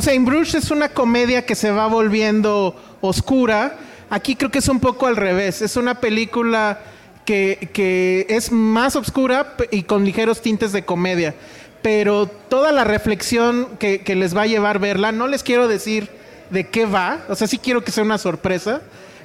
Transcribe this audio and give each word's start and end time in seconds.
O 0.00 0.02
sea, 0.02 0.14
In 0.14 0.24
Bruges 0.24 0.54
es 0.54 0.70
una 0.70 0.88
comedia 0.88 1.44
que 1.44 1.54
se 1.54 1.70
va 1.70 1.86
volviendo 1.86 2.74
oscura. 3.02 3.76
Aquí 4.08 4.34
creo 4.34 4.50
que 4.50 4.60
es 4.60 4.68
un 4.68 4.80
poco 4.80 5.06
al 5.06 5.14
revés. 5.14 5.60
Es 5.60 5.76
una 5.76 6.00
película 6.00 6.80
que, 7.26 8.24
es 8.30 8.50
más 8.50 8.96
oscura 8.96 9.56
y 9.70 9.82
con 9.82 10.06
ligeros 10.06 10.40
tintes 10.40 10.72
de 10.72 10.86
comedia. 10.86 11.34
Pero 11.82 12.26
toda 12.26 12.72
la 12.72 12.84
reflexión 12.84 13.68
que, 13.78 14.00
que 14.00 14.14
les 14.14 14.34
va 14.34 14.44
a 14.44 14.46
llevar 14.46 14.78
verla, 14.78 15.12
no 15.12 15.26
les 15.26 15.42
quiero 15.42 15.68
decir 15.68 16.08
de 16.48 16.66
qué 16.66 16.86
va. 16.86 17.18
O 17.28 17.34
sea, 17.34 17.46
sí 17.46 17.58
quiero 17.58 17.84
que 17.84 17.92
sea 17.92 18.02
una 18.02 18.16
sorpresa. 18.16 18.80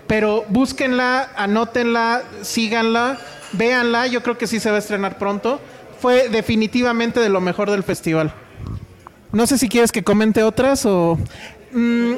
Pero 0.08 0.44
búsquenla, 0.50 1.30
anótenla, 1.38 2.22
síganla, 2.42 3.18
véanla. 3.54 4.08
Yo 4.08 4.22
creo 4.22 4.38
que 4.38 4.46
sí 4.46 4.60
se 4.60 4.72
va 4.72 4.76
a 4.76 4.80
estrenar 4.80 5.18
pronto. 5.18 5.62
Fue 6.02 6.28
definitivamente 6.28 7.22
de 7.22 7.30
lo 7.30 7.40
mejor 7.40 7.72
del 7.72 7.84
festival. 7.84 8.34
No 9.36 9.46
sé 9.46 9.58
si 9.58 9.68
quieres 9.68 9.92
que 9.92 10.02
comente 10.02 10.44
otras 10.44 10.86
o... 10.86 11.20
Mm, 11.74 12.14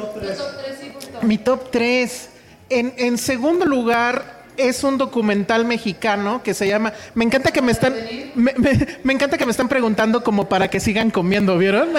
mi 1.23 1.39
top 1.39 1.71
3. 1.71 2.29
En, 2.69 2.93
en 2.97 3.17
segundo 3.17 3.65
lugar 3.65 4.43
es 4.55 4.83
un 4.83 4.99
documental 4.99 5.65
mexicano 5.65 6.43
que 6.43 6.53
se 6.53 6.67
llama... 6.67 6.93
Me 7.15 7.25
encanta 7.25 7.51
que 7.51 7.63
me 7.63 7.71
están... 7.71 7.95
Me, 8.35 8.53
me- 8.55 8.87
me 9.03 9.13
encanta 9.13 9.35
que 9.35 9.45
me 9.45 9.51
están 9.51 9.67
preguntando 9.67 10.23
como 10.23 10.47
para 10.47 10.69
que 10.69 10.79
sigan 10.79 11.09
comiendo, 11.09 11.57
¿vieron? 11.57 11.89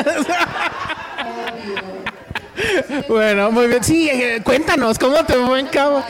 bueno, 3.08 3.50
muy 3.50 3.66
bien. 3.66 3.82
Sí, 3.82 4.08
eh, 4.08 4.40
cuéntanos, 4.44 5.00
¿cómo 5.00 5.24
te 5.24 5.34
fue 5.34 5.58
en 5.58 5.66
cabo? 5.66 6.04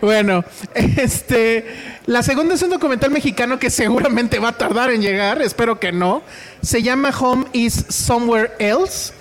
Bueno, 0.00 0.44
este, 0.74 1.66
la 2.06 2.22
segunda 2.22 2.54
es 2.54 2.62
un 2.62 2.70
documental 2.70 3.10
mexicano 3.10 3.58
que 3.58 3.70
seguramente 3.70 4.38
va 4.38 4.48
a 4.50 4.58
tardar 4.58 4.90
en 4.90 5.02
llegar, 5.02 5.42
espero 5.42 5.80
que 5.80 5.92
no. 5.92 6.22
Se 6.62 6.82
llama 6.82 7.10
Home 7.18 7.46
is 7.52 7.86
Somewhere 7.88 8.52
Else 8.58 9.12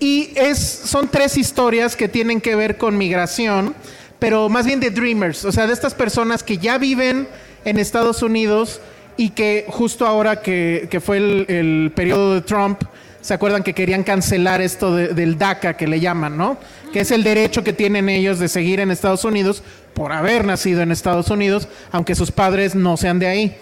y 0.00 0.32
es, 0.36 0.58
son 0.58 1.08
tres 1.08 1.36
historias 1.36 1.96
que 1.96 2.08
tienen 2.08 2.40
que 2.40 2.54
ver 2.54 2.78
con 2.78 2.96
migración, 2.96 3.74
pero 4.18 4.48
más 4.48 4.66
bien 4.66 4.80
de 4.80 4.90
dreamers, 4.90 5.44
o 5.44 5.52
sea, 5.52 5.66
de 5.66 5.72
estas 5.72 5.94
personas 5.94 6.42
que 6.42 6.58
ya 6.58 6.78
viven 6.78 7.28
en 7.64 7.78
Estados 7.78 8.22
Unidos 8.22 8.80
y 9.16 9.30
que 9.30 9.66
justo 9.68 10.06
ahora 10.06 10.40
que, 10.40 10.88
que 10.90 11.00
fue 11.00 11.18
el, 11.18 11.46
el 11.48 11.92
periodo 11.94 12.34
de 12.34 12.40
Trump, 12.40 12.82
¿Se 13.22 13.32
acuerdan 13.34 13.62
que 13.62 13.72
querían 13.72 14.02
cancelar 14.02 14.60
esto 14.60 14.94
de- 14.94 15.08
del 15.14 15.38
DACA 15.38 15.76
que 15.76 15.86
le 15.86 16.00
llaman, 16.00 16.36
no? 16.36 16.58
Que 16.92 17.00
es 17.00 17.10
el 17.10 17.22
derecho 17.24 17.64
que 17.64 17.72
tienen 17.72 18.08
ellos 18.08 18.38
de 18.38 18.48
seguir 18.48 18.80
en 18.80 18.90
Estados 18.90 19.24
Unidos 19.24 19.62
por 19.94 20.12
haber 20.12 20.44
nacido 20.44 20.82
en 20.82 20.92
Estados 20.92 21.30
Unidos, 21.30 21.68
aunque 21.92 22.14
sus 22.14 22.30
padres 22.32 22.74
no 22.74 22.96
sean 22.96 23.18
de 23.18 23.28
ahí. 23.28 23.56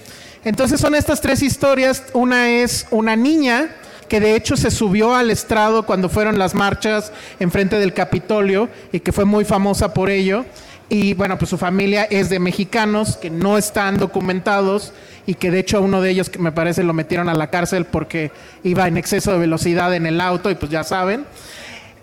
Entonces 0.44 0.81
son 0.81 0.94
estas 0.94 1.20
tres 1.20 1.43
historias. 1.43 2.04
Una 2.15 2.49
es 2.50 2.87
una 2.91 3.15
niña 3.16 3.69
que 4.09 4.19
de 4.19 4.34
hecho 4.34 4.56
se 4.56 4.70
subió 4.70 5.15
al 5.15 5.31
estrado 5.31 5.84
cuando 5.84 6.09
fueron 6.09 6.38
las 6.38 6.54
marchas 6.54 7.12
enfrente 7.38 7.78
del 7.78 7.93
Capitolio 7.93 8.69
y 8.93 9.00
que 9.00 9.12
fue 9.12 9.25
muy 9.26 9.44
famosa 9.44 9.93
por 9.94 10.09
ello. 10.10 10.47
Y 10.88 11.15
bueno, 11.15 11.38
pues 11.38 11.50
su 11.50 11.59
familia 11.59 12.04
es 12.04 12.31
de 12.31 12.41
mexicanos 12.41 13.16
que 13.19 13.31
no 13.31 13.59
están 13.59 13.99
documentados 13.99 14.93
y 15.30 15.36
que 15.36 15.52
de 15.52 15.60
hecho 15.60 15.80
uno 15.80 16.00
de 16.00 16.10
ellos, 16.10 16.28
que 16.28 16.41
me 16.41 16.50
parece, 16.50 16.82
lo 16.82 16.92
metieron 16.92 17.28
a 17.28 17.34
la 17.34 17.50
cárcel 17.50 17.84
porque 17.84 18.32
iba 18.64 18.88
en 18.88 18.96
exceso 18.96 19.30
de 19.30 19.38
velocidad 19.38 19.94
en 19.94 20.06
el 20.06 20.20
auto 20.20 20.50
y 20.50 20.56
pues 20.56 20.72
ya 20.72 20.82
saben. 20.82 21.24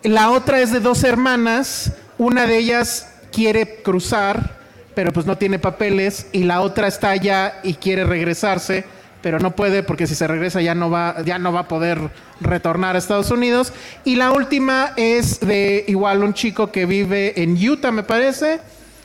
La 0.02 0.32
otra 0.32 0.62
es 0.62 0.72
de 0.72 0.80
dos 0.80 1.04
hermanas, 1.04 1.92
una 2.18 2.48
de 2.48 2.58
ellas 2.58 3.10
quiere 3.34 3.82
cruzar, 3.84 4.56
pero 4.96 5.12
pues 5.12 5.26
no 5.26 5.38
tiene 5.38 5.60
papeles 5.60 6.28
y 6.32 6.46
la 6.46 6.62
otra 6.62 6.88
está 6.88 7.10
allá 7.10 7.56
y 7.64 7.74
quiere 7.74 8.06
regresarse, 8.06 8.86
pero 9.22 9.40
no 9.40 9.58
puede 9.58 9.84
porque 9.84 10.08
si 10.08 10.16
se 10.16 10.26
regresa 10.26 10.62
ya 10.62 10.74
no 10.74 10.90
va 10.90 11.22
ya 11.26 11.38
no 11.38 11.52
va 11.52 11.62
a 11.62 11.68
poder 11.68 12.00
retornar 12.40 12.96
a 12.96 13.00
Estados 13.00 13.30
Unidos 13.30 13.74
y 14.06 14.16
la 14.16 14.32
última 14.32 14.94
es 14.96 15.42
de 15.42 15.84
igual 15.90 16.24
un 16.24 16.34
chico 16.34 16.72
que 16.72 16.86
vive 16.86 17.44
en 17.44 17.58
Utah, 17.58 17.92
me 17.92 18.04
parece, 18.04 18.62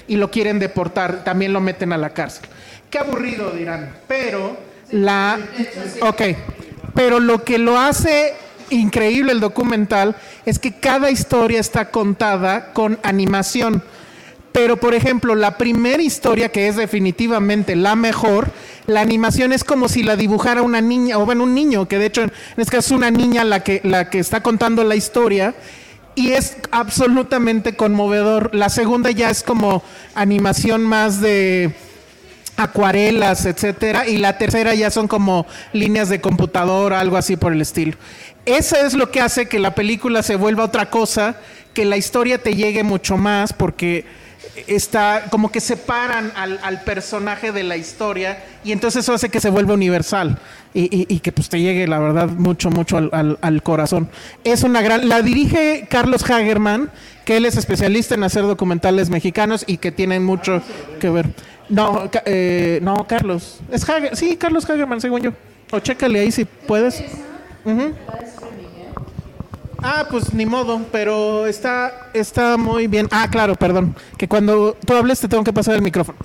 y 0.06 0.15
lo 0.15 0.31
quieren 0.31 0.61
deportar, 0.61 1.25
también 1.25 1.53
lo 1.53 1.61
meten 1.61 1.93
a 1.93 1.99
la 1.99 2.11
cárcel. 2.11 2.44
Qué 2.93 2.99
aburrido 2.99 3.53
dirán, 3.53 3.91
pero 4.07 4.55
la 4.91 5.39
Ok, 6.03 6.21
pero 6.95 7.21
lo 7.21 7.43
que 7.43 7.57
lo 7.57 7.79
hace 7.79 8.35
increíble 8.69 9.33
el 9.33 9.41
documental 9.41 10.15
es 10.45 10.59
que 10.59 10.75
cada 10.75 11.11
historia 11.11 11.59
está 11.59 11.91
contada 11.91 12.75
con 12.75 12.99
animación. 13.03 13.83
Pero, 14.53 14.77
por 14.77 14.95
ejemplo, 14.95 15.35
la 15.35 15.57
primera 15.57 16.03
historia, 16.03 16.51
que 16.51 16.69
es 16.69 16.77
definitivamente 16.77 17.77
la 17.77 17.97
mejor, 17.97 18.51
la 18.87 19.01
animación 19.01 19.55
es 19.55 19.65
como 19.65 19.89
si 19.89 20.03
la 20.03 20.15
dibujara 20.15 20.61
una 20.61 20.83
niña, 20.83 21.17
o 21.17 21.25
bueno, 21.25 21.45
un 21.45 21.55
niño, 21.55 21.89
que 21.89 21.97
de 21.99 22.05
hecho 22.05 22.25
en 22.25 22.33
este 22.59 22.77
caso 22.77 22.95
es 22.95 22.99
una 22.99 23.11
niña 23.11 23.43
la 23.45 23.65
que, 23.65 23.81
la 23.85 24.11
que 24.11 24.19
está 24.19 24.43
contando 24.43 24.85
la 24.85 24.97
historia. 24.97 25.55
Y 26.15 26.33
es 26.33 26.59
absolutamente 26.71 27.75
conmovedor. 27.75 28.55
La 28.55 28.69
segunda 28.69 29.11
ya 29.11 29.31
es 29.31 29.43
como 29.43 29.83
animación 30.15 30.83
más 30.83 31.23
de 31.23 31.75
acuarelas, 32.62 33.47
etcétera, 33.47 34.06
y 34.09 34.17
la 34.19 34.39
tercera 34.39 34.75
ya 34.75 34.91
son 34.91 35.09
como 35.09 35.47
líneas 35.73 36.09
de 36.09 36.21
computadora, 36.21 37.00
algo 37.00 37.17
así 37.17 37.37
por 37.37 37.53
el 37.53 37.61
estilo. 37.61 37.97
Eso 38.47 38.77
es 38.77 38.95
lo 38.95 39.11
que 39.11 39.21
hace 39.21 39.47
que 39.47 39.59
la 39.59 39.75
película 39.75 40.23
se 40.23 40.37
vuelva 40.37 40.65
otra 40.65 40.91
cosa, 40.91 41.37
que 41.75 41.84
la 41.84 41.97
historia 41.97 42.39
te 42.39 42.55
llegue 42.55 42.83
mucho 42.83 43.17
más, 43.17 43.53
porque 43.53 44.05
está 44.67 45.25
como 45.31 45.50
que 45.50 45.61
separan 45.61 46.33
al, 46.37 46.59
al 46.62 46.83
personaje 46.83 47.53
de 47.53 47.62
la 47.62 47.77
historia 47.77 48.43
y 48.65 48.73
entonces 48.73 49.05
eso 49.05 49.15
hace 49.15 49.29
que 49.31 49.41
se 49.41 49.49
vuelva 49.50 49.73
universal 49.75 50.39
y, 50.75 51.21
que 51.21 51.33
pues 51.33 51.49
te 51.49 51.61
llegue 51.61 51.87
la 51.87 51.99
verdad 51.99 52.29
mucho 52.29 52.71
mucho 52.71 52.97
al, 52.99 53.09
al- 53.12 53.39
al 53.41 53.62
corazón 53.62 54.09
es 54.44 54.62
una 54.62 54.82
gran 54.82 55.09
la 55.09 55.23
dirige 55.23 55.87
Carlos 55.88 56.29
Hagerman 56.29 56.91
que 57.25 57.37
él 57.37 57.47
es 57.47 57.56
especialista 57.56 58.14
en 58.14 58.25
hacer 58.25 58.43
documentales 58.43 59.09
mexicanos 59.11 59.64
y 59.67 59.76
que 59.79 59.93
tienen 59.93 60.25
mucho 60.25 60.61
que 61.00 61.09
ver 61.09 61.26
no 61.69 62.11
eh, 62.25 62.81
no 62.82 63.06
Carlos 63.06 63.61
es 63.70 63.88
Hager, 63.88 64.17
sí 64.17 64.37
Carlos 64.37 64.69
Hagerman 64.69 65.00
según 65.00 65.20
yo 65.20 65.32
o 65.70 65.81
chécale 65.81 66.20
ahí 66.20 66.31
si 66.31 66.44
puedes. 66.44 67.03
Ah, 69.82 70.06
pues 70.09 70.32
ni 70.32 70.47
modo, 70.47 70.81
pero 70.93 71.47
está, 71.47 72.11
está 72.14 72.56
muy 72.56 72.87
bien. 72.87 73.09
Ah, 73.11 73.26
claro, 73.29 73.56
perdón. 73.56 73.97
Que 74.17 74.29
cuando 74.29 74.76
tú 74.87 74.94
hables 74.94 75.19
te 75.19 75.26
tengo 75.29 75.43
que 75.43 75.53
pasar 75.53 75.75
el 75.75 75.82
micrófono. 75.82 76.19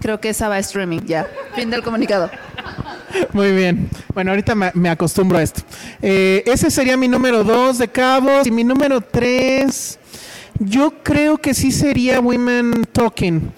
Creo 0.00 0.18
que 0.18 0.30
esa 0.30 0.48
va 0.48 0.54
a 0.54 0.58
streaming, 0.60 1.00
ya. 1.00 1.26
Fin 1.54 1.68
del 1.68 1.82
comunicado. 1.82 2.30
Muy 3.34 3.52
bien. 3.52 3.90
Bueno, 4.14 4.30
ahorita 4.30 4.54
me, 4.54 4.70
me 4.72 4.88
acostumbro 4.88 5.36
a 5.36 5.42
esto. 5.42 5.60
Eh, 6.00 6.42
ese 6.46 6.70
sería 6.70 6.96
mi 6.96 7.06
número 7.06 7.44
dos 7.44 7.76
de 7.76 7.88
Cabos. 7.88 8.46
Y 8.46 8.50
mi 8.50 8.64
número 8.64 9.02
tres, 9.02 9.98
yo 10.58 10.94
creo 11.02 11.36
que 11.36 11.52
sí 11.52 11.72
sería 11.72 12.18
Women 12.18 12.86
Talking. 12.92 13.52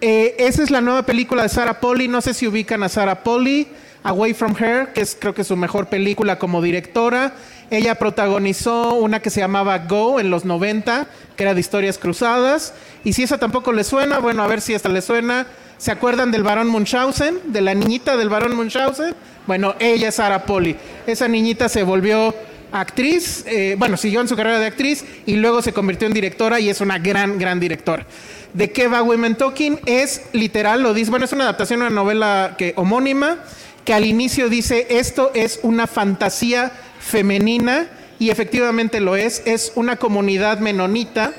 Eh, 0.00 0.36
esa 0.38 0.62
es 0.62 0.70
la 0.70 0.80
nueva 0.80 1.02
película 1.02 1.42
de 1.42 1.48
Sarah 1.48 1.80
Polly. 1.80 2.08
No 2.08 2.20
sé 2.20 2.34
si 2.34 2.46
ubican 2.46 2.82
a 2.82 2.88
Sarah 2.88 3.22
Polly. 3.22 3.68
Away 4.04 4.32
from 4.32 4.54
Her, 4.56 4.92
que 4.92 5.00
es 5.00 5.16
creo 5.18 5.34
que 5.34 5.42
su 5.42 5.56
mejor 5.56 5.88
película 5.88 6.38
como 6.38 6.62
directora. 6.62 7.34
Ella 7.70 7.96
protagonizó 7.96 8.94
una 8.94 9.20
que 9.20 9.28
se 9.28 9.40
llamaba 9.40 9.76
Go 9.78 10.20
en 10.20 10.30
los 10.30 10.44
90, 10.44 11.08
que 11.36 11.42
era 11.42 11.52
de 11.52 11.60
historias 11.60 11.98
cruzadas. 11.98 12.74
Y 13.04 13.12
si 13.12 13.24
esa 13.24 13.38
tampoco 13.38 13.72
le 13.72 13.84
suena, 13.84 14.20
bueno, 14.20 14.42
a 14.42 14.46
ver 14.46 14.60
si 14.60 14.72
esta 14.72 14.88
le 14.88 15.02
suena. 15.02 15.46
¿Se 15.78 15.90
acuerdan 15.90 16.30
del 16.30 16.42
varón 16.42 16.68
Munchausen? 16.68 17.40
De 17.46 17.60
la 17.60 17.74
niñita 17.74 18.16
del 18.16 18.28
varón 18.28 18.56
Munchausen. 18.56 19.14
Bueno, 19.46 19.74
ella 19.78 20.08
es 20.08 20.14
Sarah 20.14 20.44
Polly. 20.44 20.76
Esa 21.06 21.28
niñita 21.28 21.68
se 21.68 21.82
volvió 21.82 22.34
actriz, 22.72 23.44
eh, 23.46 23.76
bueno, 23.78 23.96
siguió 23.96 24.20
en 24.20 24.28
su 24.28 24.36
carrera 24.36 24.58
de 24.58 24.66
actriz 24.66 25.04
y 25.26 25.36
luego 25.36 25.62
se 25.62 25.72
convirtió 25.72 26.06
en 26.06 26.14
directora 26.14 26.60
y 26.60 26.68
es 26.68 26.80
una 26.80 26.98
gran, 26.98 27.38
gran 27.38 27.60
directora. 27.60 28.06
¿De 28.54 28.72
qué 28.72 28.88
va 28.88 29.02
Women 29.02 29.36
Talking? 29.36 29.80
Es 29.86 30.22
literal, 30.32 30.82
lo 30.82 30.94
dice, 30.94 31.10
bueno, 31.10 31.26
es 31.26 31.32
una 31.32 31.44
adaptación 31.44 31.80
de 31.80 31.86
una 31.86 31.94
novela 31.94 32.54
que, 32.56 32.72
homónima 32.76 33.38
que 33.84 33.94
al 33.94 34.04
inicio 34.04 34.48
dice, 34.48 34.86
esto 34.90 35.30
es 35.34 35.60
una 35.62 35.86
fantasía 35.86 36.72
femenina 37.00 37.88
y 38.18 38.30
efectivamente 38.30 39.00
lo 39.00 39.16
es, 39.16 39.42
es 39.46 39.72
una 39.76 39.96
comunidad 39.96 40.58
menonita 40.58 41.32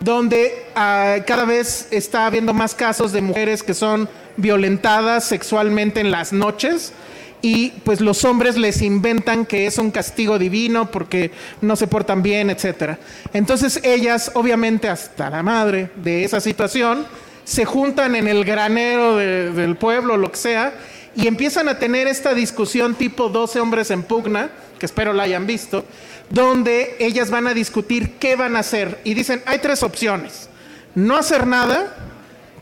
donde 0.00 0.66
ah, 0.76 1.16
cada 1.26 1.44
vez 1.44 1.88
está 1.90 2.26
habiendo 2.26 2.54
más 2.54 2.74
casos 2.74 3.12
de 3.12 3.20
mujeres 3.20 3.62
que 3.62 3.74
son 3.74 4.08
violentadas 4.36 5.24
sexualmente 5.24 6.00
en 6.00 6.12
las 6.12 6.32
noches 6.32 6.92
y 7.40 7.70
pues 7.84 8.00
los 8.00 8.24
hombres 8.24 8.56
les 8.56 8.82
inventan 8.82 9.46
que 9.46 9.66
es 9.66 9.78
un 9.78 9.90
castigo 9.90 10.38
divino 10.38 10.90
porque 10.90 11.30
no 11.60 11.76
se 11.76 11.86
portan 11.86 12.22
bien, 12.22 12.50
etcétera. 12.50 12.98
Entonces 13.32 13.80
ellas, 13.84 14.32
obviamente 14.34 14.88
hasta 14.88 15.30
la 15.30 15.42
madre 15.42 15.90
de 15.96 16.24
esa 16.24 16.40
situación, 16.40 17.06
se 17.44 17.64
juntan 17.64 18.14
en 18.14 18.28
el 18.28 18.44
granero 18.44 19.16
del 19.16 19.76
pueblo, 19.76 20.16
lo 20.16 20.30
que 20.30 20.36
sea, 20.36 20.74
y 21.14 21.26
empiezan 21.26 21.68
a 21.68 21.78
tener 21.78 22.06
esta 22.06 22.34
discusión 22.34 22.94
tipo 22.94 23.28
12 23.28 23.60
hombres 23.60 23.90
en 23.90 24.02
pugna, 24.02 24.50
que 24.78 24.86
espero 24.86 25.12
la 25.12 25.22
hayan 25.22 25.46
visto, 25.46 25.84
donde 26.30 26.96
ellas 26.98 27.30
van 27.30 27.46
a 27.46 27.54
discutir 27.54 28.16
qué 28.18 28.36
van 28.36 28.54
a 28.54 28.60
hacer. 28.60 29.00
Y 29.02 29.14
dicen, 29.14 29.42
hay 29.46 29.58
tres 29.60 29.82
opciones. 29.82 30.48
No 30.94 31.16
hacer 31.16 31.46
nada, 31.46 31.96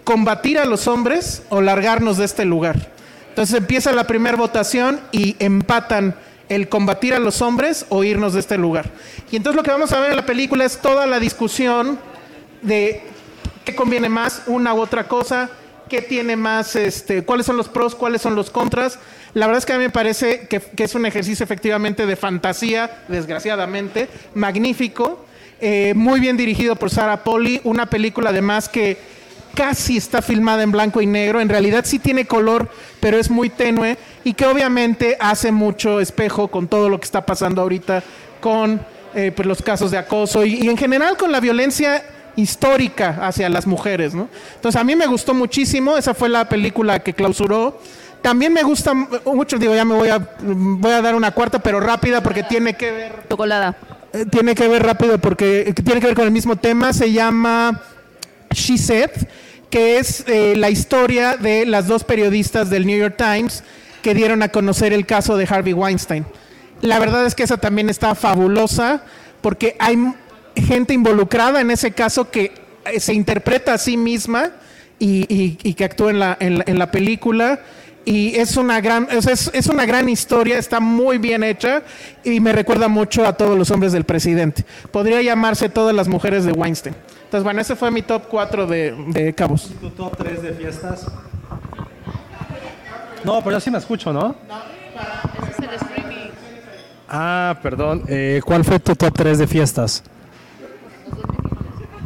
combatir 0.05 0.59
a 0.59 0.65
los 0.65 0.87
hombres 0.87 1.43
o 1.49 1.61
largarnos 1.61 2.17
de 2.19 2.25
este 2.25 2.45
lugar. 2.45 2.96
Entonces 3.37 3.59
empieza 3.59 3.93
la 3.93 4.07
primera 4.07 4.35
votación 4.35 4.99
y 5.13 5.37
empatan 5.41 6.15
el 6.49 6.71
combatir 6.71 7.13
a 7.13 7.19
los 7.19 7.43
hombres 7.43 7.85
o 7.91 8.03
irnos 8.03 8.33
de 8.33 8.41
este 8.41 8.57
lugar. 8.57 8.91
Y 9.31 9.37
entonces 9.37 9.59
lo 9.59 9.63
que 9.63 9.71
vamos 9.71 9.93
a 9.93 10.01
ver 10.01 10.13
en 10.13 10.17
la 10.17 10.25
película 10.25 10.65
es 10.65 10.79
toda 10.79 11.07
la 11.07 11.21
discusión 11.21 11.99
de 12.63 13.03
qué 13.67 13.75
conviene 13.75 14.09
más, 14.09 14.45
una 14.47 14.73
u 14.73 14.81
otra 14.81 15.07
cosa, 15.07 15.51
qué 15.91 16.01
tiene 16.01 16.35
más, 16.35 16.77
este, 16.77 17.25
cuáles 17.25 17.45
son 17.45 17.59
los 17.59 17.69
pros, 17.69 17.95
cuáles 17.95 18.23
son 18.23 18.35
los 18.35 18.49
contras. 18.49 18.99
La 19.35 19.47
verdad 19.47 19.59
es 19.59 19.67
que 19.67 19.75
a 19.75 19.77
mí 19.77 19.85
me 19.85 19.91
parece 19.91 20.49
que, 20.49 20.63
es 20.83 20.95
un 20.95 21.05
ejercicio 21.05 21.45
efectivamente 21.45 22.07
de 22.07 22.17
fantasía, 22.17 23.05
desgraciadamente, 23.09 24.09
magnífico, 24.33 25.27
eh, 25.61 25.93
muy 25.95 26.21
bien 26.21 26.39
dirigido 26.39 26.75
por 26.77 26.89
Sarah 26.89 27.23
Polly, 27.23 27.61
una 27.65 27.85
película 27.85 28.31
además 28.31 28.71
que 28.71 28.97
casi 29.57 29.97
está 29.97 30.23
filmada 30.23 30.63
en 30.63 30.71
blanco 30.71 31.01
y 31.01 31.07
negro, 31.07 31.41
en 31.41 31.49
realidad 31.49 31.85
sí 31.85 31.99
tiene 31.99 32.27
color, 32.27 32.69
pero 33.01 33.19
es 33.19 33.31
muy 33.31 33.49
tenue 33.49 33.97
y 34.23 34.35
que 34.35 34.47
obviamente 34.47 35.17
hace 35.19 35.51
mucho 35.51 35.99
espejo 35.99 36.49
con 36.49 36.69
todo 36.69 36.89
lo 36.89 37.01
que 37.01 37.07
está 37.07 37.25
pasando 37.25 37.63
ahorita 37.63 38.05
con 38.41 38.81
eh, 39.15 39.33
pues, 39.35 39.49
los 39.49 39.63
casos 39.63 39.91
de 39.91 39.99
acoso 39.99 40.45
y, 40.45 40.69
en 40.69 40.77
general 40.77 41.17
con 41.17 41.33
la 41.33 41.41
violencia 41.41 42.05
histórica 42.37 43.19
hacia 43.23 43.49
las 43.49 43.67
mujeres. 43.67 44.15
¿no? 44.15 44.29
Entonces 44.57 44.79
a 44.79 44.85
mí 44.85 44.95
me 44.95 45.07
gustó 45.07 45.33
muchísimo, 45.33 45.97
esa 45.97 46.13
fue 46.13 46.29
la 46.29 46.49
película 46.49 46.99
que 46.99 47.15
clausuró. 47.15 47.81
También 48.21 48.53
me 48.53 48.63
gusta 48.63 48.93
mucho, 48.93 49.57
digo, 49.57 49.75
ya 49.75 49.85
me 49.85 49.95
voy 49.95 50.11
a, 50.11 50.19
voy 50.41 50.93
a 50.93 51.01
dar 51.01 51.15
una 51.15 51.31
cuarta, 51.31 51.61
pero 51.61 51.81
rápida 51.81 52.23
porque 52.23 52.43
tiene 52.43 52.75
que 52.75 52.91
ver... 52.91 53.23
Chocolada. 53.31 53.75
Eh, 54.13 54.27
tiene 54.31 54.55
que 54.55 54.69
ver 54.69 54.83
rápido 54.85 55.19
porque 55.19 55.73
tiene 55.83 56.01
que 56.01 56.09
ver 56.09 56.17
con 56.17 56.25
el 56.25 56.31
mismo 56.31 56.57
tema, 56.57 56.93
se 56.93 57.11
llama 57.11 57.81
She 58.53 58.77
Said 58.77 59.11
que 59.77 59.99
es 59.99 60.25
eh, 60.27 60.55
la 60.57 60.71
historia 60.71 61.37
de 61.37 61.67
las 61.67 61.87
dos 61.87 62.03
periodistas 62.03 62.71
del 62.71 62.87
New 62.87 62.99
York 62.99 63.17
Times 63.19 63.63
que 64.01 64.15
dieron 64.15 64.43
a 64.43 64.49
conocer 64.49 64.95
el 64.95 65.05
caso 65.05 65.37
de 65.37 65.47
Harvey 65.47 65.75
Weinstein. 65.75 66.25
La 66.81 66.99
verdad 66.99 67.27
es 67.27 67.35
que 67.35 67.43
esa 67.43 67.59
también 67.59 67.91
está 67.91 68.15
fabulosa 68.15 69.03
porque 69.43 69.77
hay 69.79 69.99
gente 70.57 70.95
involucrada 70.95 71.61
en 71.61 71.71
ese 71.71 71.91
caso 71.91 72.31
que 72.31 72.55
eh, 72.87 73.01
se 73.01 73.13
interpreta 73.13 73.75
a 73.75 73.77
sí 73.77 73.99
misma 73.99 74.53
y, 74.99 75.75
que 75.75 75.85
actúa 75.85 76.39
en 76.41 76.79
la, 76.79 76.91
película. 76.91 77.61
Y 78.07 78.35
es 78.37 78.57
una, 78.57 78.81
gran, 78.81 79.09
es 79.11 79.67
una 79.67 79.85
gran 79.85 80.09
historia, 80.09 80.57
está 80.57 80.81
muy 80.81 81.19
bien 81.19 81.45
hecha 81.45 81.83
y 82.25 82.41
me 82.41 82.55
recuerda 82.55 82.89
mucho 82.89 83.27
a 83.27 83.35
todos 83.35 83.59
los 83.59 83.71
hombres 83.71 83.93
del 83.93 84.05
presidente. 84.05 84.65
Podría 84.91 85.21
llamarse 85.21 85.69
Todas 85.69 85.95
las 85.95 86.09
mujeres 86.09 86.47
de 86.47 86.53
Weinstein. 86.53 86.95
Entonces, 87.27 87.43
bueno, 87.43 87.61
ese 87.61 87.75
fue 87.75 87.91
mi 87.91 88.03
top 88.03 88.29
4 88.31 88.69
de, 88.69 88.95
de 89.09 89.35
cabos. 89.35 89.73
¿Tu 89.81 89.91
top 89.91 90.17
3 90.17 90.43
de 90.43 90.53
fiestas? 90.53 91.09
No, 93.25 93.41
pero 93.43 93.57
yo 93.57 93.61
sí 93.61 93.69
me 93.69 93.79
escucho, 93.79 94.13
¿no? 94.13 94.37
No, 94.49 94.63
es 95.51 95.59
el 95.59 95.75
streaming. 95.75 96.31
Ah, 97.09 97.59
perdón. 97.61 98.05
Eh, 98.07 98.41
¿Cuál 98.45 98.65
fue 98.65 98.79
tu 98.79 98.95
top 98.95 99.13
3 99.13 99.39
de 99.39 99.47
fiestas? 99.49 100.05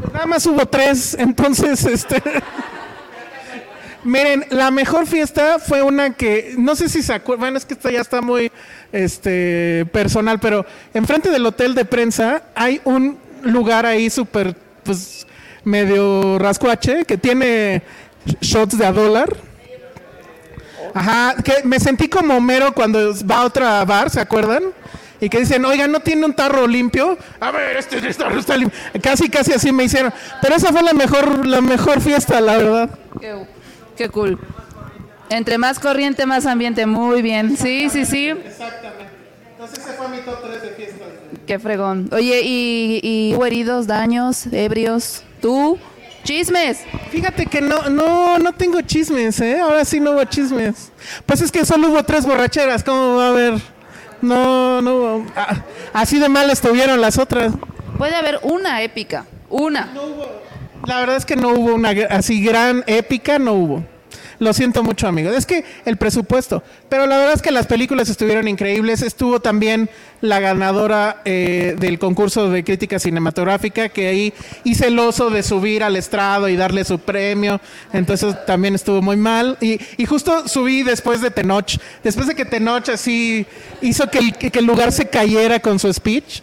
Pues 0.01 0.13
nada 0.15 0.25
más 0.25 0.47
hubo 0.47 0.65
tres, 0.65 1.15
entonces, 1.19 1.85
este... 1.85 2.23
Miren, 4.03 4.47
la 4.49 4.71
mejor 4.71 5.07
fiesta 5.07 5.59
fue 5.59 5.83
una 5.83 6.15
que, 6.15 6.55
no 6.57 6.75
sé 6.75 6.89
si 6.89 7.03
se 7.03 7.13
acuerdan, 7.13 7.41
bueno, 7.41 7.59
es 7.59 7.67
que 7.67 7.75
esta 7.75 7.91
ya 7.91 8.01
está 8.01 8.23
muy 8.23 8.51
este, 8.93 9.87
personal, 9.93 10.41
pero 10.41 10.65
enfrente 10.95 11.31
del 11.31 11.45
hotel 11.45 11.75
de 11.75 11.85
prensa 11.85 12.45
hay 12.55 12.81
un 12.85 13.19
lugar 13.43 13.85
ahí 13.85 14.09
súper 14.09 14.57
pues 14.83 15.27
medio 15.65 16.39
rascuache, 16.39 17.05
que 17.05 17.17
tiene 17.17 17.83
shots 18.41 18.79
de 18.79 18.87
a 18.87 18.93
dólar. 18.93 19.37
Ajá, 20.95 21.37
que 21.43 21.63
me 21.65 21.79
sentí 21.79 22.09
como 22.09 22.41
mero 22.41 22.73
cuando 22.73 23.15
va 23.25 23.39
a 23.39 23.45
otra 23.45 23.85
bar, 23.85 24.11
¿se 24.11 24.21
acuerdan? 24.21 24.65
Y 25.21 25.29
que 25.29 25.41
dicen, 25.41 25.65
oiga, 25.65 25.87
¿no 25.87 26.01
tiene 26.01 26.25
un 26.25 26.33
tarro 26.33 26.67
limpio? 26.67 27.19
A 27.41 27.51
ver, 27.51 27.77
este, 27.77 28.01
tarro 28.15 28.39
está 28.39 28.57
limpio. 28.57 28.79
Casi, 29.03 29.29
casi 29.29 29.53
así 29.53 29.71
me 29.71 29.85
hicieron. 29.85 30.13
Pero 30.41 30.55
esa 30.55 30.73
fue 30.73 30.83
la 30.83 30.95
mejor, 30.95 31.47
la 31.47 31.61
mejor 31.61 32.01
fiesta, 32.01 32.41
la 32.41 32.57
verdad. 32.57 32.91
Qué, 33.21 33.47
qué 33.97 34.09
cool. 34.09 34.39
Entre 35.29 35.59
más 35.59 35.79
corriente, 35.79 36.25
más 36.27 36.47
ambiente. 36.47 36.87
Muy 36.87 37.23
bien. 37.23 37.57
Sí, 37.57 37.91
sí, 37.91 38.07
sí. 38.07 38.29
Exactamente. 38.29 39.11
Entonces 39.53 39.79
ese 39.79 39.93
fue 39.93 40.09
mi 40.09 40.19
top 40.23 40.43
3 40.43 40.63
de 40.63 40.69
fiestas. 40.71 41.00
Qué 41.51 41.59
fregón. 41.59 42.09
Oye, 42.13 42.43
¿y, 42.45 43.01
y 43.03 43.35
hubo 43.35 43.45
heridos, 43.45 43.89
daños, 43.89 44.47
ebrios? 44.53 45.25
¿Tú? 45.43 45.81
¿Chismes? 46.23 46.79
Fíjate 47.11 47.47
que 47.47 47.61
no, 47.61 47.89
no, 47.89 48.39
no 48.39 48.53
tengo 48.53 48.81
chismes, 48.83 49.41
¿eh? 49.41 49.59
Ahora 49.59 49.85
sí 49.85 49.99
no 49.99 50.13
hubo 50.13 50.23
chismes. 50.23 50.93
Pues 51.27 51.41
es 51.41 51.51
que 51.51 51.65
solo 51.65 51.89
hubo 51.89 52.05
tres 52.05 52.25
borracheras, 52.25 52.85
¿cómo 52.85 53.17
va 53.17 53.27
a 53.27 53.29
haber? 53.31 53.55
No, 54.23 54.81
no 54.81 54.95
hubo. 54.95 55.27
Ah, 55.35 55.65
así 55.93 56.21
de 56.21 56.29
mal 56.29 56.49
estuvieron 56.51 57.01
las 57.01 57.19
otras. 57.19 57.53
Puede 57.99 58.15
haber 58.15 58.39
una 58.45 58.83
épica, 58.83 59.27
una. 59.49 59.87
No 59.87 60.05
hubo. 60.05 60.27
La 60.87 61.01
verdad 61.01 61.17
es 61.17 61.27
que 61.27 61.35
no 61.35 61.49
hubo 61.49 61.75
una 61.75 61.91
así 62.11 62.45
gran 62.45 62.85
épica, 62.87 63.41
no 63.41 63.55
hubo. 63.55 63.85
Lo 64.41 64.55
siento 64.55 64.83
mucho, 64.83 65.07
amigos. 65.07 65.37
Es 65.37 65.45
que 65.45 65.65
el 65.85 65.99
presupuesto. 65.99 66.63
Pero 66.89 67.05
la 67.07 67.19
verdad 67.19 67.35
es 67.35 67.43
que 67.43 67.51
las 67.51 67.67
películas 67.67 68.09
estuvieron 68.09 68.49
increíbles. 68.49 69.03
Estuvo 69.03 69.41
también 69.41 69.91
la 70.23 70.41
ganadora 70.41 71.21
eh, 71.27 71.77
del 71.79 71.99
concurso 71.99 72.49
de 72.49 72.65
crítica 72.65 72.99
cinematográfica, 72.99 73.91
que 73.91 74.09
ahí 74.09 74.33
hice 74.65 74.87
el 74.87 74.99
oso 74.99 75.29
de 75.29 75.43
subir 75.43 75.85
al 75.85 75.95
estrado 75.95 76.49
y 76.49 76.57
darle 76.57 76.85
su 76.85 76.99
premio. 76.99 77.61
Entonces 77.93 78.35
también 78.47 78.75
estuvo 78.75 79.03
muy 79.03 79.19
mal. 79.19 79.59
Y, 79.61 79.79
justo 80.07 80.49
subí 80.49 80.85
después 80.85 81.21
de 81.21 81.31
Tenoch. 81.31 81.77
Después 82.03 82.27
de 82.27 82.35
que 82.35 82.47
Tenoch 82.47 82.89
así 82.89 83.45
hizo 83.83 84.09
que 84.11 84.21
el, 84.21 84.35
que 84.35 84.59
el 84.59 84.65
lugar 84.65 84.91
se 84.91 85.07
cayera 85.07 85.61
con 85.61 85.79
su 85.79 85.93
speech. 85.93 86.41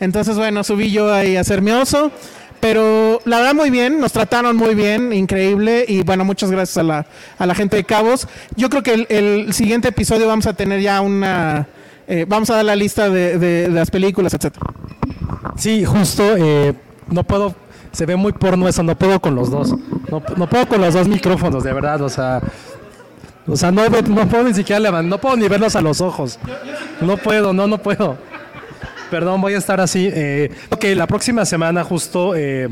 Entonces, 0.00 0.36
bueno, 0.36 0.62
subí 0.62 0.90
yo 0.90 1.12
ahí 1.12 1.36
a 1.36 1.44
ser 1.44 1.62
mi 1.62 1.70
oso. 1.70 2.12
Pero 2.60 3.20
la 3.24 3.38
verdad 3.38 3.54
muy 3.54 3.70
bien, 3.70 4.00
nos 4.00 4.12
trataron 4.12 4.56
muy 4.56 4.74
bien, 4.74 5.12
increíble 5.12 5.84
y 5.86 6.02
bueno, 6.02 6.24
muchas 6.24 6.50
gracias 6.50 6.78
a 6.78 6.82
la, 6.82 7.06
a 7.38 7.46
la 7.46 7.54
gente 7.54 7.76
de 7.76 7.84
Cabos. 7.84 8.26
Yo 8.56 8.68
creo 8.68 8.82
que 8.82 9.06
el, 9.08 9.52
siguiente 9.52 9.88
episodio 9.88 10.26
vamos 10.26 10.46
a 10.46 10.54
tener 10.54 10.80
ya 10.80 11.00
una, 11.00 11.68
eh, 12.06 12.26
vamos 12.28 12.50
a 12.50 12.56
dar 12.56 12.64
la 12.64 12.76
lista 12.76 13.08
de, 13.10 13.68
las 13.70 13.90
películas, 13.90 14.34
etcétera. 14.34 14.66
Sí, 15.56 15.84
justo, 15.84 16.36
eh, 16.36 16.74
no 17.08 17.22
puedo, 17.24 17.54
se 17.92 18.06
ve 18.06 18.16
muy 18.16 18.32
porno 18.32 18.68
eso, 18.68 18.82
no 18.82 18.96
puedo 18.96 19.20
con 19.20 19.34
los 19.34 19.50
dos, 19.50 19.74
no, 20.10 20.22
no 20.36 20.48
puedo 20.48 20.66
con 20.66 20.80
los 20.80 20.94
dos 20.94 21.06
micrófonos, 21.06 21.62
de 21.62 21.72
verdad, 21.72 22.00
o 22.02 22.08
sea, 22.08 22.40
o 23.46 23.56
sea, 23.56 23.70
no, 23.70 23.82
no 23.88 24.28
puedo 24.28 24.44
ni 24.44 24.54
siquiera 24.54 24.78
levantar, 24.78 25.10
no 25.10 25.18
puedo 25.18 25.36
ni 25.36 25.48
verlos 25.48 25.74
a 25.74 25.80
los 25.80 26.00
ojos, 26.00 26.38
no 27.00 27.16
puedo, 27.16 27.52
no, 27.52 27.66
no 27.66 27.78
puedo. 27.78 28.18
Perdón, 29.10 29.40
voy 29.40 29.54
a 29.54 29.58
estar 29.58 29.80
así. 29.80 30.10
Eh, 30.12 30.50
ok, 30.68 30.84
la 30.94 31.06
próxima 31.06 31.46
semana 31.46 31.82
justo 31.82 32.34
eh, 32.36 32.68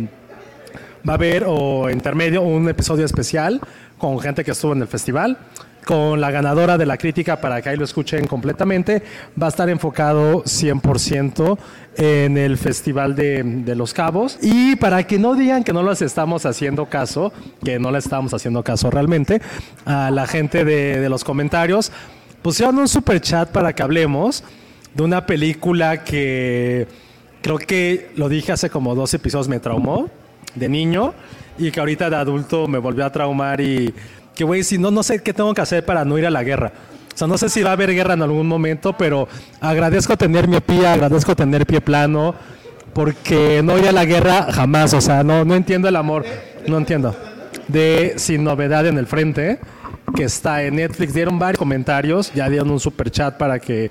va 1.08 1.14
a 1.14 1.16
haber 1.16 1.44
o 1.46 1.88
intermedio 1.88 2.42
un 2.42 2.68
episodio 2.68 3.06
especial 3.06 3.58
con 3.96 4.20
gente 4.20 4.44
que 4.44 4.50
estuvo 4.50 4.72
en 4.72 4.82
el 4.82 4.88
festival. 4.88 5.38
con 5.86 6.20
la 6.20 6.32
ganadora 6.32 6.76
de 6.76 6.84
la 6.84 6.96
crítica 6.96 7.40
para 7.40 7.62
que 7.62 7.68
ahí 7.68 7.76
lo 7.76 7.84
escuchen 7.84 8.26
completamente. 8.26 9.04
Va 9.40 9.46
a 9.46 9.50
estar 9.50 9.70
enfocado 9.70 10.42
100% 10.42 11.58
en 11.96 12.36
el 12.36 12.58
Festival 12.58 13.14
de, 13.14 13.72
Los 13.76 13.94
Cabos. 13.94 14.36
Y 14.42 14.74
para 14.76 15.06
que 15.06 15.16
no 15.16 15.36
digan 15.36 15.62
que 15.62 15.72
no 15.72 15.84
les 15.84 16.02
estamos 16.02 16.44
haciendo 16.44 16.86
caso, 16.86 17.32
que 17.64 17.78
no 17.78 17.92
les 17.92 18.04
estamos 18.04 18.34
haciendo 18.34 18.64
caso 18.64 18.90
realmente, 18.90 19.40
a 19.84 20.10
la 20.10 20.26
gente 20.26 20.64
de, 20.64 20.98
de 20.98 21.08
los 21.08 21.22
comentarios, 21.22 21.92
pusieron 22.42 22.78
un 22.78 22.88
super 22.88 23.20
chat 23.20 23.48
para 23.50 23.72
que 23.72 23.84
hablemos 23.84 24.42
de 24.96 25.02
una 25.02 25.26
película 25.26 26.02
que 26.04 26.88
creo 27.42 27.58
que 27.58 28.10
lo 28.16 28.30
dije 28.30 28.52
hace 28.52 28.70
como 28.70 28.94
dos 28.94 29.12
episodios, 29.12 29.46
me 29.46 29.60
traumó 29.60 30.08
de 30.54 30.68
niño 30.70 31.12
y 31.58 31.70
que 31.70 31.80
ahorita 31.80 32.08
de 32.08 32.16
adulto 32.16 32.66
me 32.66 32.78
volvió 32.78 33.04
a 33.04 33.12
traumar 33.12 33.60
y 33.60 33.92
que, 34.34 34.44
güey, 34.44 34.64
si 34.64 34.78
no, 34.78 34.90
no 34.90 35.02
sé 35.02 35.22
qué 35.22 35.34
tengo 35.34 35.52
que 35.52 35.60
hacer 35.60 35.84
para 35.84 36.04
no 36.06 36.16
ir 36.16 36.26
a 36.26 36.30
la 36.30 36.42
guerra. 36.42 36.72
O 37.14 37.18
sea, 37.18 37.26
no 37.26 37.36
sé 37.36 37.50
si 37.50 37.62
va 37.62 37.70
a 37.70 37.72
haber 37.74 37.92
guerra 37.94 38.14
en 38.14 38.22
algún 38.22 38.48
momento, 38.48 38.94
pero 38.94 39.28
agradezco 39.60 40.16
tener 40.16 40.48
miopía, 40.48 40.94
agradezco 40.94 41.36
tener 41.36 41.66
pie 41.66 41.82
plano, 41.82 42.34
porque 42.94 43.60
no 43.62 43.78
ir 43.78 43.88
a 43.88 43.92
la 43.92 44.06
guerra 44.06 44.50
jamás. 44.50 44.94
O 44.94 45.00
sea, 45.02 45.22
no, 45.22 45.44
no 45.44 45.54
entiendo 45.54 45.88
el 45.88 45.96
amor, 45.96 46.24
no 46.66 46.78
entiendo. 46.78 47.14
De 47.68 48.14
Sin 48.16 48.44
Novedad 48.44 48.86
en 48.86 48.96
el 48.96 49.06
Frente, 49.06 49.60
que 50.14 50.24
está 50.24 50.62
en 50.62 50.76
Netflix, 50.76 51.12
dieron 51.12 51.38
varios 51.38 51.58
comentarios, 51.58 52.32
ya 52.34 52.48
dieron 52.48 52.70
un 52.70 52.80
super 52.80 53.10
chat 53.10 53.36
para 53.36 53.58
que 53.58 53.90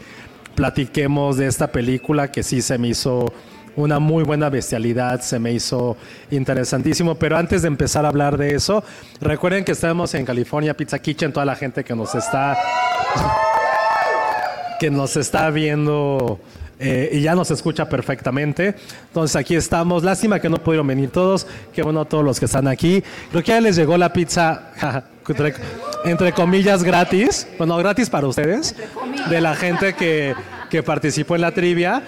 platiquemos 0.56 1.38
de 1.38 1.48
esta 1.48 1.68
película 1.68 2.32
que 2.32 2.44
sí 2.44 2.62
se 2.62 2.78
me 2.78 2.90
hizo 2.90 3.32
una 3.76 4.00
muy 4.00 4.24
buena 4.24 4.50
bestialidad, 4.50 5.22
se 5.22 5.38
me 5.38 5.52
hizo 5.52 5.98
interesantísimo. 6.32 7.16
Pero 7.16 7.38
antes 7.38 7.62
de 7.62 7.68
empezar 7.68 8.06
a 8.06 8.10
hablar 8.10 8.38
de 8.38 8.56
eso, 8.56 8.84
recuerden 9.20 9.66
que 9.66 9.74
estamos 9.74 10.14
en 10.16 10.26
California 10.26 10.76
Pizza 10.76 11.00
Kitchen, 11.00 11.34
toda 11.34 11.46
la 11.46 11.56
gente 11.56 11.84
que 11.84 11.96
nos 11.96 12.16
está 12.16 12.58
que 14.80 14.92
nos 14.92 15.16
está 15.16 15.50
viendo 15.52 16.40
eh, 16.80 17.10
y 17.14 17.22
ya 17.22 17.36
nos 17.36 17.52
escucha 17.52 17.88
perfectamente. 17.88 18.76
Entonces 19.08 19.36
aquí 19.36 19.56
estamos. 19.56 20.04
Lástima 20.04 20.40
que 20.40 20.50
no 20.50 20.58
pudieron 20.58 20.88
venir 20.88 21.10
todos. 21.10 21.48
Qué 21.74 21.82
bueno 21.84 22.06
todos 22.06 22.24
los 22.24 22.40
que 22.40 22.46
están 22.46 22.68
aquí. 22.68 23.04
Creo 23.32 23.44
que 23.44 23.52
ya 23.52 23.62
les 23.62 23.76
llegó 23.76 23.98
la 23.98 24.12
pizza, 24.12 24.72
entre, 25.28 25.54
entre, 26.06 26.32
comillas, 26.34 26.84
gratis. 26.84 27.48
Bueno, 27.58 27.78
gratis 27.78 28.10
para 28.10 28.28
ustedes. 28.28 28.76
De 29.30 29.42
la 29.42 29.56
gente 29.56 29.94
que, 29.94 30.36
que 30.70 30.84
participó 30.84 31.36
en 31.36 31.42
la 31.42 31.52
trivia. 31.52 32.04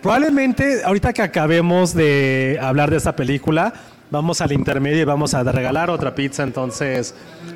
Probablemente 0.00 0.82
ahorita 0.84 1.12
que 1.12 1.22
acabemos 1.22 1.94
de 1.94 2.58
hablar 2.60 2.90
de 2.90 2.96
esta 2.96 3.14
película, 3.14 3.72
vamos 4.12 4.42
al 4.42 4.52
intermedio 4.52 5.00
y 5.00 5.04
vamos 5.04 5.32
a 5.32 5.42
regalar 5.42 5.88
otra 5.88 6.14
pizza. 6.14 6.42
Entonces, 6.42 7.14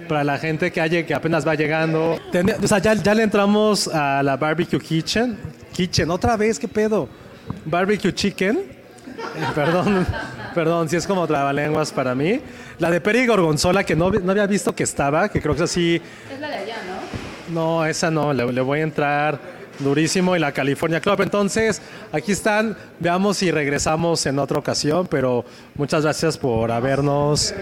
para 0.09 0.25
la 0.25 0.39
gente 0.39 0.73
que, 0.73 0.81
haya, 0.81 1.05
que 1.05 1.15
apenas 1.15 1.47
va 1.47 1.55
llegando, 1.55 2.17
o 2.63 2.67
sea, 2.67 2.79
ya, 2.79 2.95
ya, 2.95 3.15
le 3.15 3.23
entramos 3.23 3.87
a 3.89 4.23
la 4.23 4.39
Barbecue 4.39 4.81
Kitchen. 4.81 5.37
Kitchen, 5.73 6.11
otra 6.11 6.37
vez, 6.37 6.59
¿qué 6.59 6.67
pedo? 6.67 7.09
Barbecue 7.67 8.13
Chicken. 8.13 8.57
Eh, 8.57 9.47
perdón, 9.55 10.07
perdón, 10.55 10.89
si 10.89 10.97
es 10.97 11.07
como 11.07 11.27
trabalenguas 11.27 11.93
para 11.93 12.15
mí. 12.15 12.41
La 12.79 12.91
de 12.91 13.03
Peri 13.03 13.27
Gorgonzola, 13.27 13.85
que 13.85 13.95
no, 13.95 14.11
no, 14.11 14.33
había 14.33 14.47
visto 14.47 14.75
que 14.75 14.85
estaba, 14.85 15.29
que 15.29 15.43
creo 15.43 15.55
que 15.55 15.65
así. 15.65 16.01
Es 16.33 16.41
la 16.41 16.49
de 16.49 16.57
allá, 16.57 16.77
¿no? 17.51 17.55
No, 17.55 17.87
esa 17.87 18.11
no, 18.11 18.33
le, 18.33 18.51
le 18.51 18.61
voy 18.63 18.81
a 18.81 18.83
entrar 18.83 19.56
durísimo 19.79 20.37
y 20.37 20.39
la 20.39 20.53
California 20.53 21.01
Club. 21.01 21.23
Entonces, 21.23 21.81
aquí 22.13 22.33
están, 22.33 22.77
veamos 23.01 23.39
si 23.39 23.51
regresamos 23.51 24.25
en 24.27 24.39
otra 24.39 24.59
ocasión, 24.59 25.07
pero 25.09 25.45
muchas 25.75 26.03
gracias 26.03 26.39
por 26.39 26.71
habernos, 26.71 27.55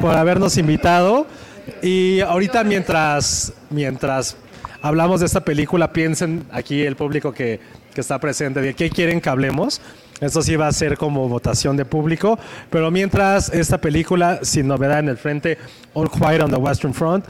por 0.00 0.16
habernos 0.16 0.56
invitado. 0.56 1.26
Y 1.82 2.20
ahorita 2.20 2.64
mientras, 2.64 3.52
mientras 3.70 4.36
hablamos 4.82 5.20
de 5.20 5.26
esta 5.26 5.40
película, 5.40 5.92
piensen 5.92 6.44
aquí 6.50 6.82
el 6.82 6.96
público 6.96 7.32
que, 7.32 7.60
que 7.94 8.00
está 8.00 8.18
presente, 8.18 8.60
de 8.60 8.74
qué 8.74 8.90
quieren 8.90 9.20
que 9.20 9.28
hablemos. 9.28 9.80
Esto 10.20 10.42
sí 10.42 10.56
va 10.56 10.66
a 10.66 10.72
ser 10.72 10.96
como 10.96 11.28
votación 11.28 11.76
de 11.76 11.84
público, 11.84 12.40
pero 12.70 12.90
mientras 12.90 13.50
esta 13.50 13.78
película, 13.78 14.40
sin 14.42 14.66
novedad 14.66 14.98
en 14.98 15.08
el 15.08 15.16
frente, 15.16 15.58
All 15.94 16.10
Quiet 16.10 16.42
on 16.42 16.50
the 16.50 16.56
Western 16.56 16.92
Front, 16.92 17.24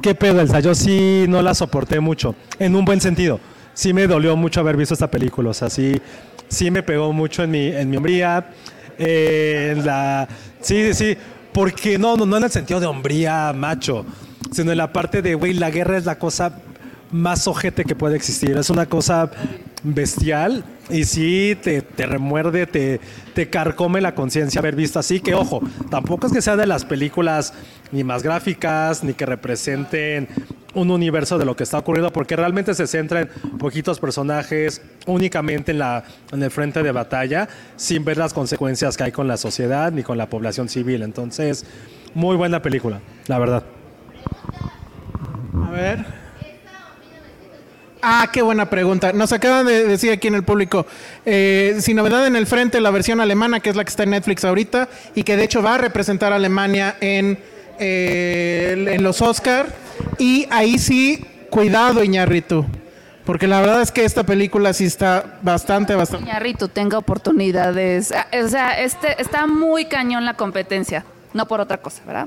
¿qué 0.00 0.14
pedo, 0.14 0.40
Elsa? 0.40 0.60
Yo 0.60 0.74
sí 0.74 1.26
no 1.28 1.42
la 1.42 1.54
soporté 1.54 2.00
mucho, 2.00 2.34
en 2.58 2.74
un 2.74 2.86
buen 2.86 3.02
sentido 3.02 3.38
sí 3.74 3.92
me 3.92 4.06
dolió 4.06 4.36
mucho 4.36 4.60
haber 4.60 4.76
visto 4.76 4.94
esta 4.94 5.10
película. 5.10 5.50
O 5.50 5.54
sea, 5.54 5.70
sí, 5.70 6.00
sí 6.48 6.70
me 6.70 6.82
pegó 6.82 7.12
mucho 7.12 7.42
en 7.42 7.50
mi, 7.50 7.66
en 7.66 7.90
mi 7.90 7.96
hombría. 7.96 8.46
Eh, 8.98 9.74
en 9.76 9.86
la, 9.86 10.28
sí, 10.60 10.94
sí, 10.94 11.16
porque 11.52 11.98
no, 11.98 12.16
no, 12.16 12.26
no 12.26 12.36
en 12.36 12.44
el 12.44 12.50
sentido 12.50 12.80
de 12.80 12.86
hombría 12.86 13.52
macho, 13.52 14.04
sino 14.52 14.70
en 14.72 14.78
la 14.78 14.92
parte 14.92 15.22
de, 15.22 15.34
güey, 15.34 15.54
la 15.54 15.70
guerra 15.70 15.96
es 15.96 16.04
la 16.04 16.18
cosa 16.18 16.52
más 17.12 17.46
ojete 17.46 17.84
que 17.84 17.94
puede 17.94 18.16
existir. 18.16 18.56
Es 18.56 18.70
una 18.70 18.86
cosa 18.86 19.30
bestial 19.84 20.64
y 20.90 21.04
sí 21.04 21.56
te, 21.60 21.82
te 21.82 22.06
remuerde, 22.06 22.66
te, 22.66 23.00
te 23.34 23.50
carcome 23.50 24.00
la 24.00 24.14
conciencia 24.14 24.58
haber 24.60 24.74
visto 24.74 24.98
así. 24.98 25.20
Que 25.20 25.34
ojo, 25.34 25.60
tampoco 25.90 26.26
es 26.26 26.32
que 26.32 26.42
sea 26.42 26.56
de 26.56 26.66
las 26.66 26.84
películas 26.84 27.54
ni 27.92 28.02
más 28.02 28.22
gráficas, 28.22 29.04
ni 29.04 29.14
que 29.14 29.26
representen 29.26 30.28
un 30.74 30.90
universo 30.90 31.36
de 31.36 31.44
lo 31.44 31.54
que 31.54 31.64
está 31.64 31.78
ocurriendo, 31.78 32.10
porque 32.12 32.34
realmente 32.34 32.74
se 32.74 32.86
centra 32.86 33.20
en 33.20 33.28
poquitos 33.58 34.00
personajes, 34.00 34.80
únicamente 35.06 35.72
en, 35.72 35.78
la, 35.78 36.04
en 36.32 36.42
el 36.42 36.50
frente 36.50 36.82
de 36.82 36.92
batalla, 36.92 37.46
sin 37.76 38.06
ver 38.06 38.16
las 38.16 38.32
consecuencias 38.32 38.96
que 38.96 39.04
hay 39.04 39.12
con 39.12 39.28
la 39.28 39.36
sociedad 39.36 39.92
ni 39.92 40.02
con 40.02 40.16
la 40.16 40.30
población 40.30 40.70
civil. 40.70 41.02
Entonces, 41.02 41.66
muy 42.14 42.36
buena 42.36 42.62
película, 42.62 43.00
la 43.26 43.38
verdad. 43.38 43.64
A 45.66 45.70
ver. 45.70 46.21
Ah, 48.04 48.28
qué 48.32 48.42
buena 48.42 48.68
pregunta. 48.68 49.12
Nos 49.12 49.32
acaban 49.32 49.64
de 49.64 49.86
decir 49.86 50.10
aquí 50.10 50.26
en 50.26 50.34
el 50.34 50.42
público, 50.42 50.86
eh, 51.24 51.76
sin 51.78 51.96
novedad 51.96 52.26
en 52.26 52.34
el 52.34 52.48
frente, 52.48 52.80
la 52.80 52.90
versión 52.90 53.20
alemana, 53.20 53.60
que 53.60 53.70
es 53.70 53.76
la 53.76 53.84
que 53.84 53.90
está 53.90 54.02
en 54.02 54.10
Netflix 54.10 54.44
ahorita, 54.44 54.88
y 55.14 55.22
que 55.22 55.36
de 55.36 55.44
hecho 55.44 55.62
va 55.62 55.76
a 55.76 55.78
representar 55.78 56.32
a 56.32 56.36
Alemania 56.36 56.96
en, 57.00 57.38
eh, 57.78 58.86
en 58.90 59.04
los 59.04 59.22
Oscar. 59.22 59.66
Y 60.18 60.48
ahí 60.50 60.80
sí, 60.80 61.24
cuidado, 61.48 62.02
Iñarritu. 62.02 62.66
Porque 63.24 63.46
la 63.46 63.60
verdad 63.60 63.80
es 63.80 63.92
que 63.92 64.04
esta 64.04 64.24
película 64.24 64.72
sí 64.72 64.84
está 64.84 65.38
bastante, 65.42 65.94
bastante. 65.94 66.28
Iñarritu 66.28 66.66
tenga 66.66 66.98
oportunidades. 66.98 68.10
Ah, 68.10 68.26
o 68.44 68.48
sea, 68.48 68.80
este, 68.80 69.22
está 69.22 69.46
muy 69.46 69.84
cañón 69.84 70.24
la 70.24 70.34
competencia. 70.34 71.04
No 71.34 71.46
por 71.46 71.60
otra 71.60 71.78
cosa, 71.78 72.02
¿verdad? 72.04 72.26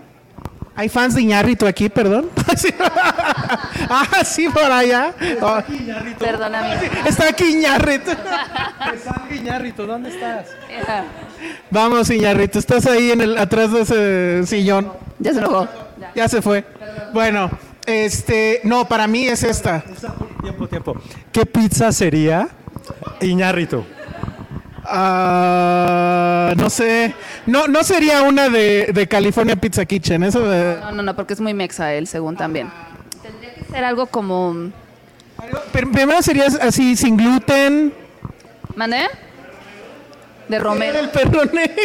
¿Hay 0.77 0.89
fans 0.89 1.15
de 1.15 1.22
Iñarritu 1.22 1.65
aquí, 1.65 1.88
perdón? 1.88 2.29
ah, 3.89 4.24
sí, 4.25 4.50
por 4.50 4.63
allá. 4.63 5.13
Está 5.22 5.58
aquí 5.60 5.75
Iñarritu. 5.77 6.20
Perdóname. 6.20 6.75
Está 7.08 7.29
aquí 7.29 7.44
Iñarritu. 7.46 8.12
Iñarritu, 9.32 9.86
¿dónde 9.86 10.10
estás? 10.10 10.48
Vamos, 11.72 12.10
Iñarritu, 12.10 12.60
estás 12.60 12.86
ahí 12.88 13.12
en 13.12 13.22
el, 13.22 13.38
atrás 13.38 13.72
de 13.72 13.82
ese 13.82 14.48
sillón. 14.48 14.91
Ya 15.20 15.32
se 15.34 15.39
enojó. 15.39 15.67
Ya 16.13 16.27
se 16.27 16.41
fue. 16.41 16.65
Bueno, 17.13 17.50
este, 17.86 18.60
no, 18.63 18.86
para 18.86 19.08
mí 19.08 19.27
es 19.27 19.44
esta. 19.44 19.82
Tiempo, 20.41 20.67
tiempo. 20.67 21.01
¿Qué 21.32 21.46
pizza 21.46 21.94
sería 21.94 22.50
Iñarritu? 23.22 23.86
Ah, 24.87 26.53
no 26.55 26.69
sé. 26.69 27.13
No, 27.45 27.67
no 27.67 27.83
sería 27.83 28.23
una 28.23 28.49
de, 28.49 28.91
de 28.93 29.07
California 29.07 29.55
Pizza 29.55 29.85
Kitchen. 29.85 30.23
Eso 30.23 30.47
de... 30.47 30.79
No, 30.79 30.91
no, 30.91 31.03
no, 31.03 31.15
porque 31.15 31.33
es 31.33 31.41
muy 31.41 31.53
mexa 31.53 31.93
él, 31.93 32.07
según 32.07 32.35
también. 32.35 32.69
Tendría 33.21 33.53
que 33.53 33.63
ser 33.65 33.83
algo 33.83 34.07
como. 34.07 34.71
Primero 35.71 36.21
sería 36.21 36.47
así, 36.61 36.95
sin 36.95 37.17
gluten. 37.17 37.93
¿Mandé? 38.75 39.07
De 40.47 40.59
Romero. 40.59 40.99
El 40.99 41.09
perro 41.09 41.45
negro. 41.45 41.75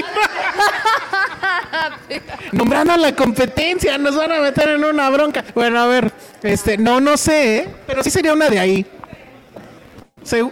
Nombrando 2.53 2.93
a 2.93 2.97
la 2.97 3.15
competencia, 3.15 3.97
nos 3.97 4.17
van 4.17 4.33
a 4.33 4.41
meter 4.41 4.71
en 4.71 4.85
una 4.85 5.09
bronca. 5.09 5.45
Bueno, 5.55 5.81
a 5.81 5.87
ver, 5.87 6.13
este, 6.43 6.77
no, 6.77 7.01
no 7.01 7.17
sé, 7.17 7.59
¿eh? 7.59 7.69
pero 7.87 8.05
sí 8.05 8.11
sería 8.11 8.35
una 8.35 8.49
de 8.49 8.59
ahí. 8.59 8.87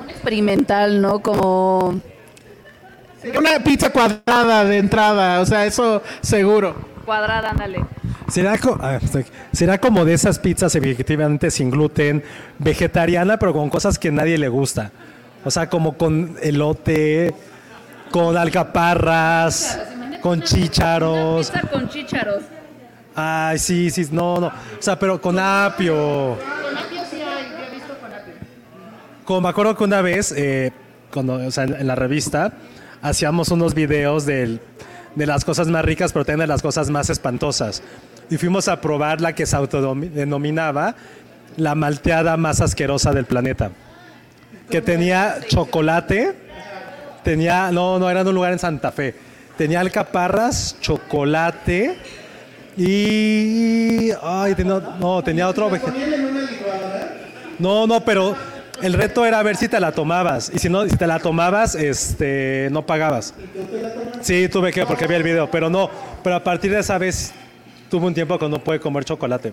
Experimental, 0.09 1.01
¿no? 1.01 1.21
Como. 1.21 2.01
Una 3.25 3.59
pizza 3.65 3.91
cuadrada 3.91 4.65
de 4.65 4.79
entrada, 4.79 5.41
o 5.41 5.47
sea, 5.47 5.67
eso 5.67 6.03
seguro. 6.21 6.77
Cuadrada, 7.05 7.51
ándale. 7.51 7.85
¿Será, 8.29 8.59
ah, 8.81 8.99
será 9.53 9.79
como 9.79 10.05
de 10.05 10.13
esas 10.13 10.39
pizzas 10.39 10.75
efectivamente 10.75 11.51
sin 11.51 11.71
gluten, 11.71 12.23
vegetariana, 12.59 13.39
pero 13.39 13.53
con 13.53 13.71
cosas 13.71 13.99
que 13.99 14.09
a 14.09 14.13
nadie 14.13 14.37
le 14.39 14.49
gusta. 14.49 14.93
O 15.45 15.51
sea, 15.51 15.69
como 15.69 15.97
con 15.97 16.37
elote, 16.43 17.35
con 18.11 18.37
alcaparras, 18.37 19.81
con 20.21 20.43
chícharos. 20.43 21.51
Pizza 21.51 21.67
con 21.69 21.89
chícharos. 21.89 22.43
Ay, 23.15 23.59
sí, 23.59 23.91
sí, 23.91 24.07
no, 24.13 24.39
no. 24.39 24.47
O 24.49 24.53
sea, 24.79 24.99
pero 24.99 25.21
con 25.21 25.39
apio. 25.39 26.37
Con 26.37 26.77
apio 26.77 27.01
sí 27.11 27.17
hay, 27.17 27.51
yo 27.51 27.65
he 27.67 27.75
visto 27.75 27.95
con 27.99 28.13
apio. 28.13 28.35
Como 29.25 29.41
me 29.41 29.49
acuerdo 29.49 29.77
que 29.77 29.85
una 29.85 30.03
vez, 30.03 30.33
eh, 30.37 30.71
cuando, 31.13 31.35
o 31.35 31.51
sea, 31.51 31.65
en, 31.65 31.75
en 31.75 31.87
la 31.87 31.95
revista, 31.95 32.53
hacíamos 33.03 33.51
unos 33.51 33.75
videos 33.75 34.27
del, 34.27 34.61
de 35.15 35.27
las 35.27 35.45
cosas 35.45 35.69
más 35.69 35.85
ricas, 35.85 36.13
pero 36.13 36.25
también 36.25 36.41
de 36.41 36.47
las 36.47 36.63
cosas 36.63 36.91
más 36.91 37.11
espantosas. 37.11 37.83
y 38.31 38.37
fuimos 38.37 38.69
a 38.69 38.81
probar 38.81 39.21
la 39.21 39.35
que 39.35 39.47
se 39.47 39.57
autodenominaba 39.57 40.95
la 41.57 41.75
malteada 41.75 42.37
más 42.37 42.61
asquerosa 42.61 43.13
del 43.13 43.25
planeta. 43.25 43.71
Que 44.71 44.83
tenía 44.83 45.39
chocolate, 45.49 46.35
tenía, 47.25 47.71
no, 47.73 47.99
no, 47.99 48.11
era 48.11 48.21
en 48.21 48.29
un 48.29 48.35
lugar 48.35 48.53
en 48.53 48.59
Santa 48.59 48.93
Fe. 48.93 49.15
Tenía 49.57 49.81
alcaparras, 49.81 50.77
chocolate 50.81 51.97
y... 52.77 54.11
Ay, 54.23 54.55
no, 54.65 55.23
tenía 55.25 55.49
otro 55.49 55.69
No, 57.59 57.87
no, 57.87 58.05
pero 58.05 58.37
el 58.83 58.93
reto 58.93 59.25
era 59.25 59.43
ver 59.43 59.57
si 59.57 59.69
te 59.69 59.81
la 59.81 59.93
tomabas. 59.93 60.51
Y 60.55 60.59
si 60.59 60.69
no, 60.69 60.85
si 60.89 60.97
te 60.97 61.07
la 61.07 61.19
tomabas, 61.19 61.75
este, 61.75 62.69
no 62.71 62.87
pagabas. 62.87 63.35
Sí, 64.21 64.49
tuve 64.49 64.73
que, 64.73 64.87
porque 64.87 65.07
vi 65.07 65.15
el 65.15 65.23
video, 65.23 65.51
pero 65.51 65.71
no. 65.71 65.91
Pero 66.23 66.37
a 66.37 66.45
partir 66.45 66.71
de 66.71 66.81
esa 66.81 66.99
vez 66.99 67.33
tuve 67.91 68.07
un 68.07 68.15
tiempo 68.15 68.39
que 68.39 68.49
no 68.49 68.63
pude 68.63 68.81
comer 68.81 69.05
chocolate. 69.05 69.53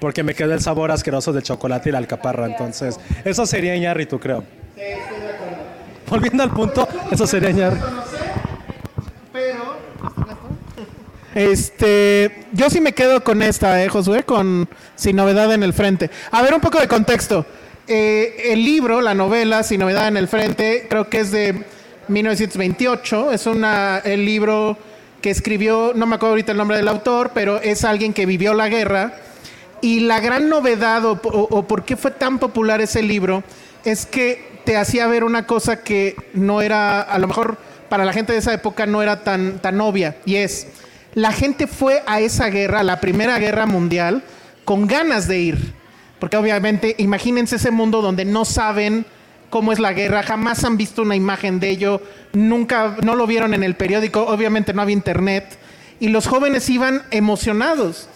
Porque 0.00 0.22
me 0.22 0.34
quedó 0.34 0.54
el 0.54 0.60
sabor 0.60 0.90
asqueroso 0.90 1.32
del 1.32 1.42
chocolate 1.42 1.88
y 1.88 1.92
la 1.92 1.98
alcaparra. 1.98 2.46
Entonces, 2.46 2.98
eso 3.24 3.46
sería 3.46 3.94
tú 4.06 4.20
creo. 4.20 4.44
Sí, 4.74 4.82
estoy 4.82 5.20
de 5.20 5.32
acuerdo. 5.32 5.56
Volviendo 6.08 6.42
al 6.42 6.50
punto, 6.50 6.88
eso 7.10 7.26
sería 7.26 7.50
Iñarri. 7.50 7.80
Pero. 9.32 9.76
Este, 11.34 12.46
yo 12.52 12.70
sí 12.70 12.80
me 12.80 12.92
quedo 12.92 13.22
con 13.24 13.42
esta, 13.42 13.82
eh, 13.82 13.88
Josué, 13.88 14.22
con 14.22 14.68
Sin 14.94 15.16
Novedad 15.16 15.52
en 15.52 15.62
el 15.62 15.72
Frente. 15.72 16.10
A 16.30 16.42
ver, 16.42 16.54
un 16.54 16.60
poco 16.60 16.78
de 16.78 16.86
contexto. 16.88 17.44
Eh, 17.90 18.52
el 18.52 18.64
libro, 18.64 19.00
la 19.00 19.14
novela, 19.14 19.62
Sin 19.62 19.80
Novedad 19.80 20.08
en 20.08 20.18
el 20.18 20.28
Frente, 20.28 20.86
creo 20.90 21.08
que 21.08 21.20
es 21.20 21.30
de 21.30 21.64
1928. 22.08 23.32
Es 23.32 23.46
una, 23.46 24.02
el 24.04 24.26
libro 24.26 24.76
que 25.22 25.30
escribió, 25.30 25.92
no 25.94 26.04
me 26.04 26.16
acuerdo 26.16 26.32
ahorita 26.32 26.52
el 26.52 26.58
nombre 26.58 26.76
del 26.76 26.86
autor, 26.86 27.30
pero 27.32 27.56
es 27.62 27.84
alguien 27.84 28.12
que 28.12 28.26
vivió 28.26 28.52
la 28.52 28.68
guerra. 28.68 29.14
Y 29.80 30.00
la 30.00 30.20
gran 30.20 30.50
novedad, 30.50 31.02
o, 31.06 31.62
por 31.66 31.86
qué 31.86 31.96
fue 31.96 32.10
tan 32.10 32.38
popular 32.38 32.82
ese 32.82 33.02
libro, 33.02 33.42
es 33.86 34.04
que 34.04 34.60
te 34.64 34.76
hacía 34.76 35.06
ver 35.06 35.24
una 35.24 35.46
cosa 35.46 35.82
que 35.82 36.14
no 36.34 36.60
era, 36.60 37.00
a 37.00 37.18
lo 37.18 37.26
mejor 37.26 37.56
para 37.88 38.04
la 38.04 38.12
gente 38.12 38.34
de 38.34 38.40
esa 38.40 38.52
época 38.52 38.84
no 38.84 39.02
era 39.02 39.24
tan, 39.24 39.60
tan 39.60 39.80
obvia. 39.80 40.16
Y 40.26 40.36
es, 40.36 40.66
la 41.14 41.32
gente 41.32 41.66
fue 41.66 42.02
a 42.06 42.20
esa 42.20 42.48
guerra, 42.48 42.80
a 42.80 42.84
la 42.84 43.00
Primera 43.00 43.38
Guerra 43.38 43.64
Mundial, 43.64 44.24
con 44.66 44.86
ganas 44.86 45.26
de 45.26 45.38
ir. 45.38 45.77
Porque 46.18 46.36
obviamente, 46.36 46.94
imagínense 46.98 47.56
ese 47.56 47.70
mundo 47.70 48.02
donde 48.02 48.24
no 48.24 48.44
saben 48.44 49.06
cómo 49.50 49.72
es 49.72 49.78
la 49.78 49.92
guerra, 49.92 50.22
jamás 50.22 50.64
han 50.64 50.76
visto 50.76 51.02
una 51.02 51.16
imagen 51.16 51.60
de 51.60 51.70
ello, 51.70 52.02
nunca, 52.32 52.96
no 53.02 53.14
lo 53.14 53.26
vieron 53.26 53.54
en 53.54 53.62
el 53.62 53.76
periódico, 53.76 54.22
obviamente 54.24 54.74
no 54.74 54.82
había 54.82 54.94
internet, 54.94 55.58
y 56.00 56.08
los 56.08 56.26
jóvenes 56.26 56.68
iban 56.68 57.02
emocionados. 57.10 58.08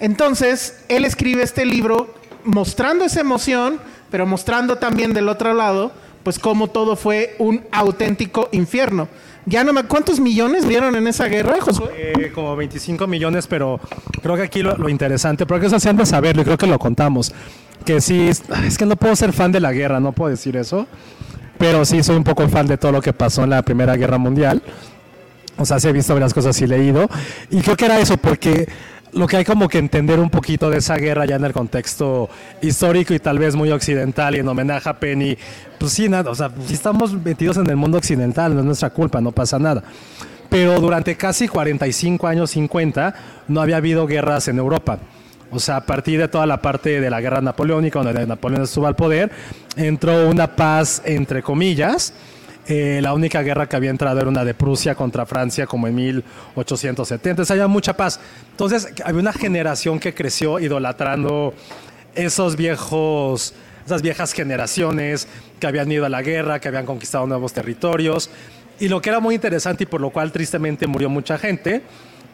Entonces, 0.00 0.84
él 0.88 1.04
escribe 1.04 1.42
este 1.42 1.64
libro 1.64 2.14
mostrando 2.44 3.04
esa 3.04 3.20
emoción, 3.20 3.80
pero 4.10 4.26
mostrando 4.26 4.78
también 4.78 5.12
del 5.12 5.28
otro 5.28 5.54
lado, 5.54 5.92
pues 6.22 6.38
cómo 6.38 6.68
todo 6.68 6.96
fue 6.96 7.36
un 7.38 7.64
auténtico 7.70 8.48
infierno. 8.52 9.08
Ya 9.46 9.64
no 9.64 9.72
me, 9.72 9.82
¿Cuántos 9.84 10.20
millones 10.20 10.66
vieron 10.66 10.94
en 10.94 11.06
esa 11.08 11.26
guerra, 11.26 11.56
Josué? 11.60 11.90
Eh, 11.96 12.32
como 12.32 12.54
25 12.54 13.06
millones, 13.06 13.46
pero 13.46 13.80
creo 14.22 14.36
que 14.36 14.42
aquí 14.42 14.62
lo, 14.62 14.88
interesante, 14.88 15.46
porque 15.46 15.66
eso 15.66 15.76
han 15.88 15.96
de 15.96 16.06
saberlo 16.06 16.42
y 16.42 16.44
creo 16.44 16.58
que 16.58 16.66
lo 16.66 16.78
contamos 16.78 17.32
que 17.82 18.00
sí, 18.00 18.28
es 18.28 18.78
que 18.78 18.86
no 18.86 18.96
puedo 18.96 19.14
ser 19.16 19.32
fan 19.32 19.52
de 19.52 19.60
la 19.60 19.72
guerra, 19.72 20.00
no 20.00 20.12
puedo 20.12 20.30
decir 20.30 20.56
eso, 20.56 20.86
pero 21.58 21.84
sí 21.84 22.02
soy 22.02 22.16
un 22.16 22.24
poco 22.24 22.48
fan 22.48 22.66
de 22.66 22.78
todo 22.78 22.92
lo 22.92 23.02
que 23.02 23.12
pasó 23.12 23.44
en 23.44 23.50
la 23.50 23.62
Primera 23.62 23.96
Guerra 23.96 24.18
Mundial. 24.18 24.62
O 25.58 25.66
sea, 25.66 25.78
sí 25.78 25.88
he 25.88 25.92
visto 25.92 26.14
varias 26.14 26.32
cosas 26.32 26.60
y 26.60 26.66
leído. 26.66 27.08
Y 27.50 27.60
creo 27.60 27.76
que 27.76 27.84
era 27.84 28.00
eso, 28.00 28.16
porque 28.16 28.66
lo 29.12 29.26
que 29.26 29.36
hay 29.36 29.44
como 29.44 29.68
que 29.68 29.78
entender 29.78 30.18
un 30.18 30.30
poquito 30.30 30.70
de 30.70 30.78
esa 30.78 30.96
guerra 30.96 31.26
ya 31.26 31.36
en 31.36 31.44
el 31.44 31.52
contexto 31.52 32.30
histórico 32.60 33.12
y 33.14 33.18
tal 33.18 33.38
vez 33.38 33.54
muy 33.54 33.70
occidental 33.70 34.34
y 34.34 34.38
en 34.38 34.48
homenaje 34.48 34.88
a 34.88 34.98
Penny, 34.98 35.36
pues 35.78 35.92
sí, 35.92 36.08
nada, 36.08 36.30
o 36.30 36.34
sea, 36.34 36.50
si 36.66 36.74
estamos 36.74 37.12
metidos 37.12 37.56
en 37.58 37.68
el 37.68 37.76
mundo 37.76 37.98
occidental, 37.98 38.54
no 38.54 38.60
es 38.60 38.66
nuestra 38.66 38.90
culpa, 38.90 39.20
no 39.20 39.32
pasa 39.32 39.58
nada. 39.58 39.82
Pero 40.48 40.78
durante 40.80 41.16
casi 41.16 41.48
45 41.48 42.26
años, 42.26 42.50
50, 42.50 43.14
no 43.48 43.60
había 43.60 43.78
habido 43.78 44.06
guerras 44.06 44.48
en 44.48 44.58
Europa. 44.58 44.98
O 45.50 45.58
sea, 45.58 45.76
a 45.76 45.80
partir 45.82 46.18
de 46.18 46.28
toda 46.28 46.46
la 46.46 46.60
parte 46.60 47.00
de 47.00 47.10
la 47.10 47.20
guerra 47.20 47.40
napoleónica, 47.40 48.02
donde 48.02 48.26
Napoleón 48.26 48.62
estuvo 48.62 48.86
al 48.86 48.96
poder, 48.96 49.30
entró 49.76 50.28
una 50.28 50.56
paz 50.56 51.02
entre 51.04 51.42
comillas. 51.42 52.14
Eh, 52.68 53.00
la 53.02 53.12
única 53.12 53.42
guerra 53.42 53.68
que 53.68 53.74
había 53.74 53.90
entrado 53.90 54.20
era 54.20 54.28
una 54.28 54.44
de 54.44 54.54
Prusia 54.54 54.94
contra 54.94 55.26
Francia, 55.26 55.66
como 55.66 55.88
en 55.88 55.94
1870. 55.94 57.30
Entonces 57.30 57.50
había 57.50 57.66
mucha 57.66 57.96
paz. 57.96 58.20
Entonces 58.52 58.88
había 59.04 59.20
una 59.20 59.32
generación 59.32 59.98
que 59.98 60.14
creció 60.14 60.60
idolatrando 60.60 61.54
esos 62.14 62.56
viejos, 62.56 63.54
esas 63.84 64.02
viejas 64.02 64.32
generaciones 64.32 65.26
que 65.58 65.66
habían 65.66 65.90
ido 65.90 66.06
a 66.06 66.08
la 66.08 66.22
guerra, 66.22 66.60
que 66.60 66.68
habían 66.68 66.86
conquistado 66.86 67.26
nuevos 67.26 67.52
territorios. 67.52 68.30
Y 68.78 68.88
lo 68.88 69.00
que 69.00 69.10
era 69.10 69.18
muy 69.18 69.34
interesante 69.34 69.84
y 69.84 69.86
por 69.86 70.00
lo 70.00 70.10
cual 70.10 70.30
tristemente 70.30 70.86
murió 70.86 71.08
mucha 71.08 71.38
gente 71.38 71.82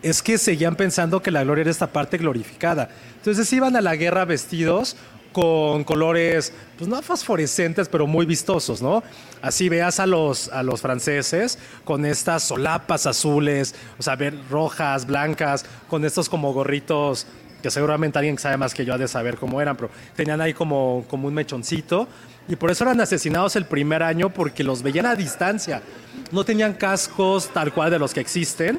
es 0.02 0.22
que 0.22 0.38
seguían 0.38 0.76
pensando 0.76 1.20
que 1.20 1.30
la 1.30 1.42
gloria 1.42 1.62
era 1.62 1.70
esta 1.70 1.88
parte 1.88 2.18
glorificada. 2.18 2.90
Entonces 3.16 3.52
iban 3.52 3.76
a 3.76 3.80
la 3.80 3.96
guerra 3.96 4.24
vestidos 4.24 4.96
con 5.32 5.84
colores, 5.84 6.52
pues 6.76 6.88
no 6.88 7.00
fosforescentes, 7.02 7.88
pero 7.88 8.06
muy 8.06 8.26
vistosos, 8.26 8.82
¿no? 8.82 9.02
Así 9.42 9.68
veas 9.68 10.00
a 10.00 10.06
los, 10.06 10.48
a 10.48 10.62
los 10.62 10.80
franceses 10.80 11.58
con 11.84 12.04
estas 12.04 12.42
solapas 12.42 13.06
azules, 13.06 13.74
o 13.98 14.02
sea, 14.02 14.16
ver 14.16 14.34
rojas, 14.50 15.06
blancas, 15.06 15.64
con 15.88 16.04
estos 16.04 16.28
como 16.28 16.52
gorritos 16.52 17.26
que 17.62 17.70
seguramente 17.70 18.18
alguien 18.18 18.38
sabe 18.38 18.56
más 18.56 18.72
que 18.72 18.84
yo 18.84 18.94
ha 18.94 18.98
de 18.98 19.08
saber 19.08 19.36
cómo 19.36 19.60
eran, 19.60 19.76
pero 19.76 19.90
tenían 20.14 20.40
ahí 20.40 20.54
como, 20.54 21.04
como 21.08 21.26
un 21.26 21.34
mechoncito. 21.34 22.08
Y 22.48 22.56
por 22.56 22.70
eso 22.70 22.84
eran 22.84 23.00
asesinados 23.00 23.56
el 23.56 23.66
primer 23.66 24.02
año 24.02 24.30
porque 24.30 24.62
los 24.62 24.82
veían 24.82 25.06
a 25.06 25.16
distancia. 25.16 25.82
No 26.30 26.44
tenían 26.44 26.74
cascos 26.74 27.48
tal 27.52 27.72
cual 27.72 27.90
de 27.90 27.98
los 27.98 28.14
que 28.14 28.20
existen 28.20 28.78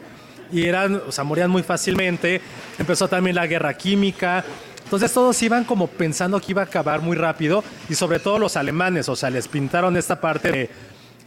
y 0.51 0.65
eran, 0.65 1.01
o 1.07 1.11
sea, 1.11 1.23
morían 1.23 1.51
muy 1.51 1.63
fácilmente. 1.63 2.41
Empezó 2.77 3.07
también 3.07 3.35
la 3.35 3.47
guerra 3.47 3.73
química. 3.75 4.43
Entonces 4.89 5.13
todos 5.13 5.39
iban 5.43 5.65
como 5.65 5.85
pensando 5.85 6.41
que 6.41 6.51
iba 6.51 6.63
a 6.63 6.65
acabar 6.65 7.03
muy 7.03 7.15
rápido 7.15 7.63
y 7.89 7.93
sobre 7.93 8.17
todo 8.17 8.39
los 8.39 8.57
alemanes, 8.57 9.07
o 9.07 9.15
sea, 9.15 9.29
les 9.29 9.47
pintaron 9.47 9.95
esta 9.95 10.19
parte 10.19 10.51
de 10.51 10.67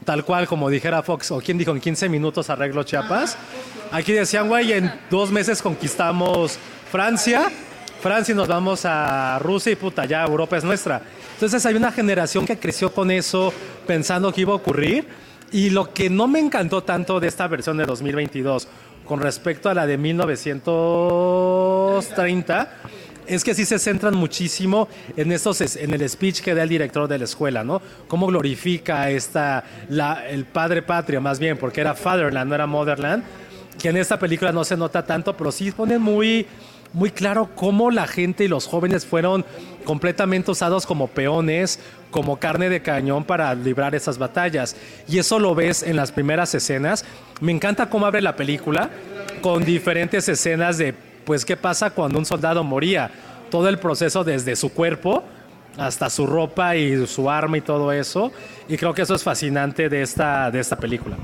tal 0.04 0.24
cual 0.24 0.48
como 0.48 0.68
dijera 0.68 1.04
Fox, 1.04 1.30
o 1.30 1.40
quien 1.40 1.58
dijo 1.58 1.70
en 1.70 1.80
15 1.80 2.08
minutos 2.08 2.50
arreglo 2.50 2.82
Chiapas. 2.82 3.36
Aquí 3.92 4.10
decían, 4.10 4.48
güey, 4.48 4.72
en 4.72 4.92
dos 5.08 5.30
meses 5.30 5.62
conquistamos 5.62 6.58
Francia, 6.90 7.52
Francia 8.00 8.32
y 8.32 8.36
nos 8.36 8.48
vamos 8.48 8.84
a 8.84 9.38
Rusia 9.38 9.70
y 9.70 9.76
puta, 9.76 10.06
ya 10.06 10.24
Europa 10.24 10.56
es 10.56 10.64
nuestra. 10.64 11.00
Entonces 11.34 11.64
hay 11.64 11.76
una 11.76 11.92
generación 11.92 12.44
que 12.44 12.58
creció 12.58 12.92
con 12.92 13.12
eso, 13.12 13.54
pensando 13.86 14.32
que 14.32 14.40
iba 14.40 14.54
a 14.54 14.56
ocurrir. 14.56 15.06
Y 15.52 15.70
lo 15.70 15.94
que 15.94 16.10
no 16.10 16.26
me 16.26 16.40
encantó 16.40 16.82
tanto 16.82 17.20
de 17.20 17.28
esta 17.28 17.46
versión 17.46 17.76
de 17.76 17.84
2022 17.84 18.66
con 19.06 19.20
respecto 19.20 19.70
a 19.70 19.74
la 19.74 19.86
de 19.86 19.98
1930 19.98 22.81
es 23.26 23.44
que 23.44 23.54
sí 23.54 23.64
se 23.64 23.78
centran 23.78 24.14
muchísimo 24.14 24.88
en 25.16 25.32
estos 25.32 25.60
en 25.76 25.94
el 25.94 26.08
speech 26.08 26.40
que 26.40 26.54
da 26.54 26.62
el 26.62 26.68
director 26.68 27.08
de 27.08 27.18
la 27.18 27.24
escuela, 27.24 27.64
¿no? 27.64 27.80
Cómo 28.08 28.26
glorifica 28.26 29.10
esta 29.10 29.64
la, 29.88 30.26
el 30.28 30.44
padre 30.44 30.82
patria 30.82 31.20
más 31.20 31.38
bien, 31.38 31.56
porque 31.56 31.80
era 31.80 31.94
fatherland, 31.94 32.48
no 32.48 32.54
era 32.54 32.66
motherland, 32.66 33.22
que 33.80 33.88
en 33.88 33.96
esta 33.96 34.18
película 34.18 34.52
no 34.52 34.64
se 34.64 34.76
nota 34.76 35.04
tanto, 35.04 35.36
pero 35.36 35.52
sí 35.52 35.70
ponen 35.70 36.00
muy 36.00 36.46
muy 36.92 37.10
claro 37.10 37.48
cómo 37.54 37.90
la 37.90 38.06
gente 38.06 38.44
y 38.44 38.48
los 38.48 38.66
jóvenes 38.66 39.06
fueron 39.06 39.44
completamente 39.84 40.50
usados 40.50 40.86
como 40.86 41.08
peones, 41.08 41.80
como 42.10 42.38
carne 42.38 42.68
de 42.68 42.82
cañón 42.82 43.24
para 43.24 43.54
librar 43.54 43.94
esas 43.94 44.18
batallas. 44.18 44.76
Y 45.08 45.18
eso 45.18 45.38
lo 45.38 45.54
ves 45.54 45.82
en 45.82 45.96
las 45.96 46.12
primeras 46.12 46.54
escenas. 46.54 47.04
Me 47.40 47.52
encanta 47.52 47.88
cómo 47.88 48.04
abre 48.04 48.20
la 48.20 48.36
película 48.36 48.90
con 49.40 49.64
diferentes 49.64 50.28
escenas 50.28 50.76
de, 50.76 50.94
pues, 51.24 51.44
qué 51.44 51.56
pasa 51.56 51.90
cuando 51.90 52.18
un 52.18 52.24
soldado 52.24 52.64
moría. 52.64 53.10
Todo 53.50 53.68
el 53.68 53.78
proceso 53.78 54.24
desde 54.24 54.56
su 54.56 54.72
cuerpo 54.72 55.22
hasta 55.76 56.10
su 56.10 56.26
ropa 56.26 56.76
y 56.76 57.06
su 57.06 57.30
arma 57.30 57.58
y 57.58 57.60
todo 57.60 57.92
eso. 57.92 58.32
Y 58.68 58.76
creo 58.76 58.94
que 58.94 59.02
eso 59.02 59.14
es 59.14 59.22
fascinante 59.22 59.88
de 59.88 60.02
esta, 60.02 60.50
de 60.50 60.60
esta 60.60 60.76
película. 60.76 61.16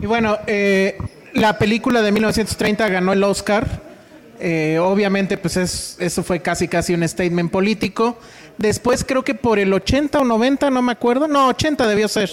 Y 0.00 0.06
bueno, 0.06 0.38
eh, 0.46 0.96
la 1.34 1.58
película 1.58 2.02
de 2.02 2.12
1930 2.12 2.88
ganó 2.88 3.12
el 3.12 3.22
Oscar. 3.22 3.66
Eh, 4.38 4.78
obviamente, 4.80 5.36
pues 5.36 5.56
es, 5.58 5.96
eso 6.00 6.22
fue 6.22 6.40
casi 6.40 6.68
casi 6.68 6.94
un 6.94 7.06
statement 7.06 7.50
político. 7.50 8.18
Después 8.56 9.04
creo 9.04 9.22
que 9.22 9.34
por 9.34 9.58
el 9.58 9.72
80 9.72 10.20
o 10.20 10.24
90, 10.24 10.70
no 10.70 10.82
me 10.82 10.92
acuerdo. 10.92 11.28
No, 11.28 11.48
80 11.48 11.86
debió 11.86 12.08
ser. 12.08 12.30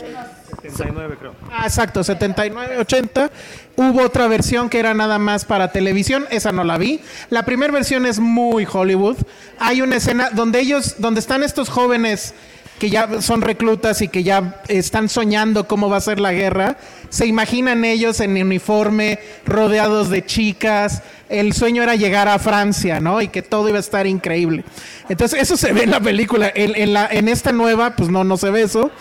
79 0.49 1.17
creo. 1.19 1.35
Ah, 1.51 1.65
exacto, 1.65 2.03
79, 2.03 2.77
80. 2.79 3.31
Hubo 3.75 4.01
otra 4.01 4.27
versión 4.27 4.69
que 4.69 4.79
era 4.79 4.93
nada 4.93 5.19
más 5.19 5.45
para 5.45 5.71
televisión, 5.71 6.25
esa 6.29 6.51
no 6.51 6.63
la 6.63 6.77
vi. 6.77 7.01
La 7.29 7.43
primera 7.43 7.71
versión 7.71 8.05
es 8.05 8.19
muy 8.19 8.67
Hollywood. 8.71 9.17
Hay 9.59 9.81
una 9.81 9.97
escena 9.97 10.29
donde 10.31 10.59
ellos, 10.59 10.95
donde 10.99 11.19
están 11.19 11.43
estos 11.43 11.69
jóvenes 11.69 12.33
que 12.79 12.89
ya 12.89 13.21
son 13.21 13.41
reclutas 13.41 14.01
y 14.01 14.07
que 14.07 14.23
ya 14.23 14.61
están 14.67 15.09
soñando 15.09 15.67
cómo 15.67 15.89
va 15.89 15.97
a 15.97 16.01
ser 16.01 16.19
la 16.19 16.31
guerra, 16.31 16.77
se 17.09 17.25
imaginan 17.25 17.83
ellos 17.83 18.19
en 18.19 18.39
uniforme, 18.41 19.19
rodeados 19.45 20.09
de 20.09 20.25
chicas. 20.25 21.01
El 21.29 21.53
sueño 21.53 21.83
era 21.83 21.95
llegar 21.95 22.27
a 22.27 22.39
Francia, 22.39 22.99
¿no? 22.99 23.21
Y 23.21 23.29
que 23.29 23.41
todo 23.41 23.67
iba 23.69 23.77
a 23.77 23.81
estar 23.81 24.05
increíble. 24.05 24.63
Entonces, 25.09 25.41
eso 25.41 25.57
se 25.57 25.73
ve 25.73 25.83
en 25.83 25.91
la 25.91 25.99
película. 25.99 26.51
En, 26.53 27.27
esta 27.27 27.51
nueva, 27.51 27.95
pues 27.95 28.09
no, 28.09 28.23
no 28.23 28.37
se 28.37 28.49
ve 28.49 28.61
eso. 28.61 28.91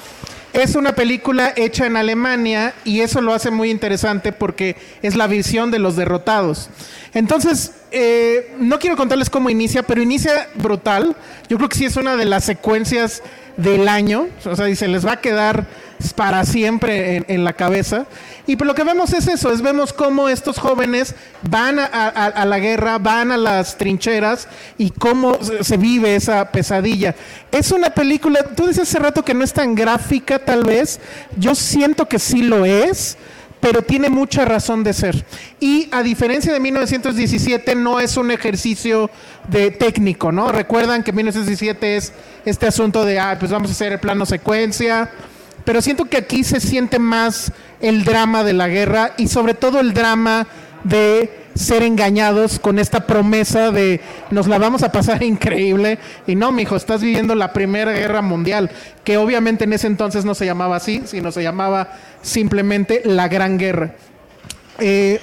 Es 0.56 0.74
una 0.74 0.94
película 0.94 1.52
hecha 1.54 1.84
en 1.84 1.98
Alemania 1.98 2.72
y 2.82 3.02
eso 3.02 3.20
lo 3.20 3.34
hace 3.34 3.50
muy 3.50 3.70
interesante 3.70 4.32
porque 4.32 4.74
es 5.02 5.14
la 5.14 5.26
visión 5.26 5.70
de 5.70 5.78
los 5.78 5.96
derrotados. 5.96 6.70
Entonces, 7.12 7.72
eh, 7.90 8.54
no 8.58 8.78
quiero 8.78 8.96
contarles 8.96 9.28
cómo 9.28 9.50
inicia, 9.50 9.82
pero 9.82 10.00
inicia 10.00 10.48
brutal. 10.54 11.14
Yo 11.50 11.58
creo 11.58 11.68
que 11.68 11.76
sí 11.76 11.84
es 11.84 11.98
una 11.98 12.16
de 12.16 12.24
las 12.24 12.44
secuencias 12.44 13.22
del 13.58 13.86
año. 13.86 14.28
O 14.46 14.56
sea, 14.56 14.70
y 14.70 14.76
se 14.76 14.88
les 14.88 15.06
va 15.06 15.12
a 15.12 15.20
quedar 15.20 15.66
para 16.14 16.44
siempre 16.44 17.24
en, 17.28 17.44
la 17.44 17.52
cabeza. 17.52 18.06
Y 18.46 18.56
pues 18.56 18.66
lo 18.66 18.74
que 18.74 18.84
vemos 18.84 19.12
es 19.12 19.26
eso, 19.28 19.52
es 19.52 19.62
vemos 19.62 19.92
cómo 19.92 20.28
estos 20.28 20.58
jóvenes 20.58 21.14
van 21.48 21.78
a, 21.78 22.44
la 22.44 22.58
guerra, 22.58 22.98
van 22.98 23.32
a 23.32 23.36
las 23.36 23.76
trincheras 23.76 24.48
y 24.78 24.90
cómo 24.90 25.38
se, 25.42 25.76
vive 25.76 26.16
esa 26.16 26.50
pesadilla. 26.50 27.14
Es 27.50 27.70
una 27.70 27.90
película, 27.90 28.42
tú 28.42 28.66
dices 28.66 28.88
hace 28.88 28.98
rato 28.98 29.24
que 29.24 29.34
no 29.34 29.44
es 29.44 29.52
tan 29.52 29.74
gráfica 29.74 30.38
tal 30.38 30.64
vez, 30.64 31.00
yo 31.36 31.54
siento 31.54 32.08
que 32.08 32.18
sí 32.18 32.42
lo 32.42 32.64
es 32.64 33.16
pero 33.58 33.82
tiene 33.82 34.10
mucha 34.10 34.44
razón 34.44 34.84
de 34.84 34.92
ser. 34.92 35.24
Y 35.58 35.88
a 35.90 36.02
diferencia 36.02 36.52
de 36.52 36.60
1917, 36.60 37.74
no 37.74 37.98
es 37.98 38.16
un 38.16 38.30
ejercicio 38.30 39.10
de 39.48 39.70
técnico, 39.72 40.30
¿no? 40.30 40.52
Recuerdan 40.52 41.02
que 41.02 41.12
1917 41.12 41.96
es 41.96 42.12
este 42.44 42.66
asunto 42.66 43.04
de, 43.04 43.18
ah, 43.18 43.36
pues 43.38 43.50
vamos 43.50 43.70
a 43.70 43.72
hacer 43.72 43.92
el 43.92 43.98
plano 43.98 44.26
secuencia, 44.26 45.10
pero 45.66 45.82
siento 45.82 46.06
que 46.06 46.16
aquí 46.16 46.44
se 46.44 46.60
siente 46.60 46.98
más 46.98 47.52
el 47.82 48.04
drama 48.04 48.44
de 48.44 48.54
la 48.54 48.68
guerra 48.68 49.12
y 49.18 49.28
sobre 49.28 49.52
todo 49.52 49.80
el 49.80 49.92
drama 49.92 50.46
de 50.84 51.46
ser 51.56 51.82
engañados 51.82 52.58
con 52.58 52.78
esta 52.78 53.06
promesa 53.06 53.72
de 53.72 54.00
nos 54.30 54.46
la 54.46 54.58
vamos 54.58 54.82
a 54.82 54.92
pasar 54.92 55.22
increíble 55.24 55.98
y 56.26 56.36
no, 56.36 56.52
mijo, 56.52 56.76
estás 56.76 57.02
viviendo 57.02 57.34
la 57.34 57.52
Primera 57.52 57.92
Guerra 57.92 58.22
Mundial, 58.22 58.70
que 59.04 59.16
obviamente 59.16 59.64
en 59.64 59.72
ese 59.72 59.88
entonces 59.88 60.24
no 60.24 60.34
se 60.34 60.46
llamaba 60.46 60.76
así, 60.76 61.02
sino 61.04 61.32
se 61.32 61.42
llamaba 61.42 61.90
simplemente 62.22 63.02
la 63.04 63.28
Gran 63.28 63.58
Guerra. 63.58 63.94
Eh, 64.78 65.20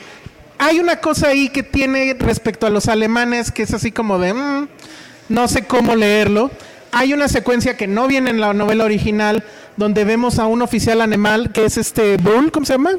hay 0.57 0.79
una 0.79 0.97
cosa 0.97 1.29
ahí 1.29 1.49
que 1.49 1.63
tiene 1.63 2.15
respecto 2.19 2.67
a 2.67 2.69
los 2.69 2.87
alemanes 2.87 3.51
que 3.51 3.63
es 3.63 3.73
así 3.73 3.91
como 3.91 4.19
de 4.19 4.33
mm, 4.33 4.67
no 5.29 5.47
sé 5.47 5.63
cómo 5.63 5.95
leerlo. 5.95 6.51
Hay 6.91 7.13
una 7.13 7.27
secuencia 7.27 7.75
que 7.75 7.87
no 7.87 8.07
viene 8.07 8.29
en 8.29 8.39
la 8.39 8.53
novela 8.53 8.83
original, 8.83 9.43
donde 9.77 10.03
vemos 10.03 10.39
a 10.39 10.45
un 10.47 10.61
oficial 10.61 11.01
animal 11.01 11.51
que 11.51 11.65
es 11.65 11.77
este 11.77 12.17
Bull, 12.17 12.51
¿cómo 12.51 12.65
se 12.65 12.73
llama? 12.73 12.91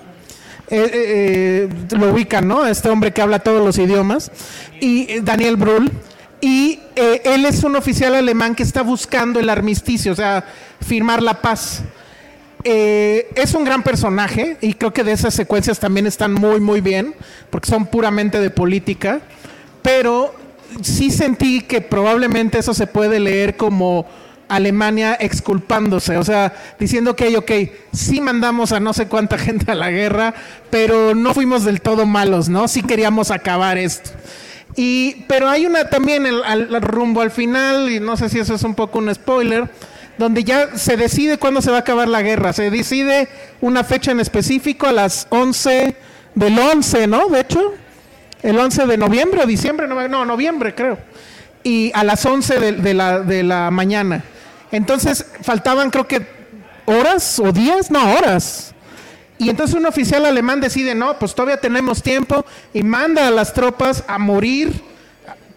Eh, 0.69 0.77
eh, 0.79 1.69
eh, 1.93 1.97
lo 1.99 2.13
ubican, 2.13 2.49
¿no? 2.49 2.67
Este 2.67 2.89
hombre 2.89 3.13
que 3.13 3.21
habla 3.21 3.41
todos 3.41 3.65
los 3.65 3.77
idiomas, 3.79 4.33
y 4.81 5.21
Daniel 5.21 5.57
Brühl. 5.57 5.91
Y 6.41 6.81
él 6.95 7.47
es 7.47 7.65
un 7.65 7.75
oficial 7.75 8.15
alemán 8.15 8.55
que 8.55 8.63
está 8.63 8.83
buscando 8.83 9.41
el 9.41 9.49
armisticio, 9.49 10.13
o 10.13 10.15
sea, 10.15 10.45
firmar 10.87 11.23
la 11.23 11.41
paz. 11.41 11.83
es 12.63 13.55
un 13.55 13.65
gran 13.65 13.83
personaje 13.83 14.59
y 14.61 14.75
creo 14.75 14.93
que 14.93 15.05
de 15.05 15.13
esas 15.13 15.33
secuencias 15.33 15.79
también 15.79 16.07
están 16.07 16.35
muy, 16.35 16.61
muy 16.61 16.83
bien, 16.83 17.15
porque 17.49 17.71
son 17.71 17.87
puramente 17.87 18.41
de 18.41 18.51
política, 18.51 19.21
pero 19.81 20.35
sí 20.83 21.11
sentí 21.11 21.63
que 21.63 21.81
probablemente 21.81 22.59
eso 22.59 22.75
se 22.75 22.87
puede 22.87 23.21
leer 23.21 23.57
como 23.57 24.07
Alemania 24.48 25.16
exculpándose, 25.18 26.16
o 26.16 26.24
sea, 26.24 26.52
diciendo 26.78 27.16
que, 27.16 27.37
ok, 27.37 27.50
sí 27.92 28.20
mandamos 28.20 28.72
a 28.72 28.80
no 28.80 28.92
sé 28.92 29.07
cuánta 29.07 29.38
gente 29.38 29.70
a 29.72 29.74
la 29.74 29.90
guerra, 29.90 30.35
pero 30.70 31.14
no 31.14 31.35
fuimos 31.35 31.64
del 31.64 31.80
todo 31.80 32.07
malos, 32.07 32.48
¿no? 32.48 32.68
Sí 32.68 32.83
queríamos 32.83 33.30
acabar 33.30 33.78
esto. 33.78 34.11
Y, 34.76 35.24
pero 35.28 35.48
hay 35.48 35.66
una 35.66 35.88
también 35.88 36.26
el, 36.26 36.83
rumbo 36.83 37.20
al 37.20 37.30
final, 37.30 37.90
y 37.90 38.00
no 38.00 38.16
sé 38.16 38.28
si 38.28 38.38
eso 38.38 38.54
es 38.54 38.62
un 38.64 38.74
poco 38.74 38.98
un 38.98 39.14
spoiler, 39.14 39.70
donde 40.18 40.44
ya 40.44 40.76
se 40.76 40.96
decide 40.96 41.38
cuándo 41.38 41.62
se 41.62 41.70
va 41.70 41.78
a 41.78 41.80
acabar 41.80 42.09
la 42.09 42.22
guerra. 42.22 42.52
Se 42.52 42.70
decide 42.70 43.28
una 43.61 43.85
fecha 43.85 44.12
en 44.12 44.20
específico 44.20 44.87
a 44.87 44.92
las 44.92 45.26
11 45.30 45.96
del 46.35 46.59
11, 46.59 47.07
¿no? 47.07 47.28
De 47.28 47.40
hecho, 47.40 47.74
el 48.42 48.59
11 48.59 48.87
de 48.87 48.96
noviembre 48.96 49.42
o 49.42 49.46
diciembre, 49.46 49.87
no, 49.87 50.09
no 50.09 50.24
noviembre 50.24 50.74
creo. 50.74 50.98
Y 51.62 51.90
a 51.94 52.04
las 52.04 52.24
11 52.26 52.72
de, 52.72 52.94
la, 52.94 53.20
de 53.20 53.42
la 53.42 53.70
mañana. 53.70 54.22
Entonces 54.75 55.25
faltaban 55.43 55.91
creo 55.91 56.09
que 56.09 56.27
horas 56.85 57.39
o 57.39 57.53
días, 57.53 57.93
no, 57.93 58.13
horas. 58.13 58.75
Y 59.39 59.49
entonces 59.49 59.77
un 59.77 59.87
oficial 59.87 60.27
alemán 60.27 60.61
decide, 60.61 60.97
no, 60.97 61.17
pues 61.17 61.33
todavía 61.33 61.61
tenemos 61.61 62.03
tiempo 62.03 62.45
y 62.73 62.83
manda 62.83 63.29
a 63.29 63.31
las 63.31 63.53
tropas 63.53 64.03
a 64.09 64.19
morir 64.19 64.83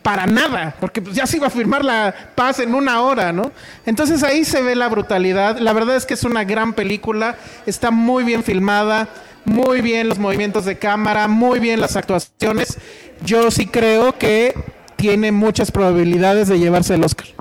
para 0.04 0.28
nada, 0.28 0.76
porque 0.80 1.02
pues 1.02 1.16
ya 1.16 1.26
se 1.26 1.38
iba 1.38 1.48
a 1.48 1.50
firmar 1.50 1.84
la 1.84 2.14
paz 2.36 2.60
en 2.60 2.76
una 2.76 3.02
hora, 3.02 3.34
¿no? 3.34 3.52
Entonces 3.88 4.22
ahí 4.22 4.46
se 4.46 4.62
ve 4.62 4.76
la 4.76 4.88
brutalidad. 4.88 5.58
La 5.58 5.74
verdad 5.74 5.96
es 5.96 6.06
que 6.06 6.14
es 6.14 6.24
una 6.24 6.44
gran 6.44 6.74
película, 6.74 7.38
está 7.66 7.90
muy 7.90 8.24
bien 8.24 8.44
filmada, 8.44 9.10
muy 9.46 9.82
bien 9.82 10.10
los 10.10 10.20
movimientos 10.20 10.64
de 10.66 10.78
cámara, 10.78 11.28
muy 11.28 11.60
bien 11.60 11.82
las 11.82 11.96
actuaciones. 11.96 12.78
Yo 13.26 13.50
sí 13.50 13.66
creo 13.66 14.16
que 14.20 14.54
tiene 14.96 15.32
muchas 15.32 15.72
probabilidades 15.72 16.48
de 16.48 16.60
llevarse 16.60 16.94
el 16.94 17.04
Oscar. 17.04 17.37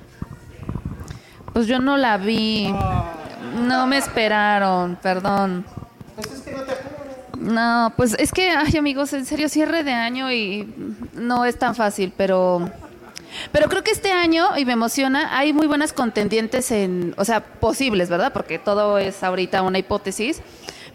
Pues 1.56 1.68
yo 1.68 1.78
no 1.78 1.96
la 1.96 2.18
vi. 2.18 2.70
No 3.62 3.86
me 3.86 3.96
esperaron, 3.96 4.98
perdón. 5.02 5.64
no 7.38 7.94
pues 7.96 8.14
es 8.18 8.30
que, 8.30 8.50
ay 8.50 8.76
amigos, 8.76 9.14
en 9.14 9.24
serio, 9.24 9.48
cierre 9.48 9.82
de 9.82 9.94
año 9.94 10.30
y 10.30 10.70
no 11.14 11.46
es 11.46 11.58
tan 11.58 11.74
fácil, 11.74 12.12
pero... 12.14 12.70
Pero 13.52 13.70
creo 13.70 13.82
que 13.82 13.90
este 13.90 14.12
año, 14.12 14.58
y 14.58 14.66
me 14.66 14.74
emociona, 14.74 15.38
hay 15.38 15.54
muy 15.54 15.66
buenas 15.66 15.94
contendientes 15.94 16.70
en, 16.70 17.14
o 17.16 17.24
sea, 17.24 17.40
posibles, 17.40 18.10
¿verdad? 18.10 18.34
Porque 18.34 18.58
todo 18.58 18.98
es 18.98 19.24
ahorita 19.24 19.62
una 19.62 19.78
hipótesis. 19.78 20.42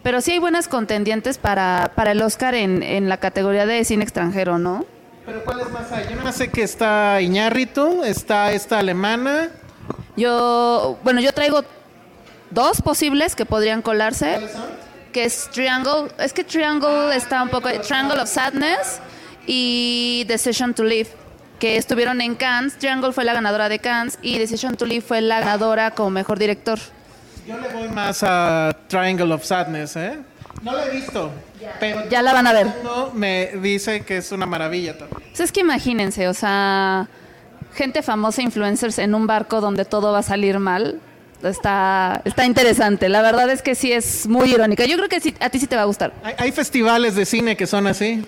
Pero 0.03 0.21
sí 0.21 0.33
hay 0.33 0.37
buenas 0.37 0.67
contendientes 0.67 1.39
para, 1.39 1.91
para 1.95 2.11
el 2.11 2.21
Oscar 2.21 2.53
en, 2.53 2.83
en 2.83 3.09
la 3.09 3.17
categoría 3.17 3.65
de 3.65 3.83
cine 3.83 4.03
extranjero, 4.03 4.59
¿no? 4.59 4.85
Pero 5.25 5.43
¿cuáles 5.43 5.71
más 5.71 5.91
hay? 5.91 6.05
Yo 6.13 6.23
no 6.23 6.31
sé 6.31 6.51
que 6.51 6.61
está 6.61 7.19
Iñárritu, 7.19 8.03
está 8.03 8.51
esta 8.51 8.77
alemana, 8.77 9.49
yo, 10.15 10.97
bueno, 11.03 11.21
yo 11.21 11.33
traigo 11.33 11.63
dos 12.49 12.81
posibles 12.81 13.35
que 13.35 13.45
podrían 13.45 13.81
colarse. 13.81 14.39
Que 15.13 15.25
es 15.25 15.49
Triangle. 15.51 16.09
Es 16.19 16.31
que 16.33 16.43
Triangle 16.43 17.15
está 17.15 17.43
un 17.43 17.49
poco. 17.49 17.69
Triangle 17.81 18.21
of 18.21 18.29
Sadness 18.29 18.99
y 19.45 20.23
Decision 20.27 20.73
to 20.73 20.83
Live. 20.83 21.09
Que 21.59 21.77
estuvieron 21.77 22.21
en 22.21 22.35
Cannes. 22.35 22.77
Triangle 22.77 23.11
fue 23.11 23.25
la 23.25 23.33
ganadora 23.33 23.69
de 23.69 23.79
Cannes 23.79 24.17
y 24.21 24.39
Decision 24.39 24.77
to 24.77 24.85
Live 24.85 25.01
fue 25.01 25.21
la 25.21 25.39
ganadora 25.41 25.91
como 25.91 26.09
mejor 26.09 26.39
director. 26.39 26.79
Yo 27.45 27.57
le 27.57 27.67
voy 27.69 27.89
más 27.89 28.23
a 28.23 28.75
Triangle 28.87 29.33
of 29.33 29.43
Sadness, 29.43 29.95
¿eh? 29.95 30.19
No 30.61 30.73
la 30.73 30.85
he 30.85 30.91
visto, 30.91 31.31
pero 31.79 32.07
ya 32.07 32.21
la 32.21 32.33
van 32.33 32.45
a 32.45 32.53
ver. 32.53 32.67
Me 33.13 33.51
dice 33.61 34.05
que 34.05 34.17
es 34.17 34.31
una 34.31 34.45
maravilla 34.45 34.97
también. 34.97 35.21
Pues 35.29 35.39
es 35.39 35.51
que 35.51 35.61
imagínense, 35.61 36.27
o 36.27 36.33
sea, 36.33 37.07
gente 37.73 38.01
famosa, 38.01 38.41
influencers 38.41 38.99
en 38.99 39.15
un 39.15 39.27
barco 39.27 39.61
donde 39.61 39.85
todo 39.85 40.11
va 40.11 40.19
a 40.19 40.23
salir 40.23 40.59
mal. 40.59 40.99
Está, 41.43 42.21
está 42.23 42.45
interesante. 42.45 43.09
La 43.09 43.21
verdad 43.21 43.49
es 43.49 43.61
que 43.61 43.73
sí 43.73 43.91
es 43.91 44.27
muy 44.27 44.53
irónica. 44.53 44.85
Yo 44.85 44.95
creo 44.97 45.09
que 45.09 45.19
sí, 45.19 45.35
a 45.39 45.49
ti 45.49 45.59
sí 45.59 45.65
te 45.67 45.75
va 45.75 45.83
a 45.83 45.85
gustar. 45.85 46.13
Hay, 46.37 46.51
festivales 46.51 47.15
de 47.15 47.25
cine 47.25 47.57
que 47.57 47.65
son 47.65 47.87
así. 47.87 48.23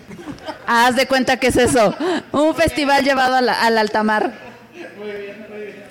Haz 0.65 0.95
de 0.95 1.06
cuenta 1.06 1.38
que 1.38 1.47
es 1.47 1.58
eso. 1.58 1.93
Un 2.32 2.56
festival 2.56 3.03
llevado 3.03 3.36
al 3.36 3.77
alta 3.77 4.03
mar. 4.03 4.34
Muy 4.97 5.12
bien, 5.12 5.45
muy 5.49 5.62
bien. 5.62 5.84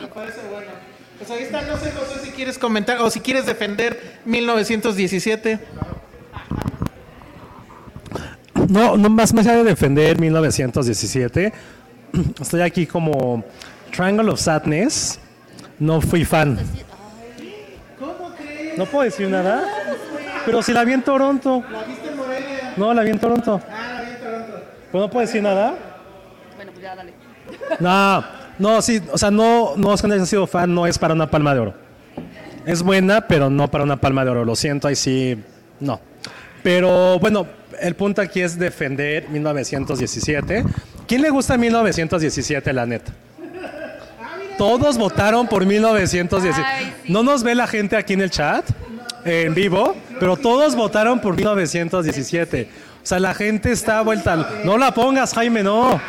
Me 0.00 0.06
parece 0.08 0.40
bueno. 0.50 0.72
Pues 1.18 1.30
ahí 1.30 1.44
está, 1.44 1.62
no 1.62 1.78
sé, 1.78 1.92
José, 1.92 2.24
si 2.24 2.30
quieres 2.30 2.58
comentar 2.58 3.00
o 3.00 3.10
si 3.10 3.20
quieres 3.20 3.46
defender 3.46 4.20
1917. 4.24 5.60
No, 8.68 8.96
no 8.96 9.10
más, 9.10 9.32
más 9.32 9.46
allá 9.46 9.58
de 9.58 9.64
defender 9.64 10.18
1917, 10.18 11.52
estoy 12.40 12.60
aquí 12.60 12.86
como 12.86 13.44
Triangle 13.94 14.30
of 14.30 14.40
Sadness. 14.40 15.18
No 15.78 16.00
fui 16.00 16.24
fan. 16.24 16.58
No 18.76 18.86
puedo 18.86 19.04
decir 19.04 19.28
nada. 19.28 19.64
Pero 20.44 20.62
si 20.62 20.72
la 20.72 20.84
vi 20.84 20.92
en 20.92 21.02
Toronto. 21.02 21.62
No, 22.76 22.92
la 22.92 23.02
vi 23.02 23.10
en 23.10 23.18
Toronto. 23.18 23.60
Ah, 23.70 23.92
la 23.94 24.02
vi 24.02 24.10
en 24.10 24.20
Toronto. 24.20 24.60
Pues 24.90 25.02
no 25.02 25.10
puedo 25.10 25.26
decir 25.26 25.42
nada. 25.42 25.74
Bueno, 26.56 26.72
pues 26.72 26.82
ya 26.82 26.94
dale. 26.94 27.12
No, 27.80 28.24
no, 28.58 28.82
sí, 28.82 29.00
o 29.12 29.18
sea, 29.18 29.30
no, 29.30 29.74
no 29.76 29.94
es 29.94 30.02
que 30.02 30.08
no 30.08 30.14
haya 30.14 30.26
sido 30.26 30.46
fan, 30.46 30.74
no 30.74 30.86
es 30.86 30.98
para 30.98 31.14
una 31.14 31.30
palma 31.30 31.54
de 31.54 31.60
oro. 31.60 31.74
Es 32.66 32.82
buena, 32.82 33.26
pero 33.26 33.50
no 33.50 33.70
para 33.70 33.84
una 33.84 33.96
palma 33.96 34.24
de 34.24 34.30
oro. 34.30 34.44
Lo 34.44 34.56
siento, 34.56 34.88
ahí 34.88 34.96
sí, 34.96 35.42
no. 35.80 36.00
Pero 36.62 37.18
bueno, 37.18 37.46
el 37.80 37.94
punto 37.94 38.22
aquí 38.22 38.40
es 38.40 38.58
defender 38.58 39.28
1917. 39.28 40.64
¿Quién 41.06 41.22
le 41.22 41.30
gusta 41.30 41.56
1917, 41.56 42.72
la 42.72 42.86
neta? 42.86 43.12
Todos 44.56 44.96
votaron 44.96 45.46
por 45.48 45.66
1917. 45.66 46.66
Ay, 46.66 46.94
sí. 47.04 47.12
No 47.12 47.22
nos 47.22 47.42
ve 47.42 47.54
la 47.54 47.66
gente 47.66 47.96
aquí 47.96 48.12
en 48.12 48.22
el 48.22 48.30
chat, 48.30 48.64
en 49.24 49.54
vivo, 49.54 49.96
pero 50.20 50.36
todos 50.36 50.76
votaron 50.76 51.20
por 51.20 51.36
1917. 51.36 52.68
O 53.02 53.06
sea, 53.06 53.18
la 53.18 53.34
gente 53.34 53.72
está 53.72 54.00
vuelta. 54.02 54.62
No 54.64 54.78
la 54.78 54.94
pongas, 54.94 55.34
Jaime, 55.34 55.62
no. 55.62 56.00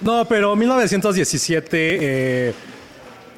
No, 0.00 0.24
pero 0.24 0.56
1917 0.56 1.68
eh, 2.00 2.54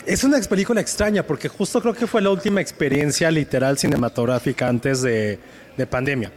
es 0.07 0.23
una 0.23 0.39
película 0.41 0.81
extraña 0.81 1.25
porque 1.25 1.49
justo 1.49 1.83
creo 1.83 1.93
que 1.93 2.07
fue 2.07 2.23
la 2.23 2.31
última 2.31 2.61
experiencia 2.61 3.31
literal 3.33 3.77
cinematográfica 3.79 4.69
antes 4.69 5.03
de, 5.03 5.41
de 5.77 5.87
pandemia. 5.89 6.31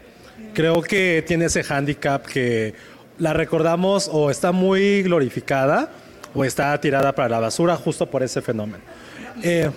Creo 0.55 0.81
que 0.81 1.23
tiene 1.27 1.45
ese 1.45 1.63
hándicap 1.63 2.25
que 2.25 2.73
la 3.19 3.33
recordamos 3.33 4.09
o 4.11 4.31
está 4.31 4.51
muy 4.51 5.03
glorificada 5.03 5.89
o 6.33 6.43
está 6.45 6.79
tirada 6.79 7.13
para 7.13 7.29
la 7.29 7.39
basura 7.41 7.75
justo 7.75 8.09
por 8.09 8.23
ese 8.23 8.41
fenómeno. 8.41 8.83
Eh, 9.43 9.69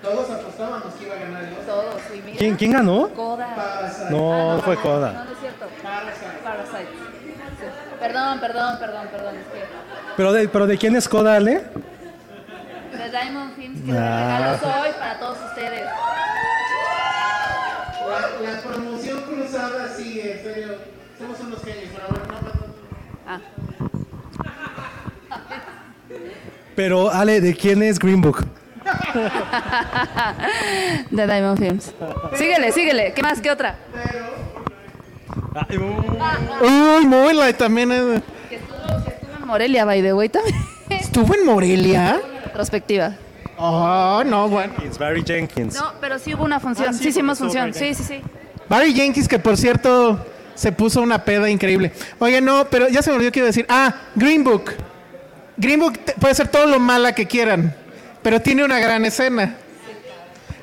Todos 0.00 0.30
apostábamos 0.30 0.94
que 0.94 1.04
iba 1.06 1.14
a 1.16 1.18
ganar. 1.18 1.44
Todos, 1.66 1.94
sí, 2.12 2.22
mira. 2.24 2.38
¿quién, 2.38 2.54
quién 2.56 2.70
ganó? 2.72 3.08
Coda. 3.08 3.48
No, 4.10 4.60
fue 4.64 4.76
No, 4.76 4.82
Coda. 4.82 5.24
no 5.26 5.32
es 5.32 5.38
cierto. 5.40 5.66
Parasite. 5.82 6.88
Sí. 7.58 7.66
Perdón, 7.98 8.40
perdón, 8.40 8.78
perdón, 8.78 9.08
perdón. 9.10 9.34
Es 9.36 9.46
que 9.46 9.64
¿Pero 10.16 10.32
de, 10.32 10.48
pero 10.48 10.66
de 10.68 10.78
quién 10.78 10.94
es 10.94 11.08
Coda, 11.08 11.36
Ale? 11.36 11.62
de 12.92 13.10
Diamond 13.10 13.56
Films 13.56 13.80
que 13.84 13.92
Ah. 13.98 14.56
regalos 14.58 14.62
hoy 14.86 14.92
para 15.00 15.18
todos 15.18 15.38
ustedes. 15.48 15.84
La, 18.06 18.52
la 18.52 18.60
promoción 18.60 19.22
cruzada, 19.22 19.88
sí, 19.96 20.20
en 20.20 20.42
serio. 20.42 20.74
Somos 21.18 21.40
unos 21.40 21.40
genios, 21.40 21.43
pero 21.62 22.08
no. 22.28 22.34
Ah, 23.26 23.40
Pero, 26.76 27.10
Ale, 27.10 27.40
¿de 27.40 27.54
quién 27.54 27.82
es 27.82 27.98
Green 27.98 28.20
Book? 28.20 28.44
de 31.10 31.26
Diamond 31.26 31.58
Films. 31.58 31.92
Síguele, 32.36 32.72
síguele. 32.72 33.12
¿Qué 33.14 33.22
más? 33.22 33.40
¿Qué 33.40 33.50
otra? 33.50 33.76
Ay, 35.54 35.78
uh. 35.78 36.98
Uy, 36.98 37.06
Moonlight 37.06 37.56
también. 37.56 37.92
es- 37.92 38.22
Que 38.48 38.56
estuvo, 38.56 39.04
que 39.04 39.10
estuvo 39.10 39.36
en 39.40 39.46
Morelia, 39.46 39.84
by 39.84 40.02
the 40.02 40.12
way, 40.12 40.28
también. 40.28 40.56
¿Estuvo 40.90 41.34
en 41.34 41.46
Morelia? 41.46 42.20
Retrospectiva. 42.44 43.14
Oh, 43.56 44.22
no, 44.26 44.48
bueno. 44.48 44.72
Jenkins, 44.74 44.98
Barry 44.98 45.22
Jenkins. 45.24 45.74
No, 45.76 45.92
pero 46.00 46.18
sí 46.18 46.34
hubo 46.34 46.44
una 46.44 46.58
función. 46.58 46.88
Ah, 46.90 46.92
sí, 46.92 47.04
sí, 47.04 47.08
hicimos 47.10 47.38
función. 47.38 47.72
Sí, 47.72 47.94
sí, 47.94 48.02
sí. 48.02 48.20
Barry 48.68 48.92
Jenkins, 48.92 49.28
que 49.28 49.38
por 49.38 49.56
cierto 49.56 50.18
se 50.54 50.72
puso 50.72 51.00
una 51.02 51.24
peda 51.24 51.48
increíble. 51.50 51.92
Oye, 52.18 52.40
no, 52.40 52.66
pero 52.70 52.88
ya 52.88 53.02
se 53.02 53.10
me 53.10 53.16
olvidó 53.16 53.32
que 53.32 53.40
iba 53.40 53.46
a 53.46 53.48
decir. 53.48 53.66
Ah, 53.68 53.94
Green 54.14 54.44
Book. 54.44 54.72
Green 55.56 55.80
Book 55.80 55.98
puede 56.20 56.34
ser 56.34 56.48
todo 56.48 56.66
lo 56.66 56.78
mala 56.80 57.12
que 57.14 57.26
quieran, 57.26 57.74
pero 58.22 58.40
tiene 58.40 58.64
una 58.64 58.78
gran 58.78 59.04
escena. 59.04 59.54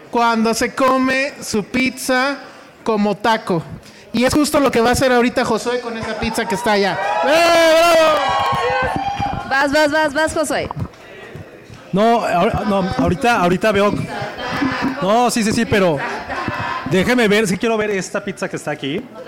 Cuando 0.10 0.54
se 0.54 0.74
come 0.76 1.34
su 1.42 1.64
pizza 1.64 2.38
como 2.84 3.16
taco. 3.16 3.64
Y 4.14 4.26
es 4.26 4.34
justo 4.34 4.60
lo 4.60 4.70
que 4.72 4.82
va 4.82 4.90
a 4.90 4.92
hacer 4.92 5.12
ahorita 5.14 5.46
Josué 5.46 5.80
con 5.80 5.98
esa 5.98 6.20
pizza 6.20 6.46
que 6.46 6.56
está 6.56 6.74
allá. 6.74 7.00
¡Eh, 7.26 7.94
bravo! 7.94 9.50
Vas, 9.50 9.72
vas, 9.72 9.92
vas, 9.92 10.14
vas, 10.14 10.34
Josué. 10.34 10.70
No, 11.94 12.22
ahor- 12.26 12.66
no, 12.68 12.90
ahorita, 12.98 13.40
ahorita 13.40 13.72
veo. 13.72 13.94
No, 15.02 15.30
sí, 15.32 15.44
sí, 15.44 15.54
sí, 15.54 15.66
pero 15.66 15.98
déjeme 16.90 17.28
ver, 17.30 17.48
sí 17.48 17.58
quiero 17.58 17.78
ver 17.78 17.92
esta 17.92 18.24
pizza 18.24 18.50
que 18.50 18.58
está 18.58 18.72
aquí. 18.72 19.00
No, 19.00 19.20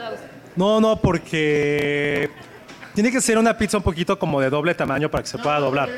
no, 0.56 1.00
porque 1.02 2.30
tiene 2.94 3.12
que 3.12 3.22
ser 3.22 3.38
una 3.38 3.58
pizza 3.58 3.78
un 3.78 3.84
poquito 3.84 4.20
como 4.20 4.39
de 4.39 4.50
doble 4.50 4.76
tamaño 4.76 5.10
para 5.10 5.24
que 5.24 5.30
se 5.30 5.38
pueda 5.38 5.60
doblar. 5.60 5.89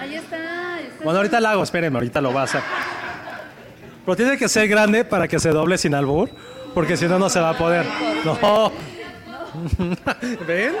Ahí 0.00 0.14
está. 0.14 0.74
ahí 0.74 0.86
está. 0.86 1.04
Bueno, 1.04 1.18
ahorita 1.18 1.40
la 1.40 1.52
hago, 1.52 1.62
espérenme, 1.62 1.98
ahorita 1.98 2.20
lo 2.20 2.32
va 2.32 2.42
a 2.42 2.44
hacer. 2.44 2.62
Pero 4.04 4.16
tiene 4.16 4.38
que 4.38 4.48
ser 4.48 4.68
grande 4.68 5.04
para 5.04 5.28
que 5.28 5.38
se 5.38 5.50
doble 5.50 5.76
sin 5.76 5.94
albur, 5.94 6.30
porque 6.74 6.96
si 6.96 7.06
no, 7.06 7.18
no 7.18 7.28
se 7.28 7.40
va 7.40 7.50
a 7.50 7.58
poder. 7.58 7.84
No. 8.24 8.72
¿Ven? 10.46 10.72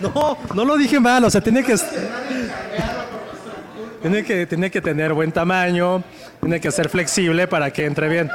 No, 0.00 0.36
no 0.54 0.64
lo 0.64 0.76
dije 0.76 1.00
mal, 1.00 1.24
o 1.24 1.30
sea, 1.30 1.40
tiene 1.40 1.64
que... 1.64 1.74
Tiene 4.02 4.22
que, 4.24 4.46
tiene 4.46 4.70
que 4.70 4.80
tener 4.80 5.14
buen 5.14 5.32
tamaño, 5.32 6.04
tiene 6.40 6.60
que 6.60 6.70
ser 6.70 6.88
flexible 6.88 7.48
para 7.48 7.72
que 7.72 7.86
entre 7.86 8.08
bien, 8.08 8.30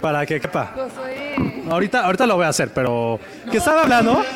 para 0.00 0.24
que 0.26 0.40
quepa. 0.40 0.72
Josué. 0.74 1.62
Ahorita, 1.70 2.04
ahorita 2.04 2.26
lo 2.26 2.36
voy 2.36 2.44
a 2.46 2.48
hacer, 2.48 2.70
pero... 2.74 3.18
¿Qué 3.50 3.58
estaba 3.58 3.82
hablando? 3.82 4.22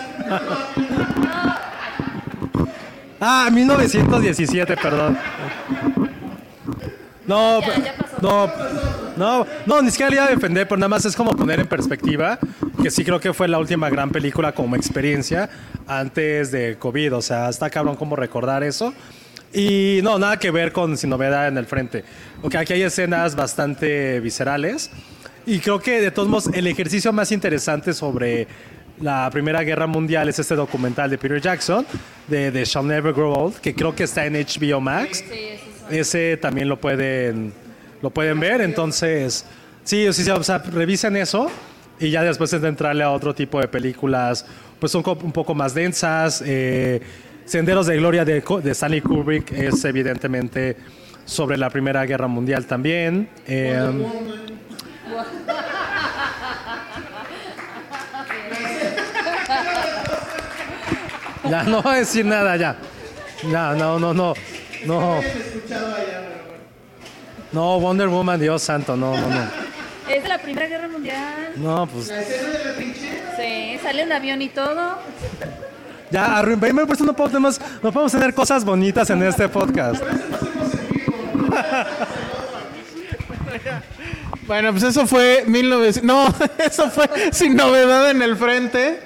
Ah, 3.22 3.50
1917, 3.52 4.76
perdón. 4.78 5.18
No, 7.26 7.60
Ya, 7.60 7.78
ya 7.78 7.94
pasó. 7.94 8.16
no, 8.22 8.50
no, 9.16 9.46
no, 9.66 9.82
ni 9.82 9.90
siquiera 9.90 10.08
le 10.10 10.16
iba 10.16 10.24
a 10.24 10.30
defender, 10.30 10.66
pero 10.66 10.78
nada 10.78 10.88
más 10.88 11.04
es 11.04 11.14
como 11.14 11.32
poner 11.32 11.60
en 11.60 11.66
perspectiva 11.66 12.38
que 12.82 12.90
sí 12.90 13.04
creo 13.04 13.20
que 13.20 13.34
fue 13.34 13.46
la 13.46 13.58
última 13.58 13.90
gran 13.90 14.10
película 14.10 14.52
como 14.52 14.74
experiencia 14.74 15.50
antes 15.86 16.50
de 16.50 16.76
COVID, 16.78 17.16
o 17.16 17.22
sea, 17.22 17.50
está 17.50 17.68
cabrón 17.68 17.96
como 17.96 18.16
recordar 18.16 18.62
eso. 18.64 18.94
Y 19.52 20.00
no, 20.02 20.18
nada 20.18 20.38
que 20.38 20.50
ver 20.50 20.72
con 20.72 20.96
Sin 20.96 21.10
Novedad 21.10 21.48
en 21.48 21.58
el 21.58 21.66
Frente. 21.66 22.04
Porque 22.40 22.56
aquí 22.56 22.72
hay 22.72 22.82
escenas 22.82 23.34
bastante 23.36 24.18
viscerales. 24.20 24.90
Y 25.46 25.58
creo 25.58 25.80
que 25.80 26.00
de 26.00 26.10
todos 26.10 26.28
modos 26.28 26.50
el 26.52 26.66
ejercicio 26.66 27.12
más 27.12 27.32
interesante 27.32 27.92
sobre 27.92 28.46
la 29.00 29.28
Primera 29.32 29.62
Guerra 29.62 29.86
Mundial 29.86 30.28
es 30.28 30.38
este 30.38 30.54
documental 30.54 31.08
de 31.10 31.18
Peter 31.18 31.40
Jackson, 31.40 31.86
de, 32.28 32.50
de 32.50 32.64
Shall 32.64 32.86
Never 32.86 33.12
Grow 33.14 33.32
Old, 33.32 33.56
que 33.56 33.74
creo 33.74 33.94
que 33.94 34.04
está 34.04 34.26
en 34.26 34.34
HBO 34.34 34.80
Max. 34.80 35.24
Ese 35.90 36.36
también 36.36 36.68
lo 36.68 36.78
pueden, 36.78 37.52
lo 38.02 38.10
pueden 38.10 38.38
ver, 38.38 38.60
entonces, 38.60 39.44
sí, 39.82 40.12
sí, 40.12 40.24
sí, 40.24 40.30
o 40.30 40.42
sea, 40.42 40.58
revisen 40.58 41.16
eso 41.16 41.50
y 41.98 42.10
ya 42.10 42.22
después 42.22 42.52
es 42.52 42.62
de 42.62 42.68
entrarle 42.68 43.02
a 43.02 43.10
otro 43.10 43.34
tipo 43.34 43.60
de 43.60 43.66
películas, 43.68 44.46
pues 44.78 44.92
son 44.92 45.02
un 45.22 45.32
poco 45.32 45.54
más 45.54 45.74
densas. 45.74 46.42
eh, 46.46 47.00
Senderos 47.44 47.86
de 47.86 47.96
Gloria 47.96 48.24
de, 48.24 48.40
de 48.62 48.70
Stanley 48.70 49.00
Kubrick 49.00 49.50
es 49.52 49.84
evidentemente 49.84 50.76
sobre 51.24 51.56
la 51.56 51.68
Primera 51.70 52.04
Guerra 52.04 52.28
Mundial 52.28 52.66
también. 52.66 53.28
eh, 53.46 53.90
ya 61.48 61.62
no 61.64 61.82
voy 61.82 61.94
a 61.94 61.98
decir 61.98 62.24
nada 62.24 62.56
ya. 62.56 62.76
Ya, 63.50 63.72
no, 63.74 63.98
no, 63.98 64.12
no. 64.14 64.34
No. 64.86 65.20
No, 67.52 67.80
Wonder 67.80 68.08
Woman, 68.08 68.38
Dios 68.38 68.62
santo, 68.62 68.96
no, 68.96 69.16
no, 69.16 69.28
no. 69.28 69.50
Es 70.08 70.22
de 70.22 70.28
la 70.28 70.38
Primera 70.38 70.66
Guerra 70.66 70.88
Mundial. 70.88 71.52
No, 71.56 71.86
pues 71.86 72.12
Sí, 73.36 73.78
sale 73.82 74.04
un 74.04 74.12
avión 74.12 74.42
y 74.42 74.48
todo. 74.48 74.98
ya, 76.10 76.38
arruinarme, 76.38 76.86
pues 76.86 77.00
no 77.00 77.14
podemos, 77.14 77.60
no 77.82 77.92
podemos 77.92 78.12
tener 78.12 78.34
cosas 78.34 78.64
bonitas 78.64 79.08
en 79.10 79.22
este 79.22 79.48
podcast. 79.48 80.02
Bueno, 84.50 84.72
pues 84.72 84.82
eso 84.82 85.06
fue 85.06 85.44
1900. 85.46 86.02
No, 86.02 86.26
eso 86.58 86.90
fue 86.90 87.08
sin 87.30 87.54
novedad 87.54 88.10
en 88.10 88.20
el 88.20 88.36
frente. 88.36 88.98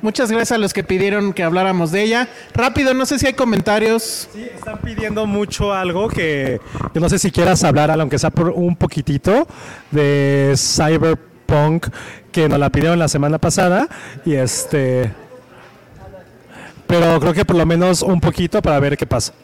Muchas 0.00 0.30
gracias 0.32 0.52
a 0.52 0.58
los 0.58 0.72
que 0.72 0.82
pidieron 0.82 1.34
que 1.34 1.42
habláramos 1.42 1.92
de 1.92 2.00
ella. 2.02 2.30
Rápido, 2.54 2.94
no 2.94 3.04
sé 3.04 3.18
si 3.18 3.26
hay 3.26 3.34
comentarios. 3.34 4.30
Sí, 4.32 4.40
están 4.42 4.78
pidiendo 4.78 5.26
mucho 5.26 5.74
algo 5.74 6.08
que, 6.08 6.62
que 6.94 6.98
no 6.98 7.10
sé 7.10 7.18
si 7.18 7.30
quieras 7.30 7.62
hablar, 7.62 7.90
aunque 7.90 8.18
sea 8.18 8.30
por 8.30 8.48
un 8.48 8.74
poquitito, 8.74 9.46
de 9.90 10.54
Cyberpunk, 10.56 11.88
que 12.32 12.48
nos 12.48 12.58
la 12.58 12.70
pidieron 12.70 12.98
la 12.98 13.08
semana 13.08 13.36
pasada. 13.36 13.86
Y 14.24 14.32
este. 14.32 15.12
Pero 16.86 17.20
creo 17.20 17.34
que 17.34 17.44
por 17.44 17.56
lo 17.56 17.66
menos 17.66 18.00
un 18.00 18.18
poquito 18.18 18.62
para 18.62 18.80
ver 18.80 18.96
qué 18.96 19.04
pasa. 19.04 19.34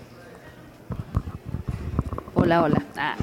Hola, 2.38 2.62
hola. 2.62 2.83
Ah, 2.96 3.16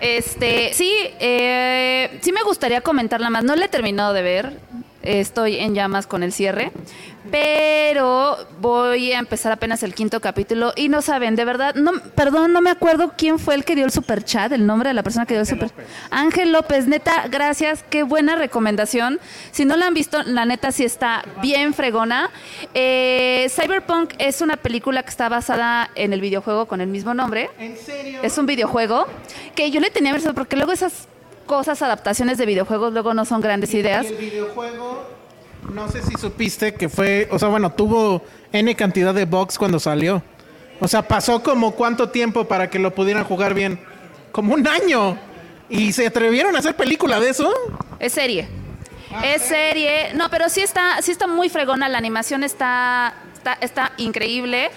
Este, 0.00 0.72
sí, 0.72 0.90
eh, 1.20 2.18
sí 2.22 2.32
me 2.32 2.42
gustaría 2.42 2.80
comentarla 2.80 3.28
más. 3.28 3.44
No 3.44 3.54
la 3.56 3.66
he 3.66 3.68
terminado 3.68 4.14
de 4.14 4.22
ver. 4.22 4.58
Estoy 5.04 5.56
en 5.56 5.74
llamas 5.74 6.06
con 6.06 6.22
el 6.22 6.32
cierre. 6.32 6.72
Pero 7.30 8.36
voy 8.60 9.12
a 9.12 9.18
empezar 9.18 9.52
apenas 9.52 9.82
el 9.82 9.94
quinto 9.94 10.20
capítulo. 10.20 10.72
Y 10.76 10.88
no 10.88 11.02
saben, 11.02 11.36
de 11.36 11.44
verdad, 11.44 11.74
no, 11.74 11.92
perdón, 12.14 12.52
no 12.52 12.60
me 12.60 12.70
acuerdo 12.70 13.12
quién 13.16 13.38
fue 13.38 13.54
el 13.54 13.64
que 13.64 13.74
dio 13.74 13.84
el 13.84 13.90
super 13.90 14.24
chat, 14.24 14.52
el 14.52 14.66
nombre 14.66 14.88
de 14.88 14.94
la 14.94 15.02
persona 15.02 15.24
que 15.24 15.34
dio 15.34 15.40
el 15.40 15.46
super 15.46 15.70
Ángel 16.10 16.52
López, 16.52 16.86
neta, 16.86 17.28
gracias, 17.28 17.84
qué 17.88 18.02
buena 18.02 18.36
recomendación. 18.36 19.20
Si 19.52 19.64
no 19.64 19.76
la 19.76 19.86
han 19.86 19.94
visto, 19.94 20.22
la 20.22 20.44
neta 20.44 20.70
sí 20.72 20.84
está 20.84 21.24
bien 21.40 21.72
fregona. 21.72 22.30
Eh, 22.74 23.46
Cyberpunk 23.50 24.14
es 24.18 24.40
una 24.40 24.56
película 24.56 25.02
que 25.02 25.10
está 25.10 25.28
basada 25.28 25.90
en 25.94 26.12
el 26.12 26.20
videojuego 26.20 26.66
con 26.66 26.80
el 26.80 26.88
mismo 26.88 27.14
nombre. 27.14 27.50
¿En 27.58 27.76
serio? 27.76 28.20
Es 28.22 28.36
un 28.38 28.46
videojuego 28.46 29.06
que 29.54 29.70
yo 29.70 29.80
le 29.80 29.90
tenía 29.90 30.12
verso 30.12 30.34
porque 30.34 30.56
luego 30.56 30.72
esas 30.72 31.08
cosas, 31.46 31.80
adaptaciones 31.82 32.38
de 32.38 32.46
videojuegos, 32.46 32.92
luego 32.92 33.14
no 33.14 33.24
son 33.24 33.40
grandes 33.40 33.72
ideas. 33.74 34.04
Y 34.04 34.08
el 34.08 34.16
videojuego 34.16 35.06
No 35.72 35.88
sé 35.88 36.02
si 36.02 36.14
supiste 36.14 36.74
que 36.74 36.88
fue, 36.88 37.28
o 37.30 37.38
sea, 37.38 37.48
bueno, 37.48 37.72
tuvo 37.72 38.22
N 38.52 38.74
cantidad 38.74 39.14
de 39.14 39.24
bugs 39.24 39.58
cuando 39.58 39.78
salió. 39.78 40.22
O 40.80 40.88
sea, 40.88 41.02
pasó 41.02 41.42
como 41.42 41.72
cuánto 41.72 42.10
tiempo 42.10 42.46
para 42.46 42.68
que 42.68 42.78
lo 42.78 42.94
pudieran 42.94 43.24
jugar 43.24 43.54
bien. 43.54 43.80
Como 44.32 44.54
un 44.54 44.66
año. 44.66 45.16
¿Y 45.68 45.92
se 45.92 46.06
atrevieron 46.06 46.54
a 46.56 46.58
hacer 46.58 46.76
película 46.76 47.20
de 47.20 47.30
eso? 47.30 47.52
Es 47.98 48.12
serie. 48.12 48.48
Es 49.22 49.42
serie. 49.42 50.12
No, 50.14 50.28
pero 50.28 50.48
sí 50.48 50.60
está, 50.60 51.00
sí 51.00 51.12
está 51.12 51.26
muy 51.26 51.48
fregona. 51.48 51.88
La 51.88 51.98
animación 51.98 52.44
está, 52.44 53.14
está, 53.34 53.54
está 53.60 53.92
increíble. 53.96 54.70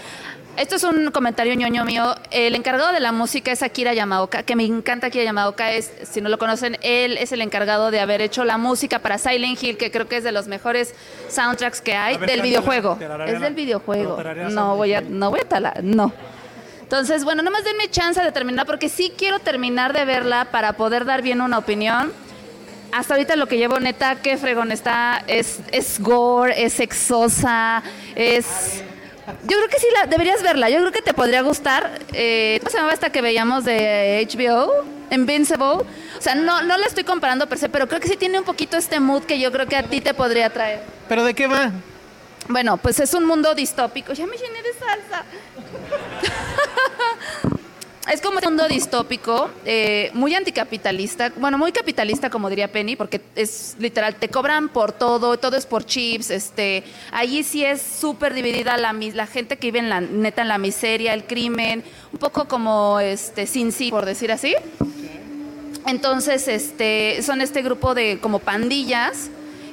Esto 0.58 0.76
es 0.76 0.84
un 0.84 1.12
comentario 1.12 1.54
ñoño 1.54 1.86
mío. 1.86 2.16
El 2.32 2.56
encargado 2.56 2.92
de 2.92 3.00
la 3.00 3.12
música 3.12 3.52
es 3.52 3.62
Akira 3.62 3.94
Yamaoka, 3.94 4.42
que 4.42 4.56
me 4.56 4.66
encanta 4.66 5.06
Akira 5.06 5.24
Yamaoka. 5.24 5.72
Es, 5.72 5.92
si 6.02 6.20
no 6.20 6.30
lo 6.30 6.40
conocen, 6.40 6.80
él 6.82 7.16
es 7.20 7.32
el 7.32 7.42
encargado 7.44 7.92
de 7.92 8.00
haber 8.00 8.22
hecho 8.22 8.44
la 8.44 8.58
música 8.58 8.98
para 8.98 9.20
Silent 9.20 9.62
Hill, 9.62 9.78
que 9.78 9.92
creo 9.92 10.08
que 10.08 10.18
es 10.18 10.24
de 10.24 10.32
los 10.32 10.48
mejores 10.48 10.96
soundtracks 11.30 11.80
que 11.80 11.94
hay 11.94 12.18
ver, 12.18 12.28
del 12.28 12.42
videojuego. 12.42 12.98
Es 13.28 13.40
del 13.40 13.54
videojuego. 13.54 14.18
No 14.50 14.76
voy 14.76 14.96
a, 14.96 15.02
no 15.02 15.30
voy 15.30 15.42
a 15.42 15.48
talar, 15.48 15.84
no. 15.84 16.12
Entonces, 16.82 17.24
bueno, 17.24 17.44
nomás 17.44 17.64
denme 17.64 17.92
chance 17.92 18.20
de 18.20 18.32
terminar, 18.32 18.66
porque 18.66 18.90
sí 18.90 19.14
quiero 19.16 19.38
terminar 19.38 19.94
de 19.94 20.06
verla 20.06 20.46
para 20.46 20.74
poder 20.74 21.06
dar 21.06 21.22
bien 21.22 21.40
una 21.40 21.60
opinión. 21.60 22.12
Hasta 22.92 23.14
ahorita 23.14 23.36
lo 23.36 23.46
que 23.46 23.58
llevo, 23.58 23.80
neta, 23.80 24.16
qué 24.24 24.38
fregón 24.38 24.72
está. 24.72 25.24
Es, 25.28 25.60
es 25.72 26.00
gore, 26.00 26.64
es 26.64 26.74
sexosa, 26.74 27.84
es... 28.16 28.84
Yo 29.44 29.58
creo 29.58 29.68
que 29.70 29.80
sí, 29.80 29.88
la, 29.94 30.06
deberías 30.06 30.42
verla. 30.42 30.70
Yo 30.70 30.80
creo 30.80 30.92
que 30.92 31.02
te 31.02 31.14
podría 31.14 31.42
gustar. 31.42 32.00
Eh, 32.14 32.58
¿Cómo 32.60 32.70
se 32.72 32.78
llamaba 32.78 32.94
esta 32.94 33.12
que 33.12 33.22
veíamos 33.22 33.66
de 33.66 34.28
HBO? 34.32 34.86
Invincible. 35.12 35.66
O 35.66 35.86
sea, 36.20 36.36
no, 36.36 36.62
no 36.62 36.78
la 36.78 36.86
estoy 36.86 37.04
comparando 37.04 37.48
per 37.48 37.58
se, 37.58 37.70
pero 37.70 37.88
creo 37.88 38.00
que 38.00 38.08
sí 38.08 38.16
tiene 38.16 38.40
un 38.40 38.46
poquito 38.46 38.78
este 38.78 39.00
mood 39.00 39.24
que 39.24 39.40
yo 39.40 39.52
creo 39.52 39.68
que 39.68 39.76
a 39.76 39.84
ti 39.84 40.02
te 40.02 40.14
podría 40.14 40.50
traer. 40.50 40.82
¿Pero 41.10 41.24
de 41.24 41.34
qué 41.34 41.48
va? 41.48 41.72
Bueno, 42.48 42.78
pues 42.78 43.00
es 43.00 43.14
un 43.14 43.26
mundo 43.26 43.54
distópico. 43.54 44.14
Ya 44.14 44.26
me 44.26 44.38
llené 44.38 44.62
de 44.64 44.74
salsa. 44.74 45.26
Es 48.12 48.22
como 48.22 48.38
un 48.40 48.44
mundo 48.44 48.68
distópico, 48.68 49.50
eh, 49.66 50.12
muy 50.14 50.34
anticapitalista, 50.34 51.32
bueno, 51.38 51.58
muy 51.58 51.72
capitalista 51.72 52.30
como 52.30 52.50
diría 52.50 52.72
Penny, 52.72 52.96
porque 52.96 53.22
es 53.36 53.76
literal, 53.80 54.16
te 54.16 54.30
cobran 54.30 54.70
por 54.70 54.92
todo, 54.94 55.38
todo 55.38 55.58
es 55.58 55.66
por 55.66 55.86
chips, 55.86 56.30
este, 56.32 56.84
allí 57.12 57.44
sí 57.44 57.66
es 57.66 57.82
súper 57.82 58.34
dividida 58.34 58.78
la, 58.78 58.94
mis- 58.94 59.16
la 59.16 59.28
gente 59.28 59.58
que 59.58 59.68
vive 59.68 59.80
en 59.80 59.90
la 59.90 60.00
neta 60.02 60.42
en 60.42 60.48
la 60.48 60.58
miseria, 60.58 61.14
el 61.14 61.26
crimen, 61.26 61.84
un 62.14 62.20
poco 62.20 62.48
como 62.48 63.00
este 63.00 63.46
Sin 63.46 63.72
City, 63.72 63.92
por 63.92 64.06
decir 64.06 64.32
así. 64.32 64.56
Entonces, 65.86 66.48
este, 66.48 67.22
son 67.22 67.42
este 67.42 67.62
grupo 67.62 67.94
de 67.94 68.20
como 68.22 68.40
pandillas 68.40 69.30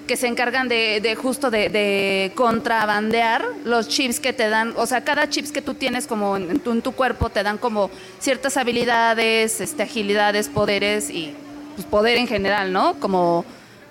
que 0.06 0.16
se 0.16 0.26
encargan 0.26 0.68
de, 0.68 1.00
de 1.00 1.14
justo 1.14 1.50
de, 1.50 1.68
de 1.68 2.32
contrabandear 2.34 3.44
los 3.64 3.88
chips 3.88 4.20
que 4.20 4.32
te 4.32 4.48
dan, 4.48 4.74
o 4.76 4.86
sea, 4.86 5.02
cada 5.02 5.28
chips 5.28 5.50
que 5.50 5.62
tú 5.62 5.74
tienes 5.74 6.06
como 6.06 6.36
en 6.36 6.60
tu, 6.60 6.72
en 6.72 6.82
tu 6.82 6.92
cuerpo 6.92 7.30
te 7.30 7.42
dan 7.42 7.58
como 7.58 7.90
ciertas 8.18 8.56
habilidades, 8.56 9.60
este, 9.60 9.82
agilidades, 9.82 10.48
poderes 10.48 11.10
y 11.10 11.34
pues, 11.74 11.86
poder 11.86 12.18
en 12.18 12.26
general, 12.26 12.72
¿no? 12.72 12.94
Como, 13.00 13.44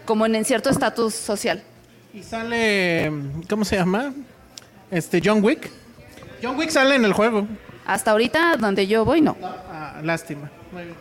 como 0.06 0.26
en, 0.26 0.36
en 0.36 0.46
cierto 0.46 0.70
estatus 0.70 1.16
social. 1.16 1.64
Y 2.14 2.22
sale, 2.22 3.12
¿cómo 3.50 3.66
se 3.66 3.76
llama? 3.76 4.14
Este, 4.92 5.20
John 5.24 5.44
Wick. 5.44 5.72
John 6.42 6.58
Wick 6.58 6.70
sale 6.70 6.96
en 6.96 7.06
el 7.06 7.14
juego. 7.14 7.48
Hasta 7.86 8.12
ahorita, 8.12 8.58
donde 8.58 8.86
yo 8.86 9.04
voy, 9.04 9.22
no. 9.22 9.36
Ah, 9.42 10.00
lástima. 10.04 10.52
Muy 10.72 10.84
bien. 10.84 10.96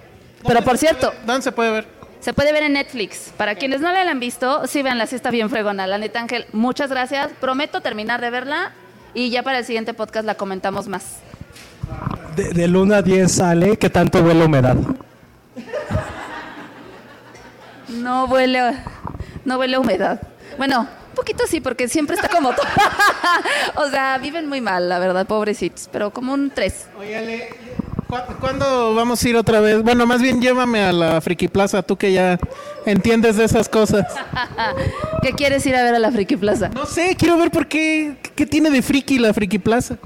Pero 0.47 0.63
por 0.63 0.79
cierto, 0.79 1.13
¿Dónde 1.25 1.43
se 1.43 1.53
puede 1.53 1.71
ver? 1.71 1.87
Se 2.23 2.33
puede 2.33 2.53
ver 2.53 2.63
en 2.63 2.75
Netflix. 2.75 3.33
Para 3.37 3.57
quienes 3.57 3.81
no 3.81 3.91
la 3.91 4.01
han 4.03 4.21
visto, 4.21 4.67
sí 4.69 4.83
veanla, 4.83 5.07
sí 5.07 5.17
está 5.17 5.31
bien 5.31 5.51
fregona. 5.51 5.87
La 5.89 5.99
neta, 5.99 6.21
Ángel, 6.21 6.47
muchas 6.53 6.89
gracias. 6.89 7.31
Prometo 7.41 7.81
terminar 7.81 8.21
de 8.21 8.31
verla 8.31 8.71
y 9.13 9.31
ya 9.31 9.43
para 9.43 9.59
el 9.59 9.65
siguiente 9.65 9.93
podcast 9.93 10.25
la 10.25 10.37
comentamos 10.37 10.87
más. 10.87 11.17
De, 12.37 12.51
del 12.51 12.77
1 12.77 12.95
a 12.95 13.03
10 13.03 13.31
sale, 13.31 13.77
¿qué 13.77 13.91
tanto 13.91 14.23
huele 14.23 14.45
humedad? 14.45 14.77
No 17.89 18.25
huele, 18.27 18.77
no 19.45 19.59
huele 19.59 19.77
a 19.77 19.81
humedad. 19.81 20.21
Bueno, 20.57 20.81
un 20.83 21.15
poquito 21.15 21.45
sí, 21.49 21.61
porque 21.61 21.89
siempre 21.89 22.15
está 22.17 22.29
como... 22.29 22.51
o 23.75 23.89
sea, 23.91 24.19
viven 24.19 24.49
muy 24.49 24.61
mal, 24.61 24.89
la 24.89 24.99
verdad, 24.99 25.27
pobrecitos, 25.27 25.89
pero 25.93 26.11
como 26.13 26.33
un 26.33 26.51
3. 26.51 26.87
Oye, 26.99 27.17
Ale, 27.17 27.49
¿cu- 27.49 27.57
¿cuándo 28.41 28.95
vamos 28.95 29.23
a 29.23 29.29
ir 29.29 29.37
otra 29.37 29.61
vez? 29.61 29.83
Bueno, 29.83 30.07
más 30.07 30.21
bien 30.21 30.41
llévame 30.41 30.83
a 30.83 30.93
la 30.93 31.21
Friki 31.21 31.49
Plaza, 31.49 31.83
tú 31.83 31.97
que 31.97 32.13
ya 32.13 32.39
entiendes 32.85 33.37
de 33.37 33.45
esas 33.45 33.69
cosas. 33.69 34.07
¿Qué 35.23 35.33
quieres 35.33 35.65
ir 35.67 35.75
a 35.77 35.83
ver 35.83 35.95
a 35.95 35.99
la 35.99 36.11
Friki 36.11 36.37
Plaza? 36.37 36.69
No 36.69 36.87
sé, 36.87 37.17
quiero 37.17 37.37
ver 37.39 37.51
por 37.51 37.67
qué, 37.67 38.17
qué 38.35 38.47
tiene 38.47 38.71
de 38.71 38.83
friki 38.83 39.19
la 39.19 39.33
Friki 39.33 39.59
Plaza. 39.59 39.97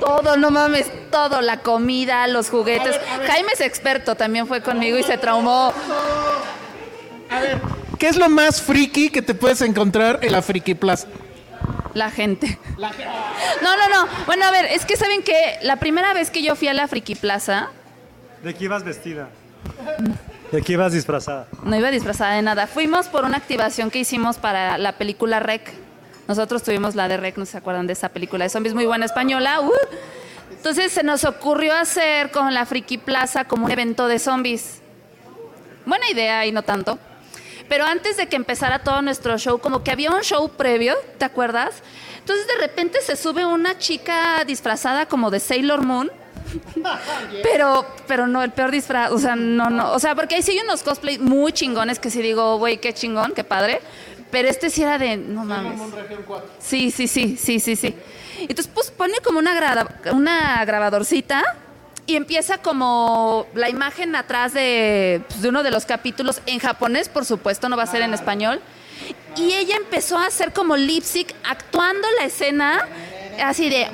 Todo, 0.00 0.36
no 0.36 0.50
mames, 0.50 0.90
todo, 1.10 1.40
la 1.40 1.60
comida, 1.60 2.26
los 2.26 2.50
juguetes. 2.50 2.98
Jaime 3.26 3.52
es 3.52 3.60
experto, 3.60 4.14
también 4.14 4.46
fue 4.46 4.62
conmigo 4.62 4.98
y 4.98 5.02
se 5.02 5.18
traumó. 5.18 5.72
A 7.30 7.40
ver, 7.40 7.60
¿qué 7.98 8.08
es 8.08 8.16
lo 8.16 8.28
más 8.28 8.62
friki 8.62 9.10
que 9.10 9.22
te 9.22 9.34
puedes 9.34 9.60
encontrar 9.62 10.18
en 10.22 10.32
la 10.32 10.42
Friki 10.42 10.74
Plaza? 10.74 11.08
La 11.94 12.10
gente. 12.10 12.58
No, 13.62 13.76
no, 13.76 13.88
no. 13.88 14.08
Bueno, 14.26 14.44
a 14.44 14.50
ver, 14.50 14.64
es 14.66 14.84
que 14.84 14.96
saben 14.96 15.22
que 15.22 15.58
la 15.62 15.76
primera 15.76 16.12
vez 16.12 16.30
que 16.30 16.42
yo 16.42 16.56
fui 16.56 16.68
a 16.68 16.74
la 16.74 16.88
Friki 16.88 17.14
Plaza, 17.14 17.70
¿De 18.42 18.52
qué 18.54 18.64
ibas 18.64 18.84
vestida? 18.84 19.28
¿De 20.52 20.60
qué 20.60 20.74
ibas 20.74 20.92
disfrazada? 20.92 21.46
no 21.62 21.76
iba 21.76 21.90
disfrazada 21.90 22.34
de 22.34 22.42
nada. 22.42 22.66
Fuimos 22.66 23.08
por 23.08 23.24
una 23.24 23.38
activación 23.38 23.90
que 23.90 24.00
hicimos 24.00 24.36
para 24.36 24.76
la 24.76 24.92
película 24.92 25.40
Rec. 25.40 25.72
Nosotros 26.28 26.62
tuvimos 26.62 26.94
la 26.94 27.08
de 27.08 27.16
Rec, 27.16 27.36
no 27.38 27.46
se 27.46 27.56
acuerdan 27.56 27.86
de 27.86 27.94
esa 27.94 28.10
película 28.10 28.44
de 28.44 28.50
zombies 28.50 28.74
muy 28.74 28.86
buena 28.86 29.06
española. 29.06 29.60
¡uh! 29.60 29.72
Entonces 30.50 30.92
se 30.92 31.02
nos 31.02 31.24
ocurrió 31.24 31.74
hacer 31.74 32.30
con 32.30 32.52
la 32.52 32.66
Friki 32.66 32.98
Plaza 32.98 33.44
como 33.44 33.66
un 33.66 33.70
evento 33.70 34.08
de 34.08 34.18
zombies. 34.18 34.80
Buena 35.86 36.08
idea 36.10 36.44
y 36.46 36.52
no 36.52 36.62
tanto. 36.62 36.98
Pero 37.68 37.84
antes 37.86 38.16
de 38.16 38.28
que 38.28 38.36
empezara 38.36 38.80
todo 38.80 39.00
nuestro 39.02 39.36
show, 39.38 39.58
como 39.58 39.82
que 39.82 39.90
había 39.90 40.10
un 40.10 40.22
show 40.22 40.48
previo, 40.50 40.94
¿te 41.18 41.24
acuerdas? 41.24 41.82
Entonces 42.18 42.46
de 42.46 42.56
repente 42.56 43.00
se 43.02 43.16
sube 43.16 43.44
una 43.46 43.78
chica 43.78 44.44
disfrazada 44.46 45.06
como 45.06 45.30
de 45.30 45.40
Sailor 45.40 45.82
Moon. 45.82 46.10
Pero, 47.42 47.86
pero 48.06 48.26
no, 48.26 48.42
el 48.44 48.52
peor 48.52 48.70
disfraz, 48.70 49.10
o 49.10 49.18
sea, 49.18 49.34
no, 49.34 49.70
no, 49.70 49.92
o 49.92 49.98
sea, 49.98 50.14
porque 50.14 50.36
ahí 50.36 50.42
sí 50.42 50.52
hay 50.52 50.58
unos 50.60 50.82
cosplays 50.82 51.18
muy 51.18 51.52
chingones 51.52 51.98
que 51.98 52.10
sí 52.10 52.20
digo, 52.22 52.58
güey, 52.58 52.78
qué 52.78 52.92
chingón, 52.92 53.32
qué 53.34 53.42
padre. 53.44 53.80
Pero 54.30 54.48
este 54.48 54.68
sí 54.70 54.82
era 54.82 54.98
de, 54.98 55.16
no 55.16 55.44
mames. 55.44 55.80
Sí, 56.58 56.90
sí, 56.90 57.08
sí, 57.08 57.36
sí, 57.38 57.60
sí, 57.60 57.76
sí. 57.76 57.94
Entonces, 58.40 58.68
pues 58.72 58.90
pone 58.90 59.14
como 59.24 59.38
una, 59.38 59.54
grada- 59.54 60.00
una 60.12 60.64
grabadorcita 60.64 61.42
y 62.06 62.16
empieza 62.16 62.58
como 62.58 63.46
la 63.54 63.68
imagen 63.68 64.14
atrás 64.14 64.52
de, 64.52 65.22
pues, 65.28 65.42
de 65.42 65.48
uno 65.48 65.62
de 65.62 65.70
los 65.70 65.86
capítulos 65.86 66.40
en 66.46 66.58
japonés, 66.58 67.08
por 67.08 67.24
supuesto, 67.24 67.68
no 67.68 67.76
va 67.76 67.84
a 67.84 67.86
ser 67.86 68.02
en 68.02 68.14
español. 68.14 68.60
Y 69.36 69.54
ella 69.54 69.76
empezó 69.76 70.16
a 70.18 70.26
hacer 70.26 70.52
como 70.52 70.76
lip 70.76 71.02
sync 71.02 71.32
actuando 71.44 72.06
la 72.18 72.26
escena 72.26 72.86
así 73.42 73.68
de 73.68 73.88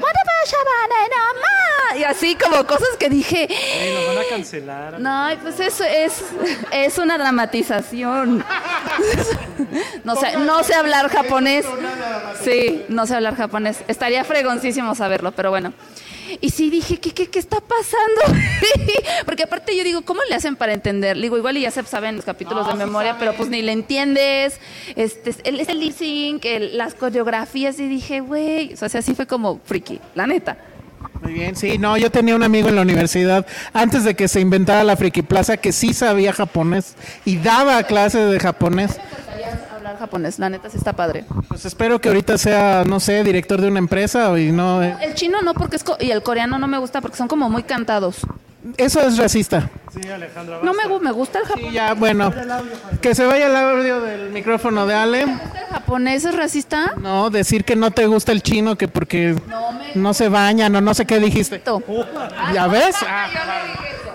y 1.97 2.05
así 2.05 2.37
como 2.37 2.65
cosas 2.67 2.89
que 2.99 3.09
dije 3.09 3.49
nos 3.95 4.07
van 4.15 4.25
a 4.25 4.29
cancelar. 4.29 5.01
no, 5.01 5.29
pues 5.43 5.61
eso 5.61 5.85
es, 5.85 6.23
es 6.71 6.99
una 6.99 7.19
dramatización. 7.19 8.45
No 10.05 10.17
sé, 10.17 10.37
no 10.39 10.65
sé 10.65 10.75
hablar 10.75 11.11
japonés. 11.11 11.67
Sí, 12.43 12.85
no 12.89 13.07
sé 13.07 13.15
hablar 13.15 13.37
japonés. 13.37 13.85
Estaría 13.87 14.25
fregoncísimo 14.25 14.95
saberlo, 14.95 15.33
pero 15.33 15.51
bueno. 15.51 15.75
Y 16.41 16.51
sí 16.51 16.71
dije, 16.71 16.99
¿qué, 16.99 17.13
qué, 17.13 17.29
qué 17.29 17.39
está 17.39 17.59
pasando? 17.61 18.41
Porque 19.25 19.43
aparte 19.45 19.77
yo 19.77 19.85
digo, 19.85 20.03
¿cómo 20.03 20.21
le 20.29 20.35
hacen 20.37 20.57
para 20.57 20.73
entender? 20.73 21.17
Digo, 21.21 21.37
igual 21.39 21.57
y 21.57 21.63
ya 21.63 21.71
se 21.71 21.83
saben 21.85 22.17
los 22.17 22.25
capítulos 22.25 22.67
de 22.69 22.75
memoria, 22.75 23.17
pero 23.19 23.35
pues 23.35 23.49
ni 23.49 23.63
le 23.63 23.73
entiendes. 23.73 24.61
Este, 24.97 25.35
el, 25.45 25.61
es 25.61 25.69
el 25.69 25.81
lip 25.81 25.97
sync, 25.97 26.45
el- 26.45 26.77
las 26.79 26.95
coreografías, 26.95 27.79
y 27.81 27.89
dije, 27.89 28.21
güey, 28.21 28.75
o 28.75 28.89
sea, 28.89 29.01
así 29.01 29.15
fue 29.15 29.27
como 29.27 29.61
friki, 29.65 29.99
la 30.15 30.27
neta. 30.27 30.57
Muy 31.23 31.33
bien, 31.35 31.55
sí, 31.57 31.77
no, 31.79 31.97
yo 31.99 32.11
tenía 32.11 32.35
un 32.35 32.43
amigo 32.43 32.69
en 32.69 32.77
la 32.77 32.83
universidad 32.83 33.47
antes 33.75 34.05
de 34.05 34.15
que 34.15 34.27
se 34.29 34.41
inventara 34.41 34.85
la 34.85 34.97
Friki 34.97 35.21
Plaza 35.23 35.57
que 35.59 35.73
sí 35.73 35.93
sabía 35.93 36.33
japonés 36.33 36.95
y 37.27 37.37
daba 37.37 37.83
clases 37.83 38.31
de 38.31 38.41
japonés. 38.41 38.99
Hablar 39.91 39.99
japonés, 40.07 40.39
la 40.39 40.49
neta 40.49 40.71
sí 40.71 40.77
está 40.77 40.93
padre. 40.93 41.25
Pues 41.49 41.65
espero 41.65 42.01
que 42.01 42.09
ahorita 42.11 42.39
sea, 42.39 42.85
no 42.87 43.01
sé, 43.01 43.25
director 43.25 43.61
de 43.61 43.67
una 43.67 43.81
empresa 43.81 44.39
y 44.39 44.53
no... 44.53 44.81
eh, 44.85 44.95
El 45.01 45.15
chino 45.15 45.43
no, 45.43 45.53
porque 45.53 45.75
es 45.75 45.83
co- 45.83 45.97
y 45.99 46.13
el 46.13 46.23
coreano 46.23 46.61
no 46.61 46.69
me 46.69 46.79
gusta 46.79 47.01
porque 47.01 47.17
son 47.17 47.27
como 47.27 47.51
muy 47.51 47.65
cantados. 47.65 48.19
Eso 48.77 49.01
es 49.01 49.19
racista. 49.19 49.69
Sí, 49.93 50.09
Alejandra. 50.09 50.61
No 50.63 50.75
me, 50.75 50.85
gu- 50.85 51.01
me 51.01 51.11
gusta 51.11 51.41
el 51.41 51.45
Sí, 51.47 51.51
japonés. 51.51 51.73
ya, 51.73 51.95
bueno, 51.95 52.33
que 53.01 53.17
se 53.17 53.25
vaya 53.27 53.49
el 53.49 53.57
audio 53.57 54.01
del 54.01 54.31
micrófono 54.31 54.87
de 54.87 54.95
Ale. 54.95 55.23
¿El 55.23 55.31
japonés 55.73 56.25
es 56.25 56.37
racista? 56.37 56.93
No, 57.03 57.31
decir 57.31 57.65
que 57.65 57.75
no 57.75 57.91
te 57.91 58.07
gusta 58.07 58.31
el 58.31 58.45
chino, 58.45 58.77
que 58.77 58.87
porque 58.87 59.35
No 59.49 59.73
me 59.73 59.91
no 59.97 60.15
se 60.15 60.29
bañan 60.29 60.77
o 60.77 60.81
no 60.81 60.95
sé 60.95 61.05
qué 61.05 61.19
dijiste. 61.19 61.61
gusta. 61.85 62.29
¿Ya 62.55 62.69
ves? 62.69 62.95
Ah, 63.05 63.27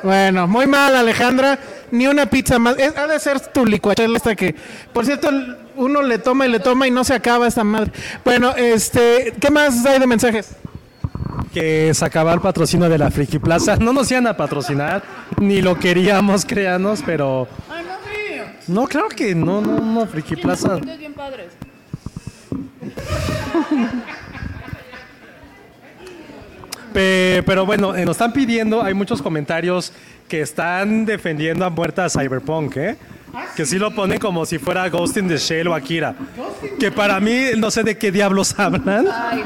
bueno, 0.03 0.47
muy 0.47 0.67
mal, 0.67 0.95
Alejandra. 0.95 1.59
Ni 1.91 2.07
una 2.07 2.25
pizza 2.25 2.59
más. 2.59 2.77
Es- 2.77 2.97
ha 2.97 3.07
de 3.07 3.19
ser 3.19 3.39
tu 3.39 3.65
licuachela 3.65 4.17
esta 4.17 4.36
que, 4.36 4.55
por 4.93 5.05
cierto, 5.05 5.29
uno 5.75 6.01
le 6.01 6.17
toma 6.19 6.45
y 6.45 6.49
le 6.51 6.59
toma 6.59 6.88
y 6.88 6.91
no 6.91 7.03
se 7.03 7.13
acaba 7.13 7.47
esta 7.47 7.63
madre. 7.63 7.91
Bueno, 8.23 8.53
este, 8.55 9.33
¿qué 9.39 9.49
más 9.49 9.86
hay 9.86 9.99
de 9.99 10.07
mensajes? 10.07 10.49
Que 11.53 11.93
se 11.93 12.03
acaba 12.05 12.33
el 12.33 12.41
patrocinio 12.41 12.89
de 12.89 12.97
la 12.97 13.09
Friki 13.11 13.39
Plaza. 13.39 13.77
No 13.77 13.93
nos 13.93 14.11
iban 14.11 14.27
a 14.27 14.36
patrocinar, 14.36 15.03
ni 15.39 15.61
lo 15.61 15.79
queríamos, 15.79 16.45
créanos, 16.45 17.01
pero. 17.05 17.47
No, 18.67 18.88
claro 18.88 19.07
que 19.09 19.36
no, 19.36 19.61
no, 19.61 19.79
no, 19.79 20.05
Friki 20.07 20.36
Plaza. 20.38 20.75
bien 20.77 21.13
padres. 21.13 21.47
Pe- 26.96 27.43
pero 27.46 27.66
bueno, 27.66 27.93
eh, 27.93 28.06
nos 28.06 28.16
están 28.16 28.32
pidiendo, 28.32 28.82
hay 28.82 28.93
muchos 28.93 29.22
comentarios 29.22 29.91
que 30.30 30.39
están 30.39 31.06
defendiendo 31.06 31.66
a 31.66 31.70
muerta 31.70 32.06
a 32.06 32.10
Cyberpunk, 32.10 32.78
¿eh? 32.78 32.96
Que 33.58 33.66
sí 33.66 33.78
lo 33.78 33.93
ponen 33.93 34.18
como 34.18 34.46
si 34.46 34.58
fuera 34.60 34.88
Ghost 34.88 35.18
in 35.18 35.28
the 35.28 35.36
Shell 35.38 35.68
o 35.68 35.76
Akira. 35.76 36.16
Que 36.80 36.91
para 36.93 37.20
mí, 37.20 37.48
no 37.58 37.70
sé 37.70 37.84
de 37.84 37.98
qué 37.98 38.12
diablos 38.14 38.56
hablan. 38.58 39.06
Ay. 39.12 39.43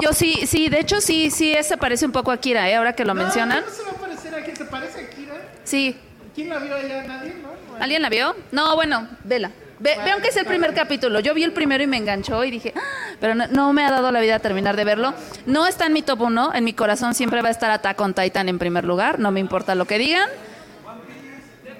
Yo 0.00 0.12
sí, 0.12 0.46
sí, 0.46 0.68
de 0.68 0.78
hecho 0.78 1.00
sí, 1.00 1.28
sí, 1.32 1.54
se 1.62 1.76
parece 1.76 2.06
un 2.06 2.12
poco 2.12 2.30
a 2.30 2.36
Kira, 2.36 2.70
¿eh? 2.70 2.76
Ahora 2.76 2.92
que 2.92 3.04
lo 3.04 3.14
mencionan. 3.16 3.64
se 3.68 3.82
va 3.82 3.90
a 3.90 3.94
parecer 3.94 4.32
aquí? 4.36 4.52
¿Se 4.56 4.64
parece 4.64 5.00
a 5.00 5.10
Kira? 5.10 5.34
Sí. 5.64 5.96
¿Quién 6.36 6.50
la 6.50 6.58
vio 6.60 6.76
allá? 6.76 7.04
¿Nadie? 7.04 7.34
¿No? 7.42 7.82
¿Alguien 7.82 8.00
la 8.02 8.08
vio? 8.10 8.36
No, 8.52 8.76
bueno, 8.76 9.08
vela. 9.24 9.50
Ve, 9.80 9.96
vean 10.04 10.20
que 10.20 10.28
es 10.28 10.36
el 10.36 10.44
primer 10.44 10.74
capítulo. 10.74 11.20
Yo 11.20 11.34
vi 11.34 11.44
el 11.44 11.52
primero 11.52 11.82
y 11.84 11.86
me 11.86 11.96
enganchó 11.98 12.42
y 12.44 12.50
dije, 12.50 12.74
"Ah", 12.76 12.80
pero 13.20 13.34
no, 13.36 13.46
no 13.46 13.72
me 13.72 13.84
ha 13.84 13.90
dado 13.90 14.10
la 14.10 14.20
vida 14.20 14.38
terminar 14.40 14.74
de 14.76 14.84
verlo. 14.84 15.14
No 15.46 15.66
está 15.68 15.86
en 15.86 15.92
mi 15.92 16.02
top 16.02 16.22
1, 16.22 16.52
en 16.54 16.64
mi 16.64 16.72
corazón 16.72 17.14
siempre 17.14 17.42
va 17.42 17.48
a 17.48 17.52
estar 17.52 17.70
Attack 17.70 18.00
on 18.00 18.12
Titan 18.12 18.48
en 18.48 18.58
primer 18.58 18.84
lugar, 18.84 19.18
no 19.20 19.30
me 19.30 19.38
importa 19.40 19.74
lo 19.76 19.84
que 19.84 19.98
digan. 19.98 20.28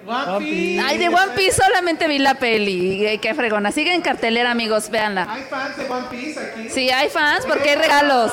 One 0.06 0.38
Piece. 0.38 0.80
Ay, 0.86 0.96
de 0.98 1.08
One 1.08 1.32
Piece 1.36 1.60
solamente 1.60 2.08
vi 2.08 2.18
la 2.18 2.34
peli, 2.36 3.18
qué 3.20 3.34
fregona. 3.34 3.72
Sigue 3.72 3.92
en 3.92 4.00
cartelera, 4.00 4.50
amigos, 4.52 4.88
véanla. 4.88 5.26
Hay 5.28 5.42
fans 5.50 5.76
de 5.76 5.84
One 5.90 6.06
Piece 6.10 6.40
aquí. 6.40 6.68
Sí, 6.70 6.88
hay 6.90 7.08
fans 7.10 7.44
porque 7.46 7.70
hay 7.70 7.76
regalos. 7.76 8.32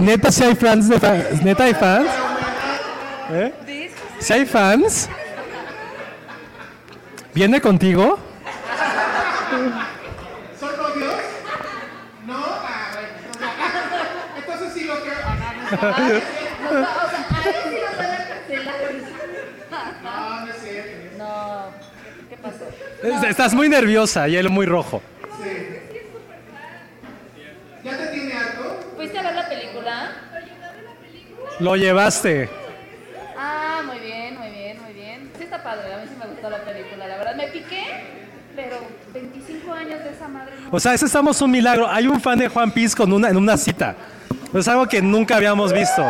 Neta, 0.00 0.32
si 0.32 0.42
hay 0.42 0.54
fans 0.56 0.88
de 0.88 0.98
fa- 0.98 1.14
Neta, 1.44 1.64
hay 1.64 1.74
fans. 1.74 2.08
¿Eh? 3.32 3.52
Si 4.18 4.32
hay 4.32 4.44
fans. 4.46 5.08
¿Viene 7.32 7.60
contigo? 7.60 8.18
¿Son 10.60 10.76
novios? 10.76 11.14
No. 12.26 12.36
Ah, 12.46 12.90
bueno. 12.92 13.08
Entonces 14.36 14.72
sí 14.74 14.84
lo 14.84 15.00
creo. 15.00 15.14
Ah, 15.24 15.36
no, 15.36 16.72
no, 16.72 16.80
no. 16.80 16.86
No, 20.02 20.46
no 20.46 20.52
es 20.52 20.56
cierto. 20.62 21.16
No, 21.18 21.64
¿qué 22.28 22.36
pasó? 22.36 22.64
Es- 23.02 23.22
Estás 23.30 23.54
muy 23.54 23.68
nerviosa 23.68 24.28
y 24.28 24.36
él 24.36 24.48
muy 24.50 24.66
rojo. 24.66 25.02
¿Ya 27.82 27.96
te 27.96 28.06
tiene 28.08 28.34
algo? 28.34 28.78
¿Fuiste 28.96 29.18
a 29.18 29.22
ver 29.22 29.34
la 29.34 29.48
película? 29.48 30.12
Lo 31.60 31.76
llevaste. 31.76 32.48
Ah, 33.36 33.82
muy 33.86 33.98
bien, 34.00 34.38
muy 34.38 34.50
bien, 34.50 34.82
muy 34.82 34.92
bien. 34.92 35.30
Sí 35.38 35.44
está 35.44 35.62
padre, 35.62 35.94
a 35.94 35.98
mí 35.98 36.04
sí 36.08 36.14
me 36.18 36.26
gustó 36.26 36.50
la 36.50 36.58
película, 36.62 37.06
la 37.08 37.16
verdad. 37.16 37.36
Me 37.36 37.48
piqué, 37.48 37.84
pero 38.54 38.76
25 39.14 39.72
años 39.72 40.04
de 40.04 40.10
esa 40.10 40.28
madre 40.28 40.52
no. 40.59 40.59
O 40.72 40.78
sea, 40.78 40.94
ese 40.94 41.06
estamos 41.06 41.40
un 41.42 41.50
milagro. 41.50 41.88
Hay 41.88 42.06
un 42.06 42.20
fan 42.20 42.38
de 42.38 42.48
Juan 42.48 42.70
Piece 42.70 42.96
con 42.96 43.12
una, 43.12 43.28
en 43.28 43.36
una 43.36 43.56
cita. 43.56 43.96
Es 44.54 44.68
algo 44.68 44.86
que 44.86 45.02
nunca 45.02 45.36
habíamos 45.36 45.72
visto. 45.72 46.04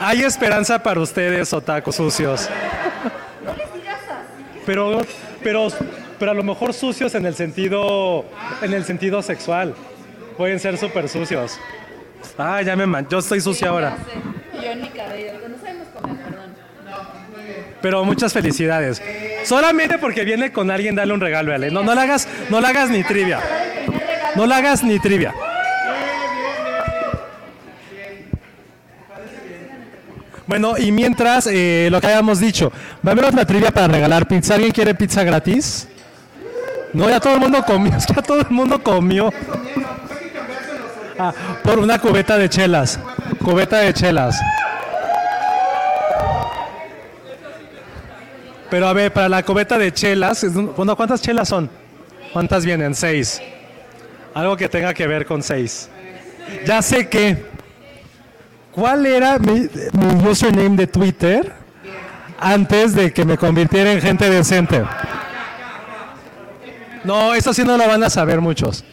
Hay 0.00 0.22
esperanza 0.22 0.82
para 0.82 1.00
ustedes, 1.00 1.52
otacos 1.52 1.96
sucios. 1.96 2.48
Pero, 4.64 5.00
pero, 5.44 5.68
pero 6.18 6.30
a 6.32 6.34
lo 6.34 6.42
mejor 6.42 6.74
sucios 6.74 7.14
en 7.14 7.24
el 7.24 7.36
sentido, 7.36 8.24
en 8.62 8.72
el 8.72 8.84
sentido 8.84 9.22
sexual. 9.22 9.74
Pueden 10.36 10.58
ser 10.58 10.76
súper 10.76 11.08
sucios. 11.08 11.58
Ah, 12.36 12.60
ya 12.62 12.74
me 12.74 12.84
man. 12.84 13.06
Yo 13.08 13.18
estoy 13.18 13.40
sucia 13.40 13.68
ahora. 13.68 13.96
Yo 14.54 14.70
en 14.72 14.82
mi 14.82 14.88
cabello, 14.88 15.32
no 15.48 15.56
sabemos 15.58 15.86
comer, 15.88 16.16
perdón. 16.16 16.50
Pero 17.80 18.04
muchas 18.04 18.32
felicidades. 18.32 19.02
Solamente 19.44 19.98
porque 19.98 20.24
viene 20.24 20.52
con 20.52 20.70
alguien, 20.70 20.94
dale 20.94 21.12
un 21.12 21.20
regalo. 21.20 21.56
No, 21.70 21.82
no 21.82 21.94
le 21.94 22.00
hagas, 22.00 22.28
no 22.50 22.60
le 22.60 22.66
hagas 22.66 22.90
ni 22.90 23.04
trivia. 23.04 23.40
No 24.34 24.46
le 24.46 24.54
hagas 24.54 24.82
ni 24.82 24.98
trivia. 24.98 25.34
Bueno, 30.46 30.78
y 30.78 30.92
mientras, 30.92 31.48
eh, 31.48 31.88
lo 31.90 32.00
que 32.00 32.06
habíamos 32.06 32.38
dicho, 32.38 32.72
va 33.04 33.10
a 33.10 33.12
haber 33.12 33.24
otra 33.24 33.44
trivia 33.44 33.72
para 33.72 33.88
regalar 33.88 34.28
pizza. 34.28 34.54
¿Alguien 34.54 34.72
quiere 34.72 34.94
pizza 34.94 35.24
gratis? 35.24 35.88
No, 36.92 37.10
ya 37.10 37.18
todo 37.18 37.34
el 37.34 37.40
mundo 37.40 37.62
comió, 37.64 37.92
ya 38.14 38.22
todo 38.22 38.40
el 38.40 38.50
mundo 38.50 38.82
comió. 38.82 39.32
Ah, 41.18 41.32
por 41.64 41.78
una 41.78 41.98
cubeta 41.98 42.38
de 42.38 42.48
chelas. 42.48 42.98
Cubeta 43.42 43.78
de 43.78 43.92
chelas. 43.92 44.40
Pero 48.70 48.88
a 48.88 48.92
ver, 48.92 49.12
para 49.12 49.28
la 49.28 49.42
cubeta 49.42 49.78
de 49.78 49.92
chelas, 49.92 50.44
bueno, 50.76 50.96
¿cuántas 50.96 51.22
chelas 51.22 51.48
son? 51.48 51.70
¿Cuántas 52.32 52.64
vienen? 52.64 52.94
Seis. 52.94 53.40
Algo 54.34 54.56
que 54.56 54.68
tenga 54.68 54.92
que 54.92 55.06
ver 55.06 55.24
con 55.24 55.42
seis. 55.42 55.88
Ya 56.66 56.82
sé 56.82 57.08
que. 57.08 57.44
¿Cuál 58.72 59.06
era 59.06 59.38
mi, 59.38 59.68
mi 59.92 60.28
username 60.28 60.76
de 60.76 60.86
Twitter 60.86 61.52
antes 62.38 62.94
de 62.94 63.12
que 63.12 63.24
me 63.24 63.38
convirtiera 63.38 63.90
en 63.92 64.02
gente 64.02 64.28
decente? 64.28 64.84
No, 67.04 67.34
eso 67.34 67.54
sí 67.54 67.64
no 67.64 67.78
lo 67.78 67.86
van 67.86 68.02
a 68.02 68.10
saber 68.10 68.40
muchos. 68.40 68.84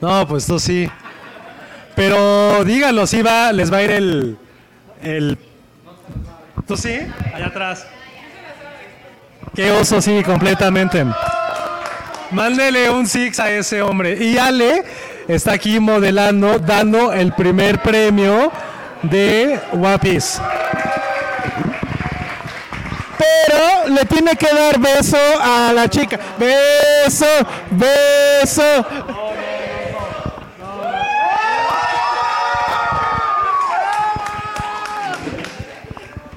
No, 0.00 0.26
pues 0.26 0.46
tú 0.46 0.58
sí. 0.58 0.88
Pero 1.94 2.64
díganlo, 2.64 3.06
sí 3.06 3.20
va, 3.20 3.52
les 3.52 3.72
va 3.72 3.78
a 3.78 3.82
ir 3.82 3.90
el, 3.90 4.38
el... 5.02 5.38
¿Tú 6.66 6.76
sí? 6.76 7.00
Allá 7.34 7.46
atrás. 7.46 7.86
Qué 9.56 9.72
oso, 9.72 10.02
sí, 10.02 10.22
completamente. 10.22 11.02
Mándele 12.30 12.90
un 12.90 13.06
six 13.06 13.40
a 13.40 13.50
ese 13.50 13.80
hombre. 13.80 14.22
Y 14.22 14.36
Ale 14.36 14.84
está 15.28 15.52
aquí 15.52 15.80
modelando, 15.80 16.58
dando 16.58 17.14
el 17.14 17.32
primer 17.32 17.80
premio 17.80 18.52
de 19.00 19.58
One 19.72 19.98
Piece. 19.98 20.38
Pero 23.16 23.94
le 23.94 24.04
tiene 24.04 24.36
que 24.36 24.52
dar 24.52 24.78
beso 24.78 25.16
a 25.40 25.72
la 25.72 25.88
chica. 25.88 26.20
Beso, 26.38 27.24
beso. 27.70 28.86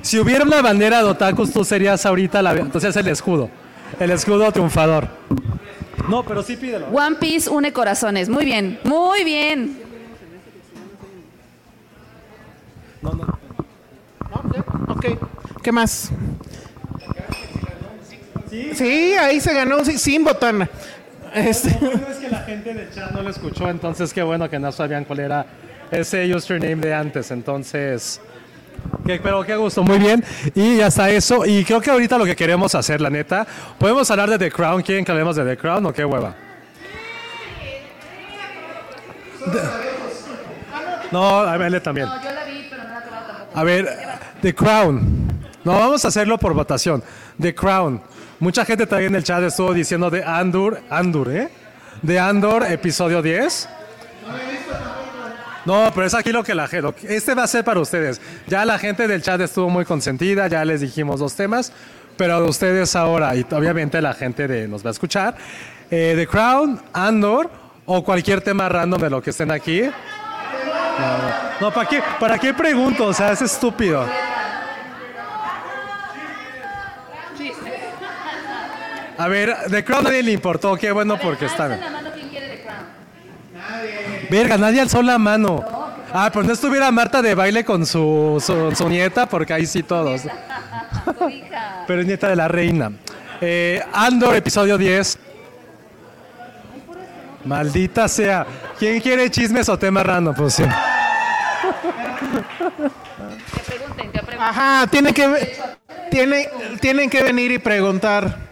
Si 0.02 0.18
hubiera 0.20 0.44
una 0.44 0.62
bandera 0.62 1.00
de 1.00 1.10
otakus, 1.10 1.52
tú 1.52 1.64
serías 1.64 2.06
ahorita 2.06 2.42
la... 2.42 2.54
Entonces 2.54 2.96
el 2.96 3.08
escudo. 3.08 3.50
El 4.00 4.12
escudo 4.12 4.52
triunfador. 4.52 5.08
No, 6.08 6.24
pero 6.24 6.42
sí 6.42 6.56
pídelo. 6.56 6.88
One 6.88 7.18
Piece 7.18 7.50
une 7.50 7.72
corazones. 7.74 8.30
Muy 8.30 8.46
bien, 8.46 8.80
muy 8.84 9.24
bien. 9.24 9.82
Ok, 14.88 15.06
¿qué 15.62 15.72
más? 15.72 16.12
Sí, 18.74 19.14
ahí 19.14 19.40
se 19.40 19.54
ganó 19.54 19.84
sí, 19.86 19.98
sin 19.98 20.24
botana. 20.24 20.70
Este, 21.34 21.70
es 21.70 22.18
que 22.18 22.30
la 22.30 22.40
gente 22.40 22.74
del 22.74 22.92
chat 22.92 23.12
no 23.12 23.22
lo 23.22 23.30
escuchó, 23.30 23.70
entonces 23.70 24.12
qué 24.14 24.24
bueno 24.24 24.50
que 24.50 24.58
no 24.58 24.72
sabían 24.72 25.06
cuál 25.06 25.20
era 25.20 25.46
ese 25.92 26.34
username 26.34 26.78
de 26.78 26.94
antes. 26.94 27.30
Entonces, 27.32 28.20
pero 29.18 29.44
qué 29.44 29.56
gusto, 29.56 29.84
muy 29.84 29.98
bien. 29.98 30.24
Y 30.54 30.82
hasta 30.82 31.10
eso, 31.10 31.46
y 31.46 31.64
creo 31.64 31.82
que 31.82 31.90
ahorita 31.90 32.18
lo 32.18 32.26
que 32.26 32.36
queremos 32.36 32.76
hacer, 32.76 33.02
la 33.02 33.10
neta, 33.10 33.48
podemos 33.78 34.10
hablar 34.12 34.30
de 34.30 34.38
The 34.38 34.52
Crown. 34.52 34.84
¿Quieren 34.84 35.04
que 35.04 35.12
hablemos 35.12 35.36
de 35.36 35.44
The 35.44 35.58
Crown 35.58 35.86
o 35.86 35.94
qué 35.94 36.06
hueva? 36.06 36.36
No, 41.12 41.40
a 41.40 41.58
verle 41.58 41.80
también. 41.80 42.08
yo 42.08 42.32
la 42.32 42.44
vi, 42.44 42.68
pero 42.70 42.84
no 42.84 42.90
la 42.90 42.98
acababa 43.00 43.28
tampoco. 43.28 43.60
A 43.60 43.64
ver, 43.64 43.90
The 44.42 44.54
Crown. 44.54 45.50
No, 45.64 45.74
vamos 45.74 46.06
a 46.06 46.10
hacerlo 46.10 46.38
por 46.38 46.54
votación. 46.54 47.04
The 47.40 47.56
Crown. 47.56 48.02
Mucha 48.40 48.64
gente 48.64 48.86
también 48.86 49.14
en 49.14 49.18
el 49.18 49.24
chat 49.24 49.44
estuvo 49.44 49.74
diciendo 49.74 50.10
de 50.10 50.24
Andor, 50.24 50.82
Andor, 50.90 51.30
¿eh? 51.32 51.50
De 52.02 52.20
Andor, 52.20 52.64
episodio 52.72 53.22
10. 53.22 53.70
No, 54.28 54.99
no, 55.66 55.92
pero 55.94 56.08
es 56.08 56.14
aquí 56.14 56.32
lo 56.32 56.44
que 56.44 56.56
la 56.56 56.68
gente. 56.68 56.94
Este 57.04 57.34
va 57.34 57.44
a 57.44 57.48
ser 57.48 57.64
para 57.64 57.80
ustedes. 57.80 58.22
Ya 58.48 58.66
la 58.66 58.80
gente 58.80 59.08
del 59.08 59.22
chat 59.22 59.40
estuvo 59.42 59.70
muy 59.70 59.86
consentida, 59.86 60.48
ya 60.48 60.64
les 60.66 60.82
dijimos 60.82 61.20
dos 61.20 61.36
temas, 61.36 61.72
pero 62.18 62.46
ustedes 62.46 62.96
ahora, 62.96 63.36
y 63.36 63.46
obviamente 63.52 64.02
la 64.02 64.14
gente 64.14 64.48
de, 64.48 64.68
nos 64.68 64.84
va 64.84 64.90
a 64.90 64.92
escuchar. 64.92 65.36
Eh, 65.92 66.14
The 66.16 66.28
Crown, 66.28 66.82
Andor 66.94 67.50
o 67.86 68.04
cualquier 68.04 68.42
tema 68.42 68.70
random 68.70 69.02
de 69.02 69.10
lo 69.10 69.22
que 69.22 69.32
estén 69.32 69.52
aquí. 69.52 69.84
No, 71.60 71.72
¿para, 71.72 71.90
qué, 71.90 72.02
¿para 72.20 72.38
qué 72.38 72.54
pregunto? 72.54 73.08
O 73.08 73.14
sea, 73.14 73.32
es 73.32 73.42
estúpido. 73.42 74.06
A 79.18 79.28
ver, 79.28 79.54
The 79.70 79.84
Crown 79.84 80.04
nadie 80.06 80.24
le 80.24 80.32
importó, 80.32 80.76
qué 80.78 80.92
bueno 80.92 81.18
porque 81.20 81.46
están. 81.46 81.80
Verga, 84.30 84.58
nadie 84.58 84.82
alzó 84.82 85.02
la 85.02 85.18
mano. 85.18 85.64
Ah, 86.14 86.30
pues 86.34 86.46
no 86.46 86.54
estuviera 86.54 86.92
Marta 86.92 87.22
de 87.22 87.36
baile 87.36 87.64
con 87.64 87.86
su, 87.86 88.42
su, 88.44 88.76
su 88.76 88.90
nieta, 88.90 89.28
porque 89.28 89.54
ahí 89.54 89.66
sí 89.66 89.84
todos. 89.84 90.22
Su 90.22 91.30
hija. 91.30 91.84
Pero 91.88 92.02
es 92.02 92.08
nieta 92.08 92.28
de 92.30 92.36
la 92.36 92.48
reina. 92.48 92.92
Eh, 93.42 93.82
Andor, 93.94 94.36
episodio 94.36 94.78
10. 94.78 95.18
Maldita 97.46 98.08
sea. 98.08 98.46
¿Quién 98.78 99.00
quiere 99.00 99.30
chismes 99.30 99.70
o 99.70 99.78
tema 99.78 100.04
random? 100.04 100.36
Pues 100.36 100.56
sí. 100.56 100.64
Que 100.64 100.70
pregunten, 103.66 104.12
que 104.12 104.20
pregunten. 104.20 104.42
Ajá, 104.42 104.88
tienen 104.88 105.14
que, 105.14 105.58
tiene, 106.12 106.50
tienen 106.82 107.10
que 107.10 107.24
venir 107.24 107.52
y 107.52 107.60
preguntar. 107.60 108.50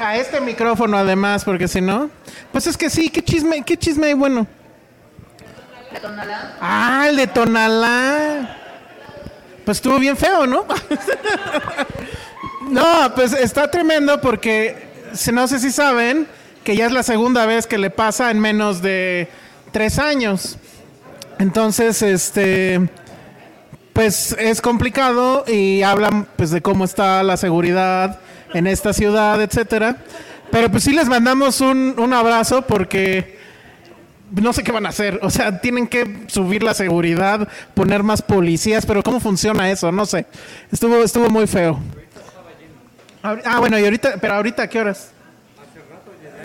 A 0.00 0.16
este 0.16 0.40
micrófono 0.40 0.96
además, 0.98 1.44
porque 1.44 1.68
si 1.68 1.80
no... 1.80 2.10
Pues 2.50 2.66
es 2.66 2.76
que 2.76 2.90
sí, 2.90 3.08
¿qué 3.10 3.22
chisme, 3.22 3.62
qué 3.62 3.76
chisme 3.76 4.08
hay 4.08 4.14
bueno? 4.14 4.46
Ah, 6.60 7.06
el 7.08 7.16
de 7.16 7.26
Tonalá. 7.26 8.58
Pues 9.64 9.78
estuvo 9.78 9.98
bien 9.98 10.16
feo, 10.16 10.46
¿no? 10.46 10.66
no, 12.68 13.14
pues 13.14 13.32
está 13.32 13.70
tremendo 13.70 14.20
porque 14.20 14.88
no 15.32 15.48
sé 15.48 15.58
si 15.58 15.70
saben 15.70 16.26
que 16.64 16.76
ya 16.76 16.86
es 16.86 16.92
la 16.92 17.02
segunda 17.02 17.46
vez 17.46 17.66
que 17.66 17.78
le 17.78 17.90
pasa 17.90 18.30
en 18.30 18.40
menos 18.40 18.82
de 18.82 19.28
tres 19.72 19.98
años. 19.98 20.58
Entonces, 21.38 22.02
este, 22.02 22.88
pues 23.92 24.34
es 24.38 24.60
complicado 24.60 25.44
y 25.46 25.82
hablan 25.82 26.26
pues 26.36 26.50
de 26.50 26.62
cómo 26.62 26.84
está 26.84 27.22
la 27.22 27.36
seguridad 27.36 28.18
en 28.52 28.66
esta 28.66 28.92
ciudad, 28.92 29.40
etcétera. 29.40 29.96
Pero 30.50 30.70
pues 30.70 30.84
sí 30.84 30.92
les 30.92 31.08
mandamos 31.08 31.60
un, 31.60 31.94
un 31.98 32.12
abrazo 32.12 32.62
porque 32.62 33.38
no 34.42 34.52
sé 34.52 34.62
qué 34.62 34.72
van 34.72 34.86
a 34.86 34.90
hacer. 34.90 35.20
O 35.22 35.30
sea, 35.30 35.60
tienen 35.60 35.86
que 35.86 36.24
subir 36.26 36.62
la 36.62 36.74
seguridad, 36.74 37.48
poner 37.74 38.02
más 38.02 38.22
policías, 38.22 38.86
pero 38.86 39.02
¿cómo 39.02 39.20
funciona 39.20 39.70
eso? 39.70 39.92
No 39.92 40.06
sé. 40.06 40.26
Estuvo, 40.70 40.96
estuvo 41.02 41.28
muy 41.30 41.46
feo. 41.46 41.80
Ah, 43.22 43.58
bueno, 43.58 43.78
y 43.78 43.84
ahorita, 43.84 44.14
pero 44.20 44.34
ahorita, 44.34 44.64
¿a 44.64 44.68
qué 44.68 44.80
horas? 44.80 45.10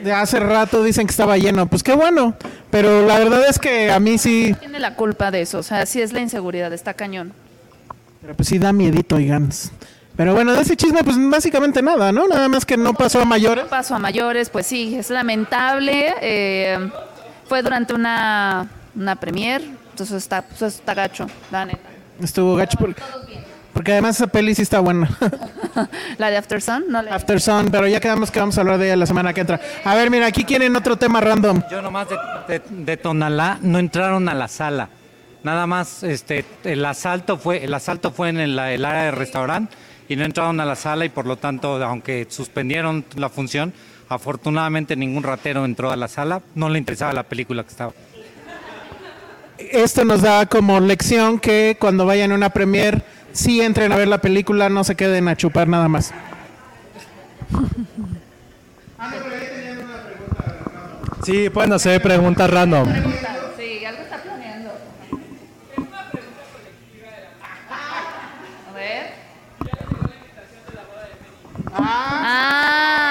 De 0.03 0.13
hace 0.13 0.39
rato 0.39 0.81
dicen 0.81 1.07
que 1.07 1.11
estaba 1.11 1.37
lleno. 1.37 1.67
Pues 1.67 1.83
qué 1.83 1.93
bueno. 1.93 2.35
Pero 2.69 3.05
la 3.05 3.19
verdad 3.19 3.43
es 3.49 3.59
que 3.59 3.91
a 3.91 3.99
mí 3.99 4.17
sí. 4.17 4.55
Tiene 4.59 4.79
la 4.79 4.95
culpa 4.95 5.29
de 5.29 5.41
eso. 5.41 5.57
O 5.59 5.63
sea, 5.63 5.85
sí 5.85 6.01
es 6.01 6.13
la 6.13 6.21
inseguridad, 6.21 6.71
está 6.71 6.93
cañón. 6.93 7.33
Pero 8.21 8.33
pues 8.33 8.47
sí 8.47 8.59
da 8.59 8.71
miedito, 8.71 9.17
oigan. 9.17 9.49
Pero 10.15 10.33
bueno, 10.33 10.53
de 10.53 10.61
ese 10.61 10.77
chisme, 10.77 11.03
pues 11.03 11.17
básicamente 11.17 11.81
nada, 11.81 12.11
¿no? 12.11 12.27
Nada 12.27 12.47
más 12.47 12.65
que 12.65 12.77
no 12.77 12.93
pasó 12.93 13.21
a 13.21 13.25
mayores. 13.25 13.65
Paso 13.65 13.95
a 13.95 13.99
mayores, 13.99 14.49
pues 14.49 14.65
sí, 14.65 14.95
es 14.97 15.09
lamentable. 15.09 16.13
eh, 16.21 16.89
fue 17.49 17.61
durante 17.63 17.93
una, 17.93 18.67
una 18.95 19.15
premier, 19.17 19.61
entonces 19.91 20.15
está, 20.17 20.41
pues 20.43 20.61
está 20.61 20.93
gacho, 20.93 21.27
la 21.51 21.65
neta. 21.65 21.79
Estuvo 22.21 22.55
gacho. 22.55 22.77
por- 22.77 22.95
Porque 23.73 23.91
además 23.93 24.15
esa 24.17 24.27
peli 24.27 24.53
sí 24.55 24.61
está 24.61 24.79
buena. 24.79 25.09
La 26.17 26.29
de 26.29 26.37
After 26.37 26.61
Sun, 26.61 26.85
no. 26.89 26.99
After 26.99 27.39
Sun, 27.39 27.69
pero 27.71 27.87
ya 27.87 27.99
quedamos 27.99 28.29
que 28.31 28.39
vamos 28.39 28.57
a 28.57 28.61
hablar 28.61 28.77
de 28.77 28.87
ella 28.87 28.95
la 28.97 29.05
semana 29.05 29.33
que 29.33 29.41
entra. 29.41 29.59
A 29.85 29.95
ver, 29.95 30.09
mira, 30.09 30.25
aquí 30.27 30.43
quieren 30.43 30.75
otro 30.75 30.97
tema 30.97 31.21
random. 31.21 31.61
Yo 31.71 31.81
nomás 31.81 32.07
de, 32.09 32.17
de- 32.47 32.61
de 32.85 32.97
Tonalá 32.97 33.57
no 33.61 33.79
entraron 33.79 34.27
a 34.27 34.33
la 34.33 34.47
sala. 34.47 34.89
Nada 35.43 35.65
más 35.67 36.03
este 36.03 36.43
el 36.65 36.83
asalto 36.83 37.37
fue 37.37 37.63
el 37.63 37.73
asalto 37.73 38.11
fue 38.11 38.27
en 38.29 38.39
el, 38.41 38.59
el 38.59 38.83
área 38.83 39.03
de 39.03 39.11
restaurante 39.11 39.73
y 40.09 40.17
no 40.17 40.25
entraron 40.25 40.59
a 40.59 40.65
la 40.65 40.75
sala 40.75 41.05
y 41.05 41.09
por 41.09 41.25
lo 41.25 41.37
tanto 41.37 41.81
aunque 41.81 42.27
suspendieron 42.29 43.05
la 43.15 43.29
función 43.29 43.71
afortunadamente 44.09 44.95
ningún 44.95 45.23
ratero 45.23 45.63
entró 45.65 45.91
a 45.91 45.95
la 45.95 46.07
sala 46.07 46.41
no 46.55 46.67
le 46.67 46.79
interesaba 46.79 47.13
la 47.13 47.23
película 47.23 47.63
que 47.63 47.69
estaba 47.69 47.93
Esto 49.57 50.03
nos 50.03 50.21
da 50.21 50.47
como 50.47 50.79
lección 50.79 51.39
que 51.39 51.77
cuando 51.79 52.05
vayan 52.05 52.31
a 52.31 52.35
una 52.35 52.49
premier, 52.49 53.03
sí 53.31 53.61
entren 53.61 53.91
a 53.91 53.97
ver 53.97 54.07
la 54.07 54.19
película, 54.19 54.69
no 54.69 54.83
se 54.83 54.95
queden 54.95 55.27
a 55.27 55.35
chupar 55.35 55.67
nada 55.67 55.87
más. 55.87 56.13
Sí, 61.23 61.49
pueden 61.49 61.73
hacer 61.73 62.01
preguntas 62.01 62.49
random. 62.49 62.87
Sí, 63.57 63.85
algo 63.85 64.01
está 64.01 64.17
planeando. 64.23 64.71
A 68.69 68.73
ver. 68.73 69.13
Ah. 71.73 72.59
Hijo 73.01 73.08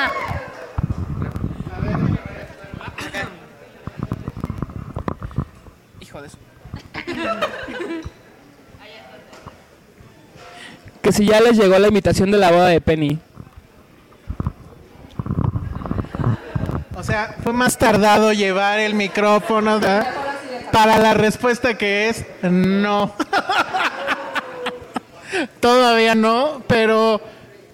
Que 11.02 11.12
si 11.12 11.26
ya 11.26 11.40
les 11.40 11.56
llegó 11.56 11.78
la 11.78 11.88
invitación 11.88 12.30
de 12.30 12.38
la 12.38 12.50
boda 12.50 12.68
de 12.68 12.80
Penny. 12.80 13.18
O 16.96 17.02
sea, 17.02 17.36
fue 17.42 17.52
más 17.52 17.78
tardado 17.78 18.32
llevar 18.32 18.80
el 18.80 18.94
micrófono 18.94 19.80
para 20.72 20.98
la 20.98 21.14
respuesta 21.14 21.78
que 21.78 22.08
es 22.08 22.24
no. 22.42 23.14
todavía 25.60 26.14
no, 26.14 26.62
pero 26.66 27.20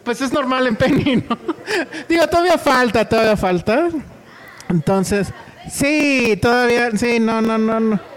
pues 0.04 0.20
es 0.20 0.32
normal 0.32 0.66
en 0.66 0.76
Penny, 0.76 1.16
¿no? 1.16 1.38
Digo, 2.08 2.26
todavía 2.28 2.58
falta, 2.58 3.08
todavía 3.08 3.36
falta. 3.36 3.88
Entonces, 4.68 5.28
sí, 5.70 6.38
todavía, 6.40 6.90
sí, 6.96 7.18
no, 7.18 7.40
no, 7.40 7.58
no, 7.58 7.80
no. 7.80 8.13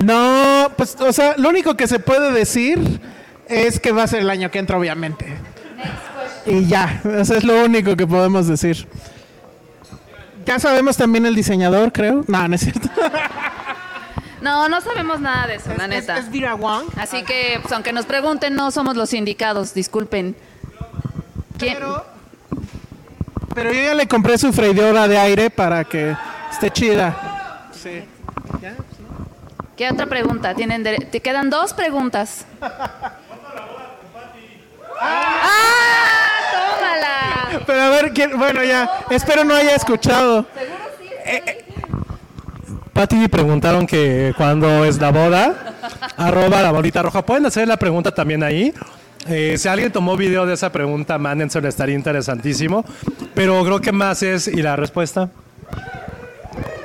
No, 0.00 0.72
pues, 0.76 0.96
o 1.00 1.12
sea, 1.12 1.34
lo 1.36 1.48
único 1.50 1.76
que 1.76 1.86
se 1.86 1.98
puede 1.98 2.32
decir 2.32 3.00
es 3.48 3.80
que 3.80 3.92
va 3.92 4.04
a 4.04 4.06
ser 4.06 4.20
el 4.20 4.30
año 4.30 4.50
que 4.50 4.58
entra, 4.58 4.78
obviamente. 4.78 5.26
Y 6.46 6.66
ya, 6.66 7.02
eso 7.18 7.34
es 7.34 7.44
lo 7.44 7.64
único 7.64 7.96
que 7.96 8.06
podemos 8.06 8.46
decir. 8.46 8.88
Ya 10.46 10.58
sabemos 10.58 10.96
también 10.96 11.26
el 11.26 11.34
diseñador, 11.34 11.92
creo. 11.92 12.24
No, 12.26 12.48
no 12.48 12.54
es 12.54 12.62
cierto. 12.62 12.88
No, 14.40 14.70
no 14.70 14.80
sabemos 14.80 15.20
nada 15.20 15.46
de 15.48 15.56
eso, 15.56 15.70
la 15.76 15.86
neta. 15.86 16.16
Es, 16.16 16.24
es 16.24 16.32
Vera 16.32 16.54
Wong. 16.54 16.84
Así 16.96 17.24
que, 17.24 17.58
pues, 17.60 17.74
aunque 17.74 17.92
nos 17.92 18.06
pregunten, 18.06 18.54
no 18.54 18.70
somos 18.70 18.96
los 18.96 19.12
indicados, 19.12 19.74
disculpen. 19.74 20.34
¿Quién? 21.58 21.74
Pero, 21.74 22.06
pero 23.54 23.70
yo 23.70 23.82
ya 23.82 23.94
le 23.94 24.08
compré 24.08 24.38
su 24.38 24.50
freidora 24.50 25.08
de 25.08 25.18
aire 25.18 25.50
para 25.50 25.84
que 25.84 26.16
esté 26.50 26.70
chida. 26.70 27.68
Sí. 27.72 28.02
¿Qué 29.80 29.88
otra 29.90 30.04
pregunta? 30.04 30.52
Tienen 30.54 30.84
dere- 30.84 31.06
Te 31.10 31.20
quedan 31.20 31.48
dos 31.48 31.72
preguntas. 31.72 32.44
¡Ah! 35.00 35.48
¡Tómala! 36.52 37.62
Pero 37.66 37.80
a 37.80 37.88
ver, 37.88 38.12
¿quién? 38.12 38.38
bueno, 38.38 38.62
ya. 38.62 38.90
Espero 39.08 39.42
no 39.42 39.54
haya 39.54 39.74
escuchado. 39.74 40.44
Pati 42.92 43.26
preguntaron 43.28 43.86
que 43.86 44.34
cuándo 44.36 44.84
es 44.84 45.00
la 45.00 45.12
boda. 45.12 45.54
Arroba 46.18 46.60
la 46.60 46.72
bolita 46.72 47.00
roja. 47.00 47.24
Pueden 47.24 47.46
hacer 47.46 47.66
la 47.66 47.78
pregunta 47.78 48.10
también 48.12 48.42
ahí. 48.42 48.74
Eh, 49.28 49.56
si 49.56 49.66
alguien 49.66 49.90
tomó 49.90 50.14
video 50.14 50.44
de 50.44 50.52
esa 50.52 50.70
pregunta, 50.70 51.16
mándenselo, 51.16 51.66
estaría 51.66 51.94
interesantísimo. 51.94 52.84
Pero 53.34 53.64
creo 53.64 53.80
que 53.80 53.92
más 53.92 54.22
es, 54.22 54.46
¿y 54.46 54.60
la 54.60 54.76
respuesta? 54.76 55.30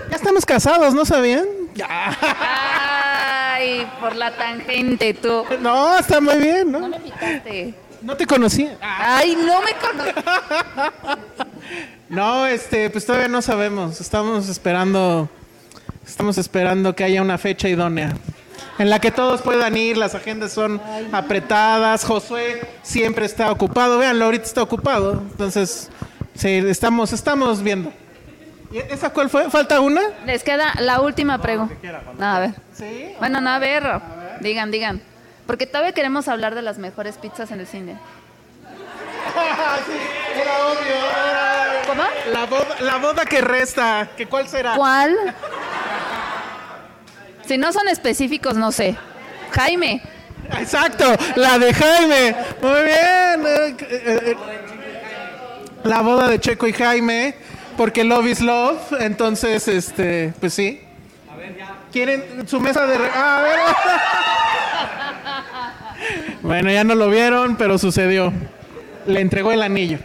Ya 0.10 0.16
estamos 0.16 0.46
casados, 0.46 0.93
¿no 0.93 1.04
sabían? 1.04 1.43
Ay, 1.88 3.88
por 3.99 4.15
la 4.15 4.36
tangente, 4.36 5.13
tú. 5.13 5.43
No, 5.59 5.97
está 5.97 6.21
muy 6.21 6.38
bien, 6.38 6.71
No 6.71 6.80
¿no? 6.80 6.89
me 6.89 6.99
picaste. 6.99 7.73
No 8.01 8.15
te 8.15 8.26
conocía. 8.28 8.78
Ay, 8.82 9.36
no 9.36 9.61
me 9.61 9.73
conoces. 9.73 10.13
No, 12.07 12.45
este, 12.45 12.91
pues 12.91 13.03
todavía 13.05 13.28
no 13.28 13.41
sabemos. 13.41 13.99
Estamos 13.99 14.47
esperando, 14.47 15.28
estamos 16.05 16.38
esperando 16.38 16.95
que 16.95 17.03
haya 17.03 17.23
una 17.23 17.39
fecha 17.39 17.67
idónea 17.67 18.13
en 18.78 18.91
la 18.91 19.01
que 19.01 19.09
todos 19.09 19.41
puedan 19.41 19.76
ir. 19.76 19.97
Las 19.97 20.13
agendas 20.13 20.53
son 20.53 20.80
apretadas. 21.11 22.05
Josué 22.05 22.61
siempre 22.84 23.26
está 23.26 23.51
ocupado. 23.51 23.97
Véanlo, 23.97 24.26
ahorita 24.26 24.45
está 24.45 24.61
ocupado. 24.61 25.13
Entonces, 25.32 25.89
sí, 26.36 26.49
estamos, 26.67 27.11
estamos 27.11 27.63
viendo. 27.63 27.91
¿Y 28.76 28.80
esa 28.93 29.09
cuál 29.11 29.30
fue? 29.30 29.49
¿Falta 29.49 29.80
una? 29.80 30.01
Les 30.26 30.43
queda 30.43 30.73
la 30.80 30.99
última 30.99 31.38
pregunta. 31.41 31.73
No, 32.17 32.26
a 32.26 32.39
ver. 32.41 32.49
Sí. 32.73 33.13
Bueno, 33.19 33.39
no, 33.39 33.51
a 33.51 33.57
ver. 33.59 33.84
Digan, 34.41 34.69
digan. 34.69 35.01
Porque 35.47 35.65
todavía 35.65 35.93
queremos 35.93 36.28
hablar 36.28 36.55
de 36.55 36.61
las 36.61 36.78
mejores 36.78 37.15
pizzas 37.17 37.51
en 37.51 37.61
el 37.61 37.67
cine. 37.67 37.93
Era 40.36 40.67
obvio. 40.67 40.93
era- 40.93 41.82
¿Cómo? 41.88 42.03
La 42.34 42.45
boda, 42.47 42.76
la 42.82 42.97
boda 42.97 43.26
que 43.26 43.39
resta. 43.39 44.09
¿Que 44.17 44.26
¿Cuál 44.26 44.49
será? 44.49 44.76
¿Cuál? 44.76 45.15
Si 47.45 47.57
no 47.57 47.71
son 47.71 47.88
específicos, 47.88 48.55
no 48.55 48.73
sé. 48.73 48.97
Jaime. 49.51 50.01
Exacto, 50.59 51.05
la 51.38 51.57
de 51.59 51.73
Jaime. 51.73 52.36
Muy 52.61 52.82
bien. 52.84 53.45
eh, 53.47 53.76
eh, 53.80 54.21
eh. 54.26 54.36
la 55.86 56.01
boda 56.01 56.28
de 56.28 56.39
Checo 56.41 56.67
y 56.67 56.73
Jaime, 56.73 57.36
porque 57.78 58.03
love 58.03 58.26
is 58.28 58.41
love. 58.41 58.80
Entonces, 58.99 59.67
este, 59.67 60.34
pues 60.39 60.53
sí. 60.53 60.82
A 61.32 61.36
ver, 61.36 61.57
ya. 61.57 61.76
¿Quieren 61.91 62.47
su 62.47 62.59
mesa 62.59 62.86
de... 62.86 62.97
re- 62.97 63.11
Ah, 63.13 63.38
a 63.38 63.41
ver. 63.41 63.59
bueno, 66.41 66.71
ya 66.71 66.84
no 66.84 66.95
lo 66.95 67.09
vieron, 67.09 67.55
pero 67.55 67.78
sucedió. 67.78 68.34
Le 69.05 69.21
entregó 69.21 69.51
el 69.51 69.61
anillo. 69.61 69.99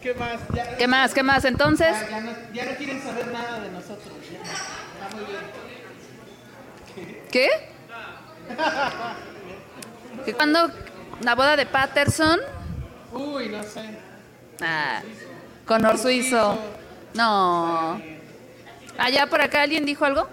¿Qué 0.00 0.14
más? 0.14 0.40
Ya, 0.54 0.76
¿Qué 0.76 0.86
más? 0.88 1.14
¿Qué 1.14 1.22
más? 1.22 1.44
Entonces, 1.44 1.94
ya 2.10 2.20
no, 2.20 2.32
ya 2.52 2.64
no 2.64 2.72
quieren 2.72 3.00
saber 3.02 3.28
nada 3.28 3.60
de 3.60 3.70
nosotros. 3.70 4.12
ya. 4.32 4.40
Está 4.42 5.16
muy 5.16 5.24
bien. 5.26 5.42
¿qué? 7.30 7.48
Que 10.24 10.34
cuando 10.34 10.70
la 11.22 11.34
boda 11.34 11.56
de 11.56 11.64
Patterson, 11.66 12.38
Uy, 13.12 13.48
no 13.48 13.62
sé. 13.62 13.80
Ah, 14.62 15.02
Conor 15.66 15.98
Suizo. 15.98 16.58
No. 17.14 18.00
Allá 18.98 19.26
por 19.26 19.40
acá 19.40 19.62
alguien 19.62 19.84
dijo 19.84 20.04
algo? 20.04 20.28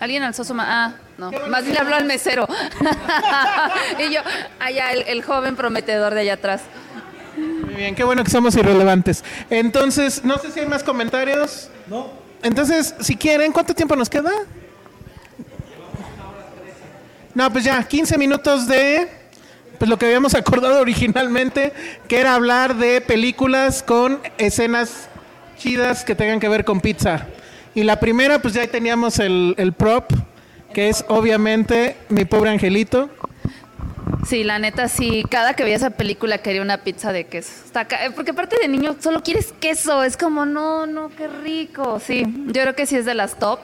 ¿Alguien 0.00 0.22
alzó 0.22 0.44
su 0.44 0.54
mano? 0.54 0.70
Ah, 0.72 0.92
no. 1.18 1.30
Más 1.48 1.62
bien 1.62 1.74
le 1.74 1.80
habló 1.80 1.96
al 1.96 2.04
mesero. 2.04 2.46
y 3.98 4.12
yo, 4.12 4.20
allá 4.58 4.92
el, 4.92 5.02
el 5.02 5.22
joven 5.22 5.56
prometedor 5.56 6.14
de 6.14 6.20
allá 6.20 6.34
atrás. 6.34 6.62
Muy 7.36 7.74
bien, 7.74 7.94
qué 7.94 8.04
bueno 8.04 8.22
que 8.24 8.30
somos 8.30 8.54
irrelevantes. 8.56 9.24
Entonces, 9.50 10.24
no 10.24 10.38
sé 10.38 10.50
si 10.50 10.60
hay 10.60 10.66
más 10.66 10.82
comentarios. 10.82 11.68
No. 11.86 12.10
Entonces, 12.42 12.94
si 13.00 13.16
quieren, 13.16 13.52
¿cuánto 13.52 13.74
tiempo 13.74 13.96
nos 13.96 14.10
queda? 14.10 14.30
No, 17.34 17.50
pues 17.50 17.64
ya, 17.64 17.82
15 17.82 18.16
minutos 18.16 18.68
de 18.68 19.08
pues 19.78 19.88
lo 19.88 19.98
que 19.98 20.06
habíamos 20.06 20.34
acordado 20.34 20.80
originalmente, 20.80 21.72
que 22.08 22.20
era 22.20 22.34
hablar 22.34 22.76
de 22.76 23.00
películas 23.00 23.82
con 23.82 24.20
escenas 24.38 25.08
chidas 25.58 26.04
que 26.04 26.14
tengan 26.14 26.40
que 26.40 26.48
ver 26.48 26.64
con 26.64 26.80
pizza. 26.80 27.26
Y 27.74 27.82
la 27.82 27.98
primera, 27.98 28.40
pues 28.40 28.54
ya 28.54 28.62
ahí 28.62 28.68
teníamos 28.68 29.18
el, 29.18 29.54
el 29.58 29.72
prop, 29.72 30.10
que 30.72 30.88
es 30.88 31.04
obviamente 31.08 31.96
mi 32.08 32.24
pobre 32.24 32.50
angelito. 32.50 33.10
Sí, 34.26 34.42
la 34.42 34.58
neta, 34.58 34.88
sí. 34.88 35.24
Cada 35.28 35.54
que 35.54 35.64
veía 35.64 35.76
esa 35.76 35.90
película 35.90 36.38
quería 36.38 36.62
una 36.62 36.78
pizza 36.78 37.12
de 37.12 37.24
queso. 37.24 37.50
Eh, 37.74 38.10
Porque 38.14 38.30
aparte 38.30 38.56
de 38.58 38.68
niño 38.68 38.96
solo 39.00 39.22
quieres 39.22 39.52
queso. 39.60 40.02
Es 40.02 40.16
como, 40.16 40.46
no, 40.46 40.86
no, 40.86 41.10
qué 41.10 41.28
rico. 41.28 42.00
Sí, 42.00 42.24
yo 42.46 42.62
creo 42.62 42.74
que 42.74 42.86
sí 42.86 42.96
es 42.96 43.04
de 43.04 43.14
las 43.14 43.38
top. 43.38 43.60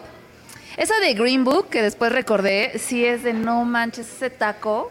Esa 0.77 0.99
de 1.01 1.15
Green 1.15 1.45
Book, 1.45 1.69
que 1.71 1.83
después 1.83 2.13
recordé, 2.13 2.79
sí 2.79 3.05
es 3.05 3.23
de 3.23 3.33
no 3.33 3.65
manches 3.65 4.09
ese 4.09 4.31
taco. 4.31 4.91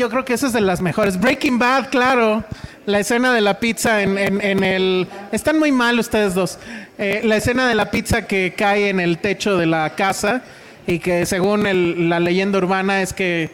Yo 0.00 0.08
creo 0.08 0.24
que 0.24 0.32
esa 0.32 0.46
es 0.46 0.54
de 0.54 0.62
las 0.62 0.80
mejores. 0.80 1.20
Breaking 1.20 1.58
Bad, 1.58 1.90
claro. 1.90 2.42
La 2.86 3.00
escena 3.00 3.34
de 3.34 3.42
la 3.42 3.60
pizza 3.60 4.00
en, 4.00 4.16
en- 4.16 4.40
en 4.40 4.64
el... 4.64 5.06
Están 5.30 5.58
muy 5.58 5.72
mal 5.72 5.98
ustedes 5.98 6.32
dos. 6.34 6.58
Eh, 6.96 7.20
la 7.22 7.36
escena 7.36 7.68
de 7.68 7.74
la 7.74 7.90
pizza 7.90 8.26
que 8.26 8.54
cae 8.56 8.88
en 8.88 8.98
el 8.98 9.18
techo 9.18 9.58
de 9.58 9.66
la 9.66 9.90
casa 9.96 10.40
y 10.86 11.00
que 11.00 11.26
según 11.26 11.66
el- 11.66 12.08
la 12.08 12.18
leyenda 12.18 12.56
urbana 12.56 13.02
es 13.02 13.12
que 13.12 13.50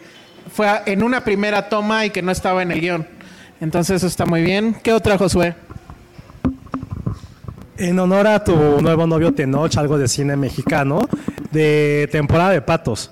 fue 0.49 0.69
en 0.85 1.03
una 1.03 1.25
primera 1.25 1.67
toma 1.67 2.05
y 2.05 2.11
que 2.11 2.21
no 2.21 2.31
estaba 2.31 2.61
en 2.63 2.71
el 2.71 2.79
guion. 2.79 3.05
Entonces 3.59 3.97
eso 3.97 4.07
está 4.07 4.25
muy 4.25 4.41
bien. 4.41 4.73
¿Qué 4.81 4.93
otra, 4.93 5.17
Josué? 5.17 5.53
En 7.77 7.99
honor 7.99 8.25
a 8.25 8.41
tu 8.41 8.55
nuevo 8.81 9.05
novio 9.05 9.33
Tenoch, 9.33 9.75
algo 9.77 9.97
de 9.97 10.07
cine 10.07 10.37
mexicano, 10.37 11.09
de 11.51 12.07
temporada 12.09 12.51
de 12.51 12.61
patos. 12.61 13.11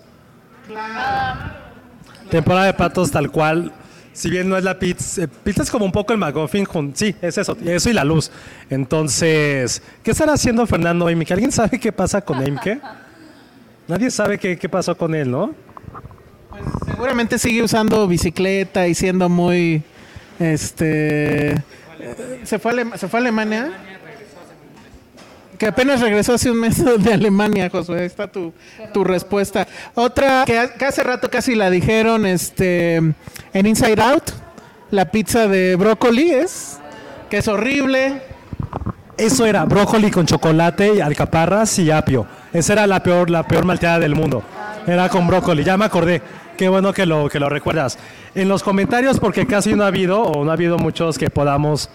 Temporada 2.36 2.66
de 2.66 2.74
patos 2.74 3.12
tal 3.12 3.32
cual. 3.32 3.72
Si 4.12 4.30
bien 4.30 4.50
no 4.50 4.58
es 4.58 4.64
la 4.66 4.78
pizza, 4.78 5.24
eh, 5.24 5.28
pizza 5.30 5.64
es 5.64 5.72
como 5.72 5.86
un 5.86 5.92
poco 5.94 6.12
el 6.12 6.20
McGuffin, 6.20 6.68
sí, 6.94 7.16
es 7.22 7.38
eso, 7.38 7.56
eso 7.64 7.90
y 7.90 7.94
la 7.94 8.04
luz. 8.04 8.30
Entonces, 8.70 9.82
¿qué 10.04 10.12
estará 10.12 10.34
haciendo 10.34 10.68
Fernando 10.68 11.08
Eimke? 11.08 11.32
¿Alguien 11.32 11.54
sabe 11.54 11.80
qué 11.80 11.94
pasa 11.94 12.20
con 12.20 12.44
Eimke? 12.44 12.82
Nadie 13.88 14.12
sabe 14.12 14.38
qué, 14.38 14.58
qué 14.58 14.68
pasó 14.68 14.98
con 14.98 15.16
él, 15.16 15.32
¿no? 15.32 15.56
Seguramente 16.86 17.40
sigue 17.40 17.64
usando 17.64 18.06
bicicleta 18.06 18.86
y 18.86 18.96
siendo 18.96 19.30
muy... 19.30 19.82
Este... 20.38 21.52
eh, 21.52 22.42
¿Se 22.44 22.60
fue 22.60 22.82
a, 22.82 22.98
¿se 22.98 23.08
fue 23.08 23.20
a 23.20 23.22
Alemania? 23.22 23.72
Que 25.58 25.68
apenas 25.68 26.01
regresó 26.01 26.34
hace 26.34 26.51
un 26.51 26.60
mes 26.60 26.84
de 27.03 27.14
Alemania, 27.14 27.70
Josué. 27.70 28.06
Está 28.06 28.28
tu, 28.28 28.53
tu 28.93 29.03
respuesta. 29.03 29.68
Otra 29.93 30.43
que 30.45 30.86
hace 30.86 31.03
rato 31.03 31.30
casi 31.30 31.56
la 31.56 31.70
dijeron 31.70 32.26
este, 32.26 32.95
en 32.95 33.66
Inside 33.66 34.01
Out. 34.01 34.32
La 34.91 35.12
pizza 35.12 35.47
de 35.47 35.76
brócoli 35.76 36.32
es. 36.32 36.80
Que 37.30 37.38
es 37.38 37.47
horrible. 37.47 38.22
Eso 39.18 39.45
era 39.45 39.64
brócoli 39.66 40.12
con 40.12 40.26
chocolate, 40.26 40.95
y 40.95 40.99
alcaparras 40.99 41.80
y 41.80 41.89
apio. 41.89 42.28
Esa 42.51 42.74
era 42.74 42.88
la 42.88 43.01
peor, 43.01 43.30
la 43.30 43.47
peor 43.47 43.64
malteada 43.64 43.99
del 43.99 44.14
mundo. 44.14 44.43
Era 44.86 45.08
con 45.10 45.26
brócoli. 45.26 45.64
Ya 45.64 45.78
me 45.78 45.86
acordé. 45.86 46.22
Qué 46.58 46.70
bueno 46.70 46.93
que 46.93 47.06
lo, 47.06 47.30
que 47.30 47.39
lo 47.39 47.49
recuerdas. 47.49 47.97
En 48.34 48.49
los 48.49 48.64
comentarios, 48.64 49.20
porque 49.20 49.45
casi 49.45 49.74
no 49.74 49.84
ha 49.84 49.88
habido, 49.88 50.22
o 50.22 50.43
no 50.43 50.51
ha 50.51 50.53
habido 50.53 50.78
muchos 50.78 51.18
que 51.18 51.30
podamos 51.30 51.89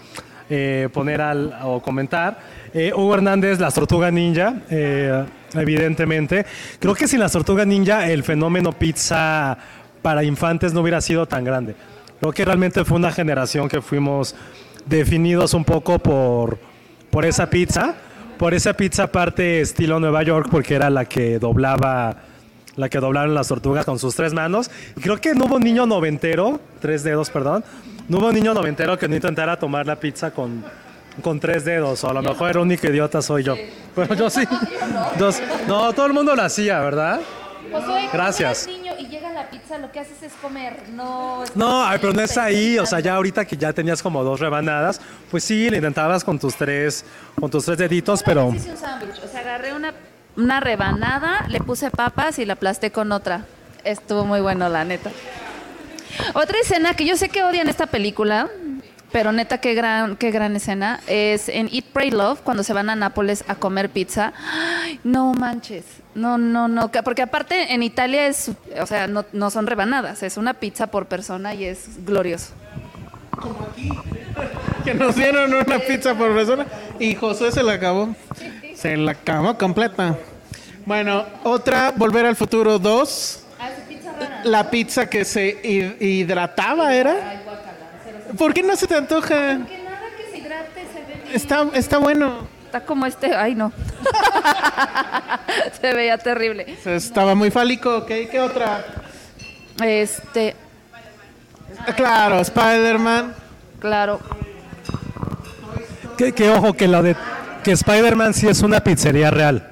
eh, 0.53 0.89
poner 0.91 1.21
al, 1.21 1.57
o 1.63 1.81
comentar. 1.81 2.37
Eh, 2.73 2.91
Hugo 2.93 3.15
Hernández, 3.15 3.57
las 3.61 3.73
tortugas 3.73 4.11
ninja, 4.11 4.55
eh, 4.69 5.23
evidentemente. 5.53 6.45
Creo 6.77 6.93
que 6.93 7.07
sin 7.07 7.21
las 7.21 7.31
tortugas 7.31 7.65
ninja, 7.65 8.09
el 8.11 8.21
fenómeno 8.21 8.73
pizza 8.73 9.57
para 10.01 10.25
infantes 10.25 10.73
no 10.73 10.81
hubiera 10.81 10.99
sido 10.99 11.25
tan 11.25 11.45
grande. 11.45 11.73
Creo 12.19 12.33
que 12.33 12.43
realmente 12.43 12.83
fue 12.83 12.97
una 12.97 13.13
generación 13.13 13.69
que 13.69 13.81
fuimos 13.81 14.35
definidos 14.85 15.53
un 15.53 15.63
poco 15.63 15.99
por, 15.99 16.59
por 17.09 17.25
esa 17.25 17.49
pizza, 17.49 17.95
por 18.37 18.53
esa 18.53 18.73
pizza 18.73 19.03
aparte 19.03 19.61
estilo 19.61 20.01
Nueva 20.01 20.21
York, 20.21 20.49
porque 20.51 20.75
era 20.75 20.89
la 20.89 21.05
que 21.05 21.39
doblaba, 21.39 22.17
la 22.75 22.89
que 22.89 22.99
doblaron 22.99 23.33
las 23.33 23.47
tortugas 23.47 23.85
con 23.85 23.99
sus 23.99 24.15
tres 24.17 24.33
manos. 24.33 24.69
Creo 25.01 25.15
que 25.21 25.33
no 25.33 25.45
hubo 25.45 25.59
niño 25.59 25.85
noventero, 25.85 26.59
tres 26.81 27.03
dedos, 27.03 27.29
perdón, 27.29 27.63
no 28.11 28.17
hubo 28.17 28.29
niño 28.33 28.53
noventero 28.53 28.99
que 28.99 29.07
no 29.07 29.15
intentara 29.15 29.57
tomar 29.57 29.87
la 29.87 29.95
pizza 29.95 30.31
con, 30.31 30.65
con 31.23 31.39
tres 31.39 31.63
dedos, 31.63 32.03
o 32.03 32.09
a 32.09 32.13
lo 32.13 32.21
mejor 32.21 32.51
el 32.51 32.57
único 32.57 32.85
idiota 32.87 33.21
soy 33.21 33.41
yo. 33.41 33.55
Pero 33.95 34.13
yo 34.15 34.29
sí. 34.29 34.43
No, 35.65 35.93
todo 35.93 36.07
el 36.07 36.13
mundo 36.13 36.35
lo 36.35 36.41
hacía, 36.41 36.81
¿verdad? 36.81 37.21
Gracias. 38.11 38.67
niño 38.67 38.91
y 38.99 39.07
llega 39.07 39.31
la 39.31 39.49
pizza, 39.49 39.77
lo 39.77 39.93
que 39.93 40.01
haces 40.01 40.21
es 40.23 40.33
comer, 40.41 40.89
no... 40.91 41.45
No, 41.55 41.85
ay, 41.85 41.99
pero 42.01 42.11
no 42.11 42.21
es 42.21 42.37
ahí, 42.37 42.77
o 42.77 42.85
sea, 42.85 42.99
ya 42.99 43.15
ahorita 43.15 43.45
que 43.45 43.55
ya 43.55 43.71
tenías 43.71 44.03
como 44.03 44.25
dos 44.25 44.41
rebanadas, 44.41 44.99
pues 45.29 45.45
sí, 45.45 45.69
le 45.69 45.77
intentabas 45.77 46.25
con 46.25 46.37
tus 46.37 46.55
tres, 46.55 47.05
con 47.39 47.49
tus 47.49 47.63
tres 47.63 47.77
deditos, 47.77 48.21
pero 48.23 48.51
Hice 48.53 48.71
un 48.71 48.77
sándwich, 48.77 49.23
o 49.23 49.27
sea, 49.29 49.39
agarré 49.39 49.73
una, 49.73 49.93
una 50.35 50.59
rebanada, 50.59 51.47
le 51.47 51.61
puse 51.61 51.89
papas 51.91 52.39
y 52.39 52.45
la 52.45 52.53
aplasté 52.53 52.91
con 52.91 53.13
otra. 53.13 53.45
Estuvo 53.85 54.25
muy 54.25 54.41
bueno, 54.41 54.67
la 54.67 54.83
neta. 54.83 55.11
Otra 56.33 56.57
escena 56.59 56.93
que 56.95 57.05
yo 57.05 57.15
sé 57.17 57.29
que 57.29 57.43
odian 57.43 57.67
esta 57.69 57.87
película, 57.87 58.49
pero 59.11 59.31
neta, 59.31 59.59
qué 59.59 59.73
gran, 59.73 60.15
qué 60.15 60.31
gran 60.31 60.55
escena, 60.55 61.01
es 61.07 61.49
en 61.49 61.67
Eat, 61.71 61.85
Pray, 61.93 62.11
Love, 62.11 62.39
cuando 62.41 62.63
se 62.63 62.73
van 62.73 62.89
a 62.89 62.95
Nápoles 62.95 63.43
a 63.47 63.55
comer 63.55 63.89
pizza. 63.89 64.33
Ay, 64.83 64.99
no 65.03 65.33
manches, 65.33 65.83
no, 66.15 66.37
no, 66.37 66.67
no, 66.67 66.91
que- 66.91 67.03
porque 67.03 67.21
aparte 67.21 67.73
en 67.73 67.83
Italia 67.83 68.27
es, 68.27 68.51
o 68.79 68.85
sea, 68.85 69.07
no, 69.07 69.25
no 69.33 69.49
son 69.49 69.67
rebanadas, 69.67 70.23
es 70.23 70.37
una 70.37 70.53
pizza 70.53 70.87
por 70.87 71.07
persona 71.07 71.53
y 71.53 71.65
es 71.65 72.05
glorioso. 72.05 72.53
Que 74.83 74.93
nos 74.95 75.15
dieron 75.15 75.53
una 75.53 75.77
pizza 75.77 76.15
por 76.15 76.33
persona. 76.33 76.65
Y 76.99 77.13
Josué 77.13 77.51
se 77.51 77.61
la 77.61 77.73
acabó. 77.73 78.15
Se 78.75 78.97
la 78.97 79.11
acabó 79.11 79.55
completa. 79.57 80.17
Bueno, 80.87 81.23
otra, 81.43 81.93
Volver 81.95 82.25
al 82.25 82.35
Futuro 82.35 82.79
2. 82.79 83.40
La 84.43 84.69
pizza 84.69 85.07
que 85.09 85.25
se 85.25 85.59
hi- 85.63 85.97
hidrataba 85.99 86.93
era. 86.95 87.15
¿Por 88.37 88.53
qué 88.53 88.63
no 88.63 88.75
se 88.75 88.87
te 88.87 88.95
antoja? 88.95 89.53
nada 89.55 89.67
que 90.17 90.31
se 90.31 90.37
hidrate 90.37 90.85
se 90.93 90.99
ve 90.99 91.35
Está, 91.35 91.67
está 91.73 91.97
bueno. 91.97 92.47
Está 92.65 92.81
como 92.85 93.05
este, 93.05 93.35
ay 93.35 93.53
no. 93.55 93.71
se 95.81 95.93
veía 95.93 96.17
terrible. 96.17 96.77
Estaba 96.85 97.35
muy 97.35 97.51
fálico, 97.51 97.97
¿ok? 97.97 98.07
¿Qué 98.07 98.39
otra? 98.39 98.83
Este, 99.83 100.55
Ah, 101.79 101.93
Claro, 101.95 102.39
Spider-Man. 102.39 103.33
claro. 103.79 104.19
que, 106.17 106.33
que 106.33 106.49
ojo, 106.49 106.73
que 106.73 106.87
la 106.87 107.01
de 107.01 107.15
que 107.63 107.71
Spider-Man 107.71 108.33
sí 108.33 108.47
es 108.47 108.61
una 108.61 108.81
pizzería 108.83 109.31
real. 109.31 109.67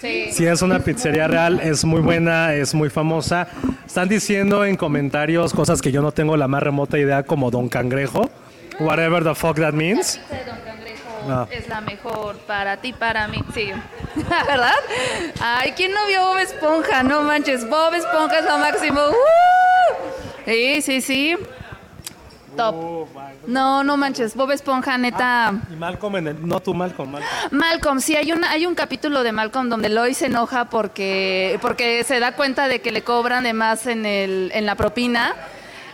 Sí. 0.00 0.28
Sí 0.32 0.46
es 0.46 0.62
una 0.62 0.78
pizzería 0.80 1.28
real, 1.28 1.60
es 1.60 1.84
muy 1.84 2.00
buena, 2.00 2.54
es 2.54 2.74
muy 2.74 2.90
famosa. 2.90 3.46
Están 3.86 4.08
diciendo 4.08 4.64
en 4.64 4.76
comentarios 4.76 5.52
cosas 5.52 5.82
que 5.82 5.92
yo 5.92 6.02
no 6.02 6.12
tengo 6.12 6.36
la 6.36 6.48
más 6.48 6.62
remota 6.62 6.98
idea 6.98 7.22
como 7.24 7.50
Don 7.50 7.68
Cangrejo, 7.68 8.30
whatever 8.80 9.22
the 9.24 9.34
fuck 9.34 9.56
that 9.56 9.72
means. 9.74 10.18
pizza 10.18 10.34
de 10.36 10.44
Don 10.44 10.56
Cangrejo 10.60 11.02
Ah. 11.28 11.46
es 11.52 11.68
la 11.68 11.80
mejor 11.80 12.36
para 12.38 12.78
ti, 12.78 12.92
para 12.92 13.28
mí. 13.28 13.38
Sí. 13.54 13.70
¿Verdad? 14.16 14.72
Ay, 15.40 15.72
¿quién 15.76 15.92
no 15.92 16.04
vio 16.06 16.20
Bob 16.26 16.38
Esponja? 16.38 17.02
No 17.04 17.22
manches, 17.22 17.68
Bob 17.68 17.94
Esponja 17.94 18.38
es 18.40 18.44
lo 18.44 18.58
máximo. 18.58 19.00
¡Uh! 19.08 20.44
Sí, 20.46 20.82
sí, 20.82 21.00
sí. 21.00 21.36
Top. 22.56 23.08
No, 23.46 23.82
no 23.82 23.96
manches. 23.96 24.34
Bob 24.34 24.50
Esponja, 24.50 24.98
neta. 24.98 25.52
Y 25.72 25.76
Malcolm 25.76 26.16
en 26.16 26.28
el... 26.28 26.46
No 26.46 26.60
tú, 26.60 26.74
Malcolm, 26.74 27.10
Malcolm. 27.10 27.32
Malcolm, 27.50 28.00
sí, 28.00 28.16
hay, 28.16 28.32
una, 28.32 28.50
hay 28.50 28.66
un 28.66 28.74
capítulo 28.74 29.22
de 29.22 29.32
Malcolm 29.32 29.68
donde 29.68 29.88
Lois 29.88 30.18
se 30.18 30.26
enoja 30.26 30.66
porque, 30.66 31.58
porque 31.60 32.04
se 32.04 32.20
da 32.20 32.36
cuenta 32.36 32.68
de 32.68 32.80
que 32.80 32.92
le 32.92 33.02
cobran 33.02 33.44
de 33.44 33.52
más 33.52 33.86
en, 33.86 34.06
el, 34.06 34.50
en 34.54 34.66
la 34.66 34.74
propina 34.74 35.34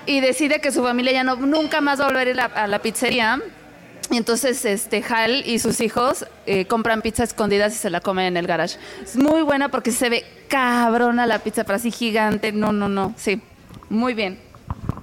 y 0.06 0.20
decide 0.20 0.60
que 0.60 0.72
su 0.72 0.82
familia 0.82 1.12
ya 1.12 1.24
no, 1.24 1.36
nunca 1.36 1.80
más 1.80 2.00
va 2.00 2.04
a 2.04 2.08
volver 2.08 2.28
a 2.28 2.34
la, 2.34 2.44
a 2.44 2.66
la 2.66 2.80
pizzería. 2.80 3.40
Y 4.10 4.16
entonces 4.16 4.64
este, 4.64 5.04
Hal 5.06 5.42
y 5.44 5.58
sus 5.58 5.80
hijos 5.82 6.26
eh, 6.46 6.64
compran 6.64 7.02
pizza 7.02 7.24
escondidas 7.24 7.74
y 7.74 7.76
se 7.76 7.90
la 7.90 8.00
comen 8.00 8.24
en 8.24 8.36
el 8.38 8.46
garage. 8.46 8.78
Es 9.02 9.16
muy 9.16 9.42
buena 9.42 9.70
porque 9.70 9.90
se 9.90 10.08
ve 10.08 10.24
cabrona 10.48 11.26
la 11.26 11.40
pizza, 11.40 11.64
pero 11.64 11.76
así 11.76 11.90
gigante. 11.90 12.52
No, 12.52 12.72
no, 12.72 12.88
no. 12.88 13.12
Sí, 13.18 13.42
muy 13.90 14.14
bien. 14.14 14.47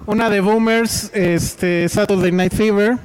Una 0.05 0.29
de 0.29 0.39
Boomers, 0.41 1.11
este, 1.13 1.87
Saturday 1.89 2.31
Night 2.31 2.53
Fever. 2.53 2.97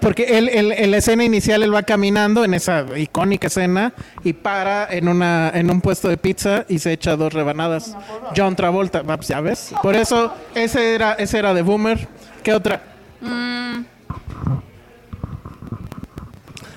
Porque 0.00 0.38
él, 0.38 0.48
él- 0.48 0.72
en 0.72 0.90
la 0.90 0.98
escena 0.98 1.24
inicial 1.24 1.62
él 1.62 1.74
va 1.74 1.82
caminando 1.82 2.44
en 2.44 2.54
esa 2.54 2.86
icónica 2.96 3.48
escena 3.48 3.92
y 4.22 4.32
para 4.34 4.86
en 4.92 5.08
una 5.08 5.50
en 5.54 5.70
un 5.70 5.80
puesto 5.80 6.08
de 6.08 6.16
pizza 6.16 6.64
y 6.68 6.78
se 6.78 6.92
echa 6.92 7.16
dos 7.16 7.32
rebanadas. 7.32 7.96
John 8.36 8.54
Travolta, 8.56 9.02
ah, 9.06 9.16
pues, 9.16 9.28
ya 9.28 9.40
ves. 9.40 9.72
Por 9.82 9.96
eso 9.96 10.32
ese 10.54 10.94
era 10.94 11.12
ese 11.14 11.38
era 11.38 11.54
de 11.54 11.62
Boomer. 11.62 12.06
¿Qué 12.42 12.52
otra? 12.54 12.82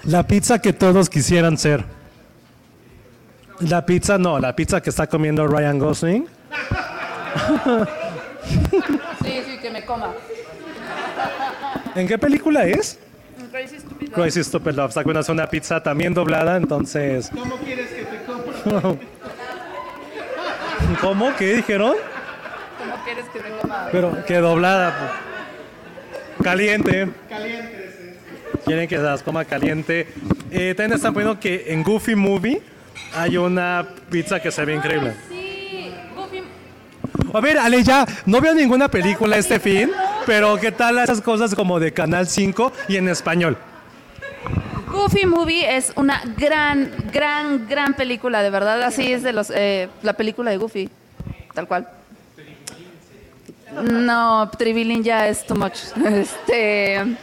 La 0.03 0.23
pizza 0.27 0.59
que 0.59 0.73
todos 0.73 1.09
quisieran 1.09 1.57
ser. 1.57 1.83
La 3.59 3.85
pizza 3.85 4.17
no, 4.17 4.39
la 4.39 4.55
pizza 4.55 4.81
que 4.81 4.89
está 4.89 5.07
comiendo 5.07 5.47
Ryan 5.47 5.79
Gosling. 5.79 6.27
Sí, 9.23 9.41
sí, 9.45 9.57
que 9.59 9.69
me 9.71 9.83
coma. 9.85 10.13
¿En 11.95 12.07
qué 12.07 12.17
película 12.17 12.65
es? 12.65 12.99
Crazy 14.13 14.43
Stupid 14.43 14.73
Love. 14.75 14.89
Está 14.89 15.03
comiendo 15.03 15.33
una 15.33 15.49
pizza 15.49 15.81
también 15.81 16.13
doblada, 16.13 16.57
entonces. 16.57 17.31
¿Cómo 17.33 17.57
quieres 17.57 17.87
que 17.89 18.03
te 18.03 18.17
coma? 18.23 18.95
¿Cómo? 21.01 21.35
¿Qué 21.35 21.55
dijeron? 21.55 21.95
¿Cómo 22.77 23.03
quieres 23.03 23.25
que 23.29 23.39
me 23.39 23.49
coma? 23.57 23.87
Pero 23.91 24.25
que 24.25 24.37
doblada. 24.37 25.11
pues. 26.37 26.45
Caliente. 26.45 27.09
Caliente, 27.29 28.19
Quieren 28.65 28.87
que 28.87 28.97
se 28.97 29.03
las 29.03 29.23
coma 29.23 29.45
caliente. 29.45 30.07
Eh, 30.51 30.73
también 30.75 30.97
están 30.97 31.13
poniendo 31.13 31.39
que 31.39 31.65
en 31.67 31.83
Goofy 31.83 32.15
Movie 32.15 32.61
hay 33.15 33.37
una 33.37 33.87
pizza 34.09 34.39
que 34.39 34.51
se 34.51 34.65
ve 34.65 34.75
increíble. 34.75 35.13
Sí, 35.29 35.35
Goofy. 35.35 35.44
A 37.35 37.41
ver, 37.41 37.57
Ale, 37.57 37.83
ya 37.83 38.05
no 38.25 38.39
veo 38.39 38.53
ninguna 38.53 38.87
película 38.87 39.35
este 39.35 39.59
fin, 39.59 39.91
pero 40.25 40.55
¿qué 40.55 40.71
tal 40.71 40.97
esas 40.99 41.19
cosas 41.19 41.53
como 41.53 41.81
de 41.81 41.91
Canal 41.91 42.27
5 42.27 42.71
y 42.87 42.95
en 42.95 43.09
español? 43.09 43.57
Goofy 44.89 45.25
Movie 45.25 45.75
es 45.75 45.91
una 45.97 46.21
gran, 46.37 46.89
gran, 47.11 47.67
gran 47.67 47.93
película, 47.93 48.41
de 48.41 48.49
verdad. 48.49 48.81
Así 48.83 49.11
es 49.11 49.21
de 49.21 49.33
los 49.33 49.51
eh, 49.53 49.89
la 50.01 50.13
película 50.13 50.49
de 50.49 50.55
Goofy, 50.55 50.89
tal 51.53 51.67
cual. 51.67 51.89
No, 53.83 54.49
Tribilín 54.57 55.03
ya 55.03 55.27
es 55.27 55.45
too 55.45 55.55
much. 55.55 55.79
Este, 56.05 57.17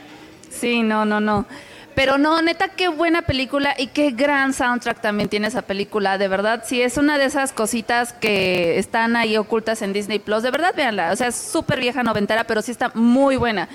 sí, 0.51 0.83
no, 0.83 1.07
no, 1.07 1.21
no. 1.21 1.47
Pero 1.95 2.17
no, 2.17 2.41
neta, 2.41 2.69
qué 2.69 2.89
buena 2.89 3.23
película 3.23 3.75
y 3.77 3.89
qué 3.89 4.13
gran 4.13 4.55
soundtrack 4.55 5.03
también 5.03 5.29
tiene 5.29 5.49
esa 5.49 5.63
película. 5.63 6.17
De 6.17 6.27
verdad, 6.29 6.65
sí, 6.67 6.81
es 6.81 6.97
una 6.97 7.19
de 7.19 7.27
esas 7.27 7.53
cositas 7.53 8.15
que 8.15 8.79
están 8.79 9.15
ahí 9.15 9.37
ocultas 9.37 9.83
en 9.83 9.93
Disney 9.93 10.19
Plus. 10.19 10.43
De 10.43 10.51
verdad, 10.51 10.75
véanla. 10.75 11.13
O 11.13 11.17
sea, 11.17 11.29
es 11.29 11.37
súper 11.37 11.81
vieja 11.81 12.03
noventera, 12.03 12.45
pero 12.45 12.63
sí 12.63 12.71
está 12.71 12.91
muy 12.95 13.37
buena. 13.37 13.69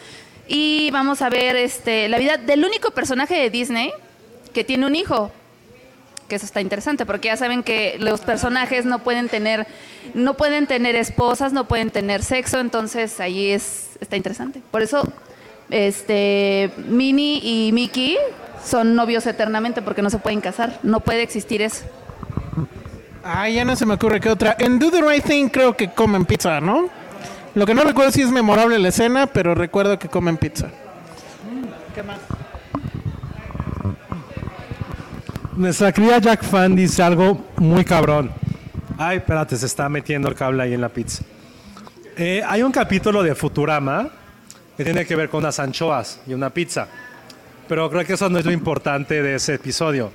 Y 0.48 0.90
vamos 0.92 1.22
a 1.22 1.30
ver 1.30 1.56
este, 1.58 2.08
la 2.08 2.18
vida 2.18 2.38
del 2.38 2.66
único 2.66 2.92
personaje 2.92 3.36
de 3.36 3.50
Disney 3.50 3.92
que 4.54 4.64
tiene 4.64 4.86
un 4.86 4.96
hijo. 4.96 5.32
Que 6.28 6.36
eso 6.36 6.46
está 6.46 6.60
interesante, 6.60 7.06
porque 7.06 7.28
ya 7.28 7.38
saben 7.38 7.64
que 7.64 7.98
los 8.00 8.22
personajes 8.22 8.86
no 8.86 9.00
pueden 9.00 9.30
tener, 9.30 9.68
no 10.14 10.36
pueden 10.36 10.68
tener 10.68 10.96
esposas, 10.96 11.54
no 11.54 11.68
pueden 11.68 11.90
tener 11.92 12.22
sexo, 12.24 12.60
entonces 12.60 13.20
ahí 13.20 13.52
es, 13.52 13.92
está 14.02 14.18
interesante. 14.18 14.62
Por 14.72 14.82
eso, 14.82 15.10
este, 15.70 16.72
Minnie 16.88 17.40
y 17.44 17.72
Mickey 17.74 18.18
son 18.64 18.96
novios 18.96 19.26
eternamente 19.28 19.82
porque 19.82 20.02
no 20.02 20.10
se 20.10 20.20
pueden 20.20 20.42
casar. 20.42 20.80
No 20.84 21.00
puede 21.00 21.24
existir 21.24 21.62
eso. 21.62 21.86
Ah, 23.24 23.50
ya 23.50 23.66
no 23.66 23.76
se 23.76 23.86
me 23.86 23.96
ocurre 23.96 24.20
qué 24.20 24.30
otra. 24.30 24.56
En 24.60 24.80
Do 24.80 24.90
the 24.90 25.02
Right 25.02 25.24
Thing 25.24 25.50
creo 25.50 25.76
que 25.76 25.90
comen 25.92 26.26
pizza, 26.26 26.62
¿no? 26.62 26.90
Lo 27.56 27.66
que 27.66 27.74
no 27.74 27.84
recuerdo 27.84 28.12
si 28.12 28.22
es 28.22 28.32
memorable 28.32 28.78
la 28.80 28.90
escena, 28.90 29.28
pero 29.28 29.56
recuerdo 29.56 29.98
que 30.00 30.08
comen 30.08 30.38
pizza. 30.38 30.70
Nuestra 35.56 35.92
querida 35.92 36.20
Jack 36.20 36.44
Fan 36.44 36.76
dice 36.76 37.02
algo 37.02 37.46
muy 37.58 37.84
cabrón. 37.84 38.32
Ay, 38.98 39.18
espérate, 39.18 39.58
se 39.58 39.66
está 39.66 39.90
metiendo 39.90 40.30
el 40.30 40.36
cable 40.36 40.64
ahí 40.64 40.74
en 40.74 40.82
la 40.82 40.90
pizza. 40.90 41.24
Eh, 42.16 42.44
hay 42.48 42.64
un 42.64 42.72
capítulo 42.72 43.24
de 43.24 43.36
Futurama 43.36 44.10
que 44.78 44.84
tiene 44.84 45.06
que 45.06 45.16
ver 45.16 45.30
con 45.30 45.40
unas 45.40 45.60
anchoas 45.60 46.22
y 46.28 46.34
una 46.34 46.52
pizza. 46.52 46.88
Pero 47.68 47.90
creo 47.90 48.06
que 48.06 48.14
eso 48.14 48.30
no 48.30 48.38
es 48.38 48.46
lo 48.46 48.52
importante 48.52 49.22
de 49.22 49.36
ese 49.36 49.56
episodio. 49.56 50.12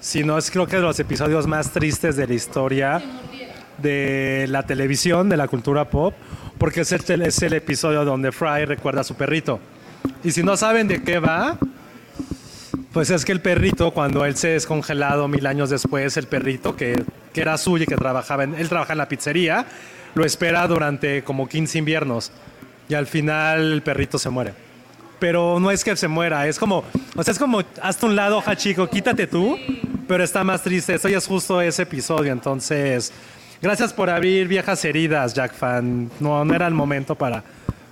Sino 0.00 0.36
es 0.36 0.50
creo 0.50 0.66
que 0.66 0.76
de 0.76 0.82
los 0.82 0.98
episodios 0.98 1.46
más 1.46 1.70
tristes 1.70 2.16
de 2.16 2.26
la 2.26 2.34
historia 2.34 3.02
de 3.78 4.46
la 4.48 4.64
televisión, 4.64 5.28
de 5.28 5.36
la 5.36 5.48
cultura 5.48 5.88
pop, 5.88 6.14
porque 6.58 6.82
es 6.82 6.92
el, 6.92 7.22
es 7.22 7.42
el 7.42 7.54
episodio 7.54 8.04
donde 8.04 8.32
Fry 8.32 8.64
recuerda 8.64 9.00
a 9.00 9.04
su 9.04 9.14
perrito. 9.14 9.60
Y 10.24 10.32
si 10.32 10.42
no 10.42 10.56
saben 10.56 10.88
de 10.88 11.02
qué 11.02 11.18
va, 11.18 11.58
pues 12.92 13.10
es 13.10 13.24
que 13.24 13.32
el 13.32 13.40
perrito, 13.40 13.92
cuando 13.92 14.24
él 14.24 14.36
se 14.36 14.48
descongelado 14.48 15.28
mil 15.28 15.46
años 15.46 15.70
después, 15.70 16.16
el 16.16 16.26
perrito 16.26 16.76
que, 16.76 17.02
que 17.32 17.40
era 17.40 17.56
suyo 17.56 17.84
y 17.84 17.86
que 17.86 17.96
trabajaba 17.96 18.44
en, 18.44 18.54
él 18.54 18.68
trabaja 18.68 18.92
en 18.92 18.98
la 18.98 19.08
pizzería, 19.08 19.66
lo 20.14 20.24
espera 20.24 20.66
durante 20.66 21.24
como 21.24 21.48
15 21.48 21.78
inviernos. 21.78 22.32
Y 22.92 22.94
al 22.94 23.06
final 23.06 23.72
el 23.72 23.80
perrito 23.80 24.18
se 24.18 24.28
muere. 24.28 24.52
Pero 25.18 25.58
no 25.58 25.70
es 25.70 25.82
que 25.82 25.96
se 25.96 26.08
muera, 26.08 26.46
es 26.46 26.58
como, 26.58 26.84
o 27.16 27.22
sea, 27.22 27.32
es 27.32 27.38
como, 27.38 27.62
hazte 27.80 28.04
un 28.04 28.14
lado, 28.14 28.36
hoja 28.36 28.54
chico, 28.54 28.86
quítate 28.86 29.26
tú, 29.26 29.56
pero 30.06 30.22
está 30.22 30.44
más 30.44 30.62
triste. 30.62 30.94
Esto 30.94 31.08
ya 31.08 31.16
es 31.16 31.26
justo 31.26 31.62
ese 31.62 31.84
episodio, 31.84 32.32
entonces, 32.32 33.10
gracias 33.62 33.94
por 33.94 34.10
abrir 34.10 34.46
viejas 34.46 34.84
heridas, 34.84 35.32
Jack 35.32 35.54
Fan. 35.54 36.10
No, 36.20 36.44
no 36.44 36.54
era 36.54 36.66
el 36.66 36.74
momento 36.74 37.14
para, 37.14 37.42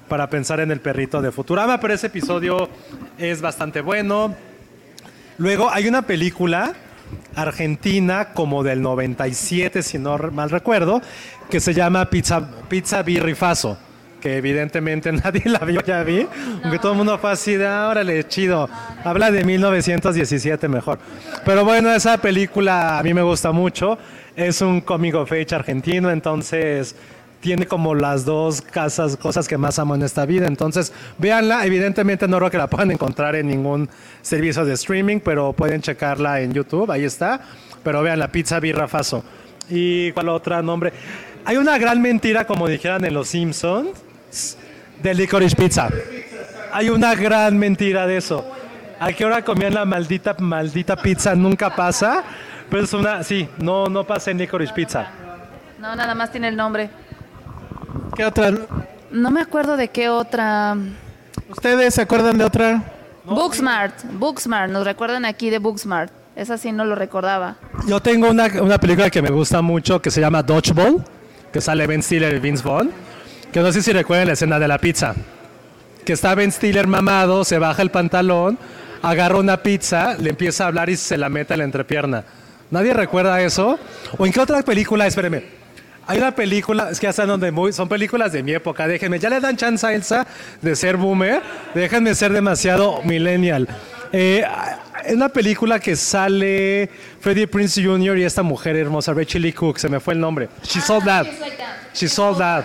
para 0.07 0.29
pensar 0.29 0.61
en 0.61 0.71
el 0.71 0.81
perrito 0.81 1.23
de 1.23 1.33
Futurama, 1.33 1.81
pero 1.81 1.95
ese 1.95 2.09
episodio 2.09 2.69
es 3.17 3.41
bastante 3.41 3.81
bueno. 3.81 4.37
Luego 5.39 5.71
hay 5.71 5.89
una 5.89 6.03
película 6.03 6.75
argentina 7.35 8.35
como 8.35 8.63
del 8.63 8.83
97, 8.83 9.83
si 9.83 9.99
no 9.99 10.19
mal 10.19 10.51
recuerdo, 10.51 11.01
que 11.49 11.59
se 11.59 11.73
llama 11.73 12.11
Pizza, 12.11 12.51
Pizza 12.69 13.03
Birrifazo, 13.03 13.79
que 14.21 14.37
evidentemente 14.37 15.11
nadie 15.25 15.43
la 15.47 15.61
vio, 15.61 15.83
ya 15.83 16.03
vi, 16.03 16.27
aunque 16.62 16.79
todo 16.79 16.93
el 16.93 16.99
mundo 16.99 17.18
fue 17.18 17.31
así 17.31 17.55
de, 17.57 17.66
"Ah, 17.66 17.89
órale, 17.91 18.27
chido, 18.29 18.68
habla 19.05 19.31
de 19.31 19.45
1917 19.45 20.68
mejor. 20.68 20.99
Pero 21.45 21.64
bueno, 21.64 21.93
esa 21.93 22.18
película 22.18 22.99
a 22.99 23.03
mí 23.03 23.14
me 23.14 23.23
gusta 23.23 23.53
mucho, 23.53 23.99
es 24.37 24.61
un 24.61 24.81
comic 24.81 25.14
of 25.14 25.33
age 25.33 25.55
argentino, 25.55 26.11
entonces 26.11 26.95
tiene 27.41 27.66
como 27.66 27.95
las 27.95 28.25
dos 28.27 28.61
casas, 28.61 29.16
cosas 29.16 29.49
que 29.49 29.57
más 29.57 29.79
amo 29.79 29.95
en 29.95 30.03
esta 30.03 30.27
vida. 30.27 30.47
Entonces, 30.47 30.93
véanla. 31.16 31.64
Evidentemente 31.64 32.29
no 32.29 32.37
creo 32.37 32.51
que 32.51 32.59
la 32.59 32.66
puedan 32.68 32.91
encontrar 32.91 33.35
en 33.35 33.47
ningún 33.49 33.89
servicio 34.21 34.64
de 34.66 34.75
streaming, 34.75 35.21
pero 35.25 35.55
pueden 35.55 35.81
checarla 35.81 36.43
en 36.43 36.53
YouTube, 36.53 36.91
ahí 36.91 37.05
está. 37.05 37.41
Pero 37.83 38.03
vean 38.03 38.18
la 38.18 38.29
pizza 38.29 38.61
birra 38.61 38.89
faso. 38.89 39.25
¿Y 39.71 40.12
cuál 40.12 40.29
otra 40.29 40.61
nombre? 40.61 40.93
Hay 41.47 41.57
una 41.57 41.79
gran 41.79 42.03
mentira, 42.03 42.47
como 42.47 42.68
dijeran 42.68 43.05
en 43.07 43.14
Los 43.14 43.29
Simpsons, 43.29 43.89
de 45.03 45.14
Licorice 45.14 45.57
Pizza. 45.57 45.89
Hay 46.72 46.91
una 46.91 47.14
gran 47.14 47.59
mentira 47.59 48.07
de 48.07 48.16
eso. 48.16 48.45
¿A 49.01 49.12
qué 49.12 49.24
hora 49.24 49.43
comían 49.43 49.74
la 49.74 49.85
maldita, 49.85 50.35
maldita 50.39 50.97
pizza? 50.97 51.35
Nunca 51.35 51.74
pasa. 51.74 52.22
Pero 52.68 52.85
es 52.85 52.93
una, 52.93 53.22
sí, 53.24 53.49
no, 53.59 53.87
no 53.87 54.05
pasa 54.05 54.31
en 54.31 54.39
Licorice 54.39 54.72
Pizza. 54.72 55.09
No, 55.81 55.97
nada 55.97 56.14
más 56.14 56.31
tiene 56.31 56.49
el 56.49 56.57
nombre. 56.57 56.91
¿Qué 58.14 58.24
otra? 58.24 58.53
No 59.11 59.31
me 59.31 59.41
acuerdo 59.41 59.76
de 59.76 59.89
qué 59.89 60.09
otra. 60.09 60.76
¿Ustedes 61.49 61.95
se 61.95 62.03
acuerdan 62.03 62.39
de 62.39 62.45
otra? 62.45 62.83
Booksmart, 63.24 64.05
Booksmart, 64.12 64.70
nos 64.70 64.85
recuerdan 64.85 65.24
aquí 65.24 65.51
de 65.51 65.59
Booksmart. 65.59 66.12
Esa 66.37 66.59
sí 66.59 66.70
no 66.70 66.85
lo 66.85 66.95
recordaba. 66.95 67.57
Yo 67.87 68.01
tengo 68.01 68.31
una, 68.31 68.47
una 68.62 68.78
película 68.78 69.11
que 69.11 69.20
me 69.20 69.31
gusta 69.31 69.61
mucho 69.62 70.01
que 70.01 70.11
se 70.11 70.20
llama 70.20 70.43
Dodgeball, 70.43 71.05
que 71.53 71.61
sale 71.61 71.87
Ben 71.87 72.03
Stiller 72.03 72.35
y 72.35 72.39
Vince 72.39 72.62
Vaughn, 72.62 72.91
que 73.53 73.61
no 73.61 73.73
sé 73.73 73.83
si 73.83 73.93
recuerdan 73.93 74.29
la 74.29 74.35
escena 74.35 74.59
de 74.59 74.69
la 74.69 74.79
pizza, 74.79 75.15
que 76.05 76.13
está 76.13 76.35
Ben 76.35 76.53
Stiller 76.53 76.87
mamado, 76.87 77.45
se 77.45 77.59
baja 77.59 77.83
el 77.83 77.91
pantalón, 77.91 78.59
agarra 79.03 79.39
una 79.39 79.63
pizza, 79.63 80.17
le 80.19 80.31
empieza 80.31 80.65
a 80.65 80.67
hablar 80.69 80.91
y 80.91 80.97
se 80.97 81.19
la 81.19 81.29
mete 81.29 81.55
a 81.55 81.57
la 81.57 81.65
entrepierna. 81.65 82.25
¿Nadie 82.71 82.95
recuerda 82.95 83.41
eso? 83.41 83.79
¿O 84.17 84.27
en 84.27 84.33
qué 84.33 84.41
otra 84.41 84.63
película? 84.63 85.07
Espéreme. 85.07 85.61
Hay 86.07 86.19
una 86.19 86.35
película, 86.35 86.91
es 86.91 86.99
que 86.99 87.05
ya 87.05 87.11
están 87.11 87.29
donde 87.29 87.51
muy, 87.53 87.73
son 87.73 87.89
películas 87.89 88.33
de 88.33 88.43
mi 88.43 88.53
época, 88.53 88.89
déjenme, 88.89 89.19
ya 89.19 89.29
le 89.29 89.39
dan 89.39 89.57
chance 89.57 89.87
a 89.87 89.93
Elsa 89.93 90.27
de 90.61 90.75
ser 90.75 90.97
boomer, 90.97 91.41
déjenme 91.75 92.15
ser 92.15 92.33
demasiado 92.33 93.01
millennial. 93.05 93.69
Eh, 94.13 94.45
es 95.05 95.15
una 95.15 95.29
película 95.29 95.79
que 95.79 95.95
sale 95.95 96.91
Freddie 97.21 97.47
Prince 97.47 97.83
Jr. 97.85 98.19
y 98.19 98.25
esta 98.25 98.43
mujer 98.43 98.77
hermosa, 98.77 99.13
Rachel 99.15 99.43
Lee 99.43 99.53
Cook, 99.53 99.79
se 99.79 99.89
me 99.89 100.01
fue 100.01 100.15
el 100.15 100.21
nombre. 100.21 100.49
She 100.65 100.81
Sold 100.81 101.05
That. 101.05 101.27
She 101.95 102.09
Sold 102.09 102.39
That. 102.39 102.65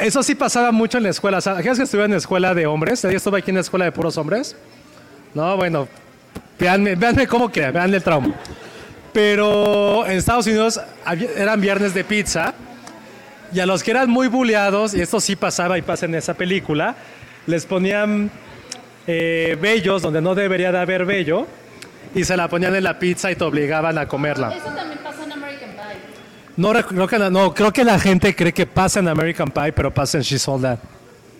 Eso 0.00 0.22
sí 0.22 0.34
pasaba 0.34 0.70
mucho 0.72 0.98
en 0.98 1.04
la 1.04 1.10
escuela. 1.10 1.40
¿Sabes 1.40 1.76
que 1.76 1.84
estuve 1.84 2.04
en 2.04 2.12
la 2.12 2.16
escuela 2.16 2.54
de 2.54 2.66
hombres? 2.66 3.02
¿Yo 3.02 3.10
estuve 3.10 3.38
aquí 3.38 3.50
en 3.50 3.56
la 3.56 3.62
escuela 3.62 3.84
de 3.84 3.92
puros 3.92 4.16
hombres? 4.16 4.56
No, 5.34 5.56
bueno, 5.56 5.88
véanme, 6.58 6.94
véanme 6.94 7.26
cómo 7.26 7.50
queda, 7.50 7.70
vean 7.70 7.92
el 7.92 8.02
trauma. 8.02 8.34
Pero 9.12 10.06
en 10.06 10.18
Estados 10.18 10.46
Unidos 10.46 10.80
eran 11.36 11.60
viernes 11.60 11.94
de 11.94 12.04
pizza 12.04 12.54
y 13.52 13.60
a 13.60 13.66
los 13.66 13.82
que 13.82 13.90
eran 13.90 14.10
muy 14.10 14.28
bulleados, 14.28 14.94
y 14.94 15.00
esto 15.00 15.20
sí 15.20 15.36
pasaba 15.36 15.78
y 15.78 15.82
pasa 15.82 16.06
en 16.06 16.14
esa 16.14 16.34
película, 16.34 16.94
les 17.46 17.64
ponían 17.64 18.30
eh, 19.06 19.56
bellos 19.60 20.02
donde 20.02 20.20
no 20.20 20.34
debería 20.34 20.70
de 20.70 20.78
haber 20.78 21.06
bello 21.06 21.46
y 22.14 22.24
se 22.24 22.36
la 22.36 22.48
ponían 22.48 22.74
en 22.74 22.84
la 22.84 22.98
pizza 22.98 23.30
y 23.30 23.36
te 23.36 23.44
obligaban 23.44 23.96
a 23.96 24.06
comerla. 24.06 24.54
Eso 24.54 24.66
también 24.66 24.98
pasa 25.02 25.24
en 25.24 25.32
American 25.32 25.70
Pie. 25.70 25.96
No, 26.58 26.72
creo 26.72 27.06
que, 27.06 27.18
no, 27.18 27.54
creo 27.54 27.72
que 27.72 27.84
la 27.84 27.98
gente 28.00 28.34
cree 28.34 28.52
que 28.52 28.66
pasa 28.66 28.98
en 29.00 29.08
American 29.08 29.48
Pie, 29.50 29.72
pero 29.72 29.94
pasa 29.94 30.18
en 30.18 30.24
She's 30.24 30.46
All 30.48 30.60
That. 30.60 30.78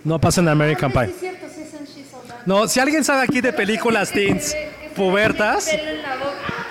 No 0.04 0.20
pasa 0.20 0.40
en 0.40 0.48
American 0.48 0.92
Pie. 0.92 1.12
No, 2.46 2.66
si 2.68 2.80
alguien 2.80 3.02
sabe 3.04 3.22
aquí 3.24 3.40
de 3.40 3.52
películas 3.52 4.10
teens 4.12 4.56
pubertas, 4.94 5.68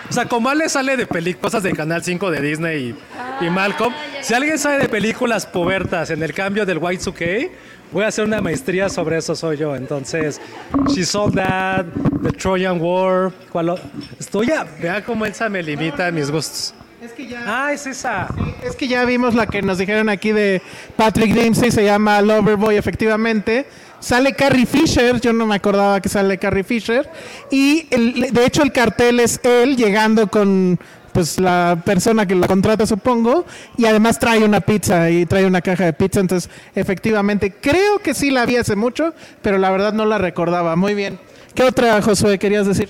o 0.10 0.14
sea, 0.14 0.26
como 0.26 0.50
Ale 0.50 0.70
sale 0.70 0.96
de 0.98 1.36
cosas 1.36 1.62
de 1.62 1.74
Canal 1.74 2.04
5 2.04 2.32
de 2.32 2.42
Disney 2.42 2.96
y, 3.42 3.46
y 3.46 3.50
Malcolm, 3.50 3.94
si 4.22 4.34
alguien 4.34 4.58
sabe 4.58 4.80
de 4.80 4.90
películas 4.90 5.46
pubertas 5.46 6.10
en 6.10 6.24
el 6.24 6.34
cambio 6.34 6.66
del 6.66 6.80
Y2K, 6.80 7.50
voy 7.92 8.06
a 8.06 8.08
hacer 8.08 8.24
una 8.26 8.42
maestría 8.42 8.88
sobre 8.90 9.18
eso 9.18 9.36
soy 9.36 9.58
yo. 9.58 9.76
Entonces, 9.76 10.40
She 10.88 11.06
Sold 11.06 11.36
That, 11.36 11.86
The 12.24 12.32
Trojan 12.32 12.80
War, 12.82 13.32
¿cuál 13.52 13.70
o- 13.70 13.80
Estoy 14.20 14.52
a... 14.52 14.64
Vea 14.82 15.04
cómo 15.04 15.26
Elsa 15.26 15.50
me 15.50 15.62
limita 15.62 16.10
mis 16.12 16.32
gustos. 16.32 16.74
Es 17.04 17.12
que 17.14 17.28
ya, 17.28 17.44
Ah, 17.46 17.74
es 17.74 17.86
esa. 17.86 18.28
es 18.64 18.76
que 18.76 18.88
ya 18.88 19.06
vimos 19.06 19.36
la 19.36 19.46
que 19.46 19.62
nos 19.62 19.78
dijeron 19.78 20.10
aquí 20.10 20.32
de 20.32 20.62
Patrick 20.96 21.34
Dempsey, 21.34 21.70
se 21.72 21.84
llama 21.84 22.22
Loverboy, 22.22 22.76
efectivamente. 22.76 23.68
Sale 24.00 24.34
Carrie 24.34 24.66
Fisher, 24.66 25.20
yo 25.22 25.32
no 25.34 25.46
me 25.46 25.56
acordaba 25.56 26.02
que 26.02 26.10
sale 26.10 26.38
Carrie 26.40 26.64
Fisher. 26.64 27.08
Y 27.52 27.88
el- 27.92 28.32
de 28.34 28.46
hecho 28.46 28.64
el 28.64 28.72
cartel 28.72 29.20
es 29.20 29.40
él 29.44 29.76
llegando 29.78 30.28
con 30.28 30.80
pues 31.14 31.40
la 31.40 31.82
persona 31.84 32.28
que 32.28 32.36
la 32.36 32.46
contrata, 32.48 32.86
supongo, 32.86 33.44
y 33.76 33.86
además 33.86 34.20
trae 34.20 34.44
una 34.44 34.62
pizza 34.62 35.10
y 35.10 35.26
trae 35.26 35.48
una 35.48 35.62
caja 35.62 35.86
de 35.86 35.94
pizza. 35.94 36.20
Entonces, 36.20 36.48
efectivamente, 36.76 37.52
creo 37.60 37.98
que 38.04 38.14
sí 38.14 38.30
la 38.30 38.46
vi 38.46 38.58
hace 38.58 38.76
mucho, 38.76 39.16
pero 39.42 39.58
la 39.58 39.72
verdad 39.72 39.94
no 39.94 40.06
la 40.06 40.20
recordaba. 40.20 40.76
Muy 40.76 40.94
bien. 40.94 41.18
¿Qué 41.56 41.64
otra, 41.64 42.00
Josué, 42.04 42.38
querías 42.38 42.68
decir? 42.68 42.90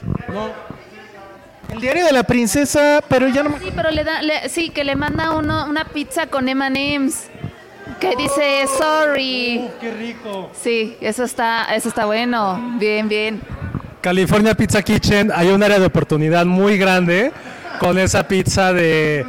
El 1.72 1.82
diario 1.82 2.05
de 2.05 2.11
la 2.11 2.24
princesa, 2.24 3.01
pero 3.07 3.28
ya 3.28 3.43
no 3.43 3.49
me 3.51 3.59
Sí, 3.59 3.72
pero 3.76 3.91
le 3.91 4.03
da, 4.03 4.22
le- 4.22 4.47
sí, 4.49 4.70
que 4.70 4.84
le 4.84 4.95
manda 4.95 5.32
uno 5.32 5.65
una 5.70 5.86
pizza 5.86 6.28
con 6.28 6.47
M&M's 6.47 7.28
que 7.99 8.15
dice 8.15 8.65
sorry. 8.78 9.68
Qué 9.82 9.91
rico. 9.91 10.51
Sí, 10.59 10.95
eso 11.01 11.24
está, 11.24 11.65
eso 11.76 11.89
está 11.89 12.05
bueno. 12.05 12.76
Bien, 12.80 13.07
bien. 13.09 13.41
California 14.01 14.53
Pizza 14.55 14.82
Kitchen, 14.82 15.32
hay 15.36 15.49
un 15.49 15.61
área 15.63 15.80
de 15.80 15.86
oportunidad 15.88 16.45
muy 16.45 16.78
grande 16.78 17.32
con 17.80 17.97
esa 17.97 18.28
pizza 18.28 18.72
de, 18.72 19.26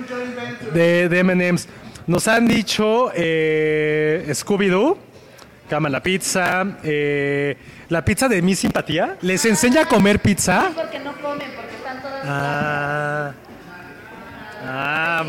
de, 0.74 1.08
de 1.08 1.18
M&M's. 1.18 1.66
Nos 2.06 2.28
han 2.28 2.46
dicho 2.46 3.10
eh, 3.14 4.26
Scooby-Doo, 4.32 4.96
que 5.68 5.74
aman 5.74 5.90
la 5.92 6.02
pizza, 6.02 6.64
eh, 6.84 7.56
la 7.88 8.04
pizza 8.04 8.28
de 8.28 8.40
mi 8.42 8.54
simpatía. 8.54 9.16
¿Les 9.22 9.44
enseña 9.44 9.82
a 9.82 9.84
comer 9.86 10.20
pizza? 10.20 10.70
Porque 10.74 10.98
no 11.00 11.12
comen, 11.20 11.48
porque 11.56 11.76
Ah, 12.24 13.32
ah, 14.64 15.24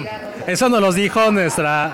eso 0.48 0.70
nos 0.70 0.82
lo 0.82 0.92
dijo 0.92 1.32
nuestra, 1.32 1.94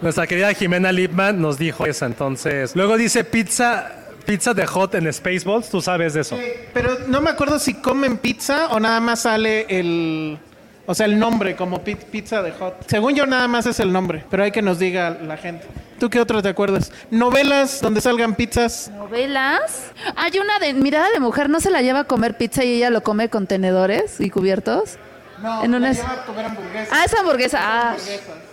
nuestra 0.00 0.26
querida 0.26 0.52
Jimena 0.54 0.92
Lipman, 0.92 1.40
nos 1.40 1.58
dijo 1.58 1.86
eso 1.86 2.06
entonces. 2.06 2.74
Luego 2.76 2.96
dice 2.96 3.24
pizza, 3.24 3.92
pizza 4.24 4.54
de 4.54 4.66
hot 4.66 4.94
en 4.94 5.12
Spaceballs, 5.12 5.70
tú 5.70 5.80
sabes 5.80 6.14
de 6.14 6.20
eso. 6.20 6.38
Pero 6.72 6.98
no 7.08 7.20
me 7.20 7.30
acuerdo 7.30 7.58
si 7.58 7.74
comen 7.74 8.18
pizza 8.18 8.68
o 8.68 8.80
nada 8.80 9.00
más 9.00 9.22
sale 9.22 9.66
el. 9.68 10.38
O 10.86 10.94
sea, 10.94 11.06
el 11.06 11.18
nombre 11.18 11.56
como 11.56 11.82
pi- 11.82 11.96
pizza 11.96 12.42
de 12.42 12.52
hot. 12.52 12.76
Según 12.88 13.14
yo, 13.14 13.26
nada 13.26 13.48
más 13.48 13.66
es 13.66 13.80
el 13.80 13.92
nombre, 13.92 14.24
pero 14.30 14.44
hay 14.44 14.52
que 14.52 14.62
nos 14.62 14.78
diga 14.78 15.10
la 15.10 15.36
gente. 15.36 15.66
¿Tú 15.98 16.10
qué 16.10 16.20
otro 16.20 16.42
te 16.42 16.48
acuerdas? 16.50 16.92
¿Novelas 17.10 17.80
donde 17.80 18.00
salgan 18.00 18.34
pizzas? 18.34 18.90
novelas. 18.94 19.86
Hay 20.14 20.38
una 20.38 20.58
de 20.58 20.74
mirada 20.74 21.08
de 21.10 21.20
mujer, 21.20 21.48
no 21.50 21.58
se 21.58 21.70
la 21.70 21.80
lleva 21.82 22.00
a 22.00 22.04
comer 22.04 22.36
pizza 22.36 22.62
y 22.64 22.74
ella 22.74 22.90
lo 22.90 23.02
come 23.02 23.28
con 23.30 23.46
tenedores 23.46 24.20
y 24.20 24.30
cubiertos. 24.30 24.98
No, 25.42 25.64
En 25.64 25.74
una 25.74 25.92
lleva 25.92 26.12
a 26.12 26.24
comer 26.24 26.46
hamburguesas. 26.46 26.88
Ah, 26.92 27.04
es 27.04 27.14
hamburguesa. 27.14 27.58
Ah, 27.62 27.96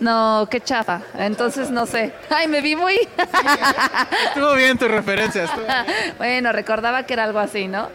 no, 0.00 0.48
qué 0.50 0.60
chafa. 0.60 1.00
Entonces 1.18 1.70
no 1.70 1.86
sé. 1.86 2.12
Ay, 2.30 2.46
me 2.48 2.60
vi 2.60 2.76
muy. 2.76 2.94
Estuvo 4.28 4.54
bien 4.54 4.76
tu 4.78 4.88
referencia. 4.88 5.44
estuvo 5.44 5.64
bien. 5.64 6.14
bueno, 6.18 6.52
recordaba 6.52 7.04
que 7.04 7.12
era 7.14 7.24
algo 7.24 7.38
así, 7.38 7.68
¿no? 7.68 7.88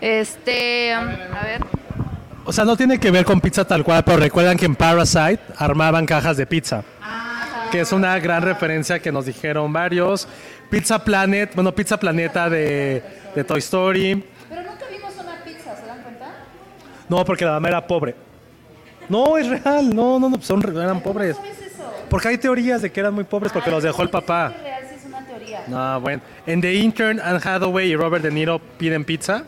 Este, 0.00 0.92
a 0.92 1.04
ver. 1.44 1.60
O 2.44 2.52
sea, 2.52 2.64
no 2.64 2.76
tiene 2.76 2.98
que 2.98 3.10
ver 3.10 3.24
con 3.24 3.40
pizza 3.40 3.64
tal 3.64 3.84
cual, 3.84 4.02
pero 4.04 4.16
recuerdan 4.16 4.56
que 4.56 4.66
en 4.66 4.74
Parasite 4.74 5.40
armaban 5.56 6.06
cajas 6.06 6.36
de 6.36 6.46
pizza. 6.46 6.82
Que 7.70 7.80
es 7.80 7.92
una 7.92 8.18
gran 8.18 8.42
referencia 8.42 8.98
que 8.98 9.12
nos 9.12 9.26
dijeron 9.26 9.72
varios. 9.72 10.28
Pizza 10.68 11.02
Planet, 11.02 11.54
bueno, 11.54 11.72
Pizza 11.74 11.98
Planeta 11.98 12.50
de, 12.50 13.02
de 13.34 13.44
Toy 13.44 13.60
Story. 13.60 14.24
Pero 14.48 14.62
nunca 14.62 14.84
vimos 14.90 15.12
una 15.14 15.36
pizza, 15.44 15.76
¿se 15.76 15.86
dan 15.86 16.02
cuenta? 16.02 16.34
No, 17.08 17.24
porque 17.24 17.44
la 17.44 17.52
mamá 17.52 17.68
era 17.68 17.86
pobre. 17.86 18.14
No, 19.08 19.38
es 19.38 19.48
real. 19.48 19.94
No, 19.94 20.18
no, 20.18 20.28
no, 20.28 20.42
son, 20.42 20.62
eran 20.76 21.00
pobres. 21.00 21.36
Porque 22.10 22.28
hay 22.28 22.38
teorías 22.38 22.82
de 22.82 22.90
que 22.90 23.00
eran 23.00 23.14
muy 23.14 23.24
pobres 23.24 23.52
porque 23.52 23.70
los 23.70 23.82
dejó 23.82 24.02
el 24.02 24.10
papá. 24.10 24.52
real, 24.62 24.82
sí 24.88 24.96
es 24.98 25.04
una 25.06 25.24
teoría. 25.24 25.64
No, 25.68 26.00
bueno. 26.00 26.22
En 26.46 26.60
The 26.60 26.74
Intern, 26.74 27.20
Anne 27.20 27.40
Hathaway 27.42 27.90
y 27.90 27.96
Robert 27.96 28.22
De 28.22 28.30
Niro 28.30 28.58
piden 28.58 29.04
pizza. 29.04 29.44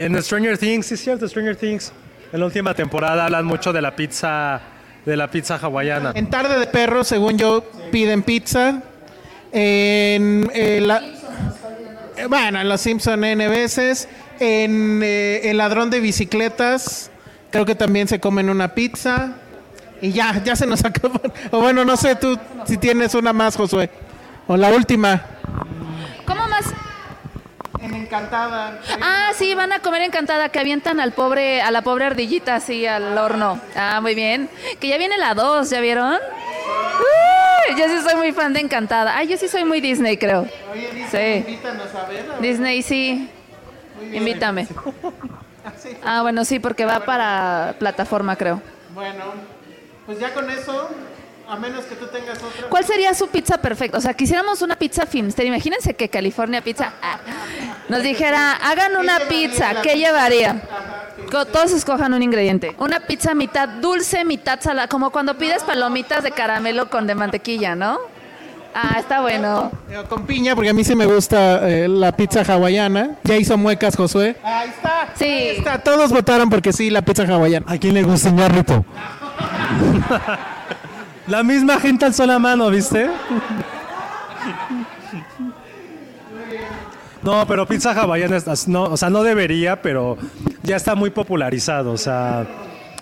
En 0.00 0.20
Stranger 0.22 0.56
Things, 0.58 0.86
sí 0.86 0.94
es 0.94 1.00
cierto, 1.04 1.28
Stranger 1.28 1.56
Things. 1.56 1.92
En 2.32 2.40
la 2.40 2.46
última 2.46 2.74
temporada 2.74 3.24
hablan 3.26 3.44
mucho 3.44 3.72
de 3.72 3.82
la 3.82 3.94
pizza, 3.94 4.60
de 5.04 5.16
la 5.16 5.30
pizza 5.30 5.56
hawaiana. 5.56 6.12
En 6.14 6.30
Tarde 6.30 6.58
de 6.58 6.66
Perros, 6.66 7.06
según 7.08 7.36
yo, 7.36 7.62
piden 7.92 8.22
pizza. 8.22 8.82
En. 9.52 10.50
eh, 10.54 10.80
la- 10.80 11.02
eh, 12.16 12.26
bueno, 12.28 12.60
en 12.60 12.68
Los 12.68 12.80
Simpson 12.80 13.22
N 13.24 13.46
veces. 13.48 14.08
En 14.38 15.02
eh, 15.02 15.50
El 15.50 15.58
Ladrón 15.58 15.90
de 15.90 16.00
Bicicletas, 16.00 17.10
creo 17.50 17.66
que 17.66 17.74
también 17.74 18.08
se 18.08 18.20
comen 18.20 18.48
una 18.48 18.68
pizza. 18.74 19.32
Y 20.00 20.12
ya, 20.12 20.42
ya 20.42 20.56
se 20.56 20.66
nos 20.66 20.82
acabó. 20.84 21.20
O 21.50 21.60
bueno, 21.60 21.84
no 21.84 21.96
sé 21.98 22.14
tú 22.16 22.38
si 22.64 22.78
tienes 22.78 23.14
una 23.14 23.32
más, 23.34 23.54
Josué. 23.56 23.90
O 24.46 24.56
la 24.56 24.70
última. 24.70 25.20
¿Cómo 26.24 26.48
más? 26.48 26.64
En 27.78 27.94
Encantada. 27.94 28.78
Ah, 29.00 29.30
sí, 29.34 29.54
van 29.54 29.72
a 29.72 29.78
comer 29.80 30.02
encantada, 30.02 30.48
que 30.48 30.58
avientan 30.58 31.00
al 31.00 31.12
pobre, 31.12 31.62
a 31.62 31.70
la 31.70 31.82
pobre 31.82 32.04
ardillita 32.06 32.56
así 32.56 32.86
al 32.86 33.16
horno. 33.16 33.60
Ah, 33.76 34.00
muy 34.00 34.14
bien. 34.14 34.50
Que 34.80 34.88
ya 34.88 34.98
viene 34.98 35.16
la 35.16 35.34
2, 35.34 35.70
¿ya 35.70 35.80
vieron? 35.80 36.18
Yo 37.78 37.88
sí 37.88 38.00
soy 38.02 38.16
muy 38.16 38.32
fan 38.32 38.52
de 38.52 38.60
Encantada. 38.60 39.16
Ay, 39.16 39.28
yo 39.28 39.36
sí 39.36 39.48
soy 39.48 39.64
muy 39.64 39.80
Disney, 39.80 40.16
creo. 40.16 40.46
Sí. 41.10 41.18
Invítanos 41.18 41.94
a 41.94 42.06
verla. 42.06 42.36
Disney, 42.40 42.82
sí. 42.82 43.30
Invítame. 44.12 44.66
Ah, 46.04 46.22
bueno, 46.22 46.44
sí, 46.46 46.58
porque 46.58 46.86
va 46.86 47.00
para 47.00 47.74
plataforma, 47.78 48.34
creo. 48.36 48.62
Bueno, 48.94 49.24
pues 50.06 50.18
ya 50.18 50.32
con 50.32 50.48
eso, 50.50 50.90
a 51.50 51.56
menos 51.56 51.84
que 51.84 51.96
tú 51.96 52.06
tengas 52.06 52.38
otra. 52.38 52.68
¿Cuál 52.68 52.84
sería 52.84 53.12
su 53.12 53.26
pizza 53.28 53.58
perfecta? 53.58 53.98
O 53.98 54.00
sea, 54.00 54.14
quisiéramos 54.14 54.62
una 54.62 54.76
pizza 54.76 55.04
Filmster. 55.04 55.44
Imagínense 55.46 55.94
que 55.94 56.08
California 56.08 56.62
Pizza 56.62 56.92
ah, 57.02 57.18
nos 57.88 58.02
dijera, 58.02 58.52
hagan 58.52 58.96
una 58.96 59.18
pizza. 59.28 59.82
¿Qué 59.82 59.96
llevaría? 59.96 60.62
Todos 61.30 61.72
escojan 61.72 62.14
un 62.14 62.22
ingrediente. 62.22 62.74
Una 62.78 63.00
pizza 63.00 63.34
mitad 63.34 63.68
dulce, 63.68 64.24
mitad 64.24 64.60
salada. 64.60 64.88
Como 64.88 65.10
cuando 65.10 65.36
pides 65.36 65.64
palomitas 65.64 66.22
de 66.22 66.30
caramelo 66.30 66.88
con 66.88 67.06
de 67.06 67.14
mantequilla, 67.14 67.74
¿no? 67.74 67.98
Ah, 68.72 68.98
está 69.00 69.20
bueno. 69.20 69.72
Eh, 69.90 70.00
Con 70.08 70.26
piña, 70.26 70.54
porque 70.54 70.70
a 70.70 70.72
mí 70.72 70.84
sí 70.84 70.94
me 70.94 71.04
gusta 71.06 71.68
eh, 71.68 71.88
la 71.88 72.12
pizza 72.12 72.42
hawaiana. 72.42 73.16
Ya 73.24 73.36
hizo 73.36 73.58
muecas, 73.58 73.96
Josué. 73.96 74.36
Ahí 74.44 74.68
está. 74.68 75.08
Sí. 75.16 75.24
Ahí 75.24 75.56
está. 75.58 75.80
Todos 75.80 76.12
votaron 76.12 76.48
porque 76.48 76.72
sí, 76.72 76.88
la 76.88 77.02
pizza 77.02 77.24
hawaiana. 77.24 77.66
¿A 77.68 77.78
quién 77.78 77.94
le 77.94 78.04
gusta 78.04 78.28
un 78.28 78.36
ñarrito? 78.36 78.84
La 81.26 81.42
misma 81.42 81.78
gente 81.78 82.04
alzó 82.04 82.26
la 82.26 82.38
mano, 82.38 82.70
¿viste? 82.70 83.08
No, 87.22 87.46
pero 87.46 87.66
pizza 87.66 87.92
hawaiana, 87.92 88.38
no, 88.66 88.84
o 88.84 88.96
sea, 88.96 89.10
no 89.10 89.22
debería, 89.22 89.82
pero 89.82 90.16
ya 90.62 90.76
está 90.76 90.94
muy 90.94 91.10
popularizado, 91.10 91.92
o 91.92 91.98
sea, 91.98 92.46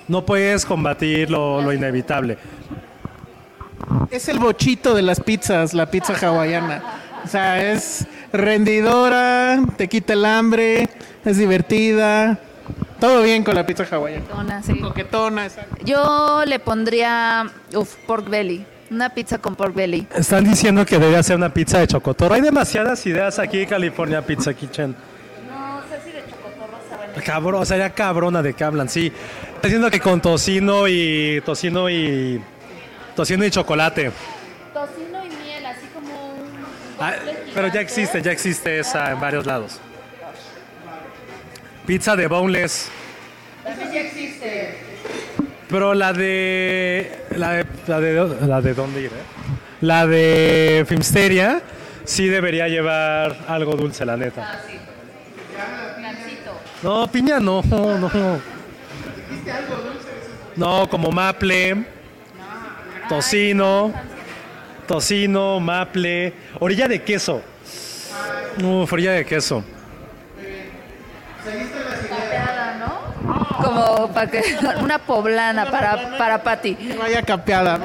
no 0.09 0.27
puedes 0.27 0.67
combatir 0.67 1.31
lo, 1.31 1.63
lo 1.63 1.73
inevitable. 1.73 2.37
Es 4.11 4.29
el 4.29 4.39
bochito 4.39 4.95
de 4.95 5.03
las 5.03 5.21
pizzas, 5.21 5.73
la 5.73 5.91
pizza 5.91 6.15
hawaiana. 6.15 6.83
O 7.25 7.29
sea, 7.29 7.73
es 7.73 8.07
rendidora, 8.33 9.61
te 9.77 9.89
quita 9.89 10.15
el 10.15 10.25
hambre, 10.25 10.89
es 11.25 11.37
divertida. 11.37 12.39
Todo 13.01 13.23
bien 13.23 13.45
con 13.45 13.55
la 13.55 13.65
pizza 13.65 13.85
hawaiana. 13.91 14.25
Coquetona, 14.25 14.63
sí. 14.63 14.81
Coquetona, 14.81 15.47
exacto. 15.47 15.77
Yo 15.85 16.43
le 16.45 16.59
pondría, 16.59 17.47
uf, 17.75 17.95
pork 18.07 18.29
belly. 18.29 18.67
Una 18.91 19.11
pizza 19.11 19.39
con 19.39 19.55
pork 19.55 19.75
belly. 19.75 20.07
Están 20.17 20.45
diciendo 20.45 20.85
que 20.85 20.99
debería 20.99 21.23
ser 21.23 21.37
una 21.37 21.53
pizza 21.53 21.79
de 21.79 21.87
chocotorro. 21.87 22.35
Hay 22.35 22.41
demasiadas 22.41 23.05
ideas 23.07 23.39
aquí 23.39 23.61
en 23.61 23.69
California 23.69 24.23
Pizza 24.23 24.53
Kitchen. 24.55 24.97
No 25.49 25.83
sé 25.89 26.01
si 26.05 26.11
de 26.11 26.25
chocotorro 26.25 26.79
saben. 26.89 27.23
Cabrón, 27.25 27.67
sería 27.67 27.91
cabrona 27.91 28.43
de 28.43 28.55
que 28.55 28.65
hablan, 28.65 28.89
sí. 28.89 29.13
Está 29.55 29.69
diciendo 29.69 29.91
que 29.91 30.01
con 30.01 30.21
tocino 30.21 30.89
y 30.89 31.41
tocino 31.45 31.91
y 31.91 32.41
tocino 33.15 33.45
y 33.45 33.51
chocolate. 33.51 34.11
Tocino 34.73 35.25
y 35.25 35.29
miel, 35.45 35.67
así 35.67 35.87
como 35.95 36.33
un... 36.33 36.65
Ah, 36.99 37.13
pero 37.55 37.69
ya 37.69 37.81
existe, 37.81 38.23
ya 38.23 38.33
existe 38.33 38.79
esa 38.79 39.13
en 39.13 39.21
varios 39.21 39.47
lados. 39.47 39.81
Pizza 41.89 42.15
de 42.17 42.27
boneless. 42.27 42.91
ya 43.65 44.01
existe. 44.01 44.77
Pero 45.71 45.95
la 45.95 46.13
de. 46.13 47.25
La 47.35 47.53
de. 47.53 47.67
La 47.87 47.99
de, 47.99 48.47
la 48.47 48.61
de 48.61 48.75
dónde 48.75 49.01
ir, 49.01 49.07
eh? 49.07 49.25
La 49.81 50.07
de 50.07 50.85
Filmsteria 50.87 51.63
sí 52.05 52.29
debería 52.29 52.69
llevar 52.69 53.39
algo 53.49 53.73
dulce, 53.75 54.05
la 54.05 54.19
neta. 54.19 54.51
Ah, 54.53 54.61
sí. 54.71 54.79
No, 56.83 57.11
piña 57.11 57.41
no, 57.41 57.63
no. 57.63 58.11
No, 60.57 60.91
como 60.91 61.11
maple, 61.11 61.87
tocino, 63.09 63.95
tocino, 64.87 65.59
maple, 65.59 66.35
orilla 66.61 66.87
de 66.87 67.03
queso. 67.03 67.41
Uf, 68.63 68.93
orilla 68.93 69.13
de 69.13 69.25
queso. 69.25 69.65
Capeada, 71.45 72.77
¿no? 72.79 73.63
Como 73.63 74.09
para 74.09 74.31
que... 74.31 74.43
Una 74.83 74.99
poblana 74.99 75.71
para, 75.71 76.17
para 76.19 76.43
Patty. 76.43 76.77
Vaya 76.99 77.23
capeada. 77.23 77.79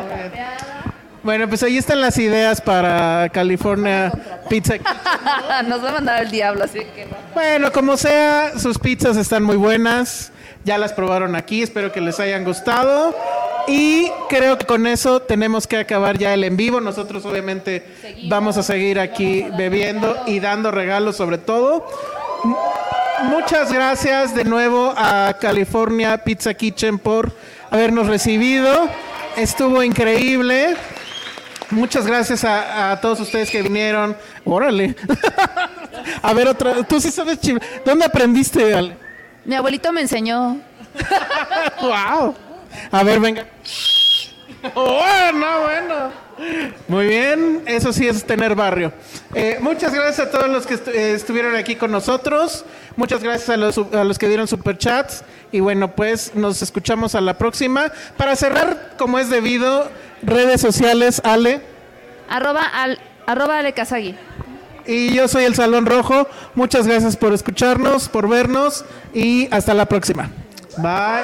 Bueno, 1.23 1.47
pues 1.47 1.63
ahí 1.63 1.77
están 1.77 2.01
las 2.01 2.17
ideas 2.17 2.59
para 2.59 3.29
California 3.29 4.11
Pizza. 4.49 4.75
Nos 5.67 5.83
va 5.83 5.89
a 5.89 5.93
mandar 5.93 6.23
el 6.23 6.31
diablo, 6.31 6.65
así 6.65 6.79
que... 6.79 7.07
Bueno, 7.33 7.71
como 7.71 7.95
sea, 7.95 8.59
sus 8.59 8.77
pizzas 8.77 9.15
están 9.15 9.43
muy 9.43 9.55
buenas. 9.55 10.31
Ya 10.65 10.77
las 10.77 10.93
probaron 10.93 11.35
aquí, 11.35 11.61
espero 11.61 11.91
que 11.91 12.01
les 12.01 12.19
hayan 12.19 12.43
gustado. 12.43 13.15
Y 13.67 14.09
creo 14.27 14.57
que 14.57 14.65
con 14.65 14.85
eso 14.85 15.21
tenemos 15.21 15.67
que 15.67 15.77
acabar 15.77 16.17
ya 16.17 16.33
el 16.33 16.43
en 16.43 16.57
vivo. 16.57 16.81
Nosotros 16.81 17.25
obviamente 17.25 17.85
vamos 18.27 18.57
a 18.57 18.63
seguir 18.63 18.99
aquí 18.99 19.45
bebiendo 19.57 20.17
y 20.27 20.39
dando 20.41 20.71
regalos 20.71 21.15
sobre 21.15 21.37
todo. 21.37 21.85
Muchas 23.23 23.71
gracias 23.71 24.35
de 24.35 24.43
nuevo 24.43 24.93
a 24.97 25.35
California 25.39 26.17
Pizza 26.23 26.53
Kitchen 26.53 26.97
por 26.99 27.31
habernos 27.71 28.07
recibido. 28.07 28.89
Estuvo 29.37 29.81
increíble. 29.81 30.75
Muchas 31.69 32.05
gracias 32.05 32.43
a, 32.43 32.91
a 32.91 33.01
todos 33.01 33.19
ustedes 33.21 33.49
que 33.49 33.61
vinieron. 33.61 34.15
Órale. 34.45 34.95
a 36.21 36.33
ver 36.33 36.47
otra. 36.47 36.83
Tú 36.83 36.99
sí 36.99 37.09
sabes 37.11 37.39
chil- 37.39 37.61
¿Dónde 37.85 38.05
aprendiste, 38.05 38.73
Ale? 38.73 38.97
Mi 39.45 39.55
abuelito 39.55 39.91
me 39.91 40.01
enseñó. 40.01 40.57
wow. 41.81 42.35
A 42.91 43.03
ver, 43.03 43.19
venga. 43.19 43.45
Bueno, 44.73 45.45
bueno. 45.63 46.22
Muy 46.87 47.07
bien, 47.07 47.61
eso 47.65 47.93
sí 47.93 48.07
es 48.07 48.25
tener 48.25 48.55
barrio. 48.55 48.91
Eh, 49.35 49.57
muchas 49.61 49.93
gracias 49.93 50.27
a 50.27 50.31
todos 50.31 50.49
los 50.49 50.65
que 50.65 50.75
estu- 50.75 50.91
eh, 50.93 51.13
estuvieron 51.13 51.55
aquí 51.55 51.75
con 51.75 51.91
nosotros. 51.91 52.65
Muchas 52.95 53.23
gracias 53.23 53.49
a 53.49 53.57
los, 53.57 53.77
a 53.77 54.03
los 54.03 54.17
que 54.19 54.27
dieron 54.27 54.47
superchats. 54.47 55.23
Y 55.51 55.59
bueno, 55.59 55.95
pues 55.95 56.33
nos 56.35 56.61
escuchamos 56.61 57.15
a 57.15 57.21
la 57.21 57.37
próxima. 57.37 57.91
Para 58.17 58.35
cerrar, 58.35 58.95
como 58.97 59.19
es 59.19 59.29
debido, 59.29 59.89
redes 60.23 60.59
sociales, 60.61 61.21
Ale. 61.23 61.61
Arroba, 62.29 62.63
al, 62.65 62.99
arroba 63.27 63.59
Ale 63.59 63.73
Kazagi. 63.73 64.15
Y 64.85 65.13
yo 65.13 65.27
soy 65.27 65.45
el 65.45 65.55
Salón 65.55 65.85
Rojo. 65.85 66.27
Muchas 66.55 66.87
gracias 66.87 67.15
por 67.15 67.31
escucharnos, 67.33 68.09
por 68.09 68.27
vernos. 68.27 68.83
Y 69.13 69.47
hasta 69.53 69.73
la 69.73 69.85
próxima. 69.85 70.29
Bye. 70.77 71.23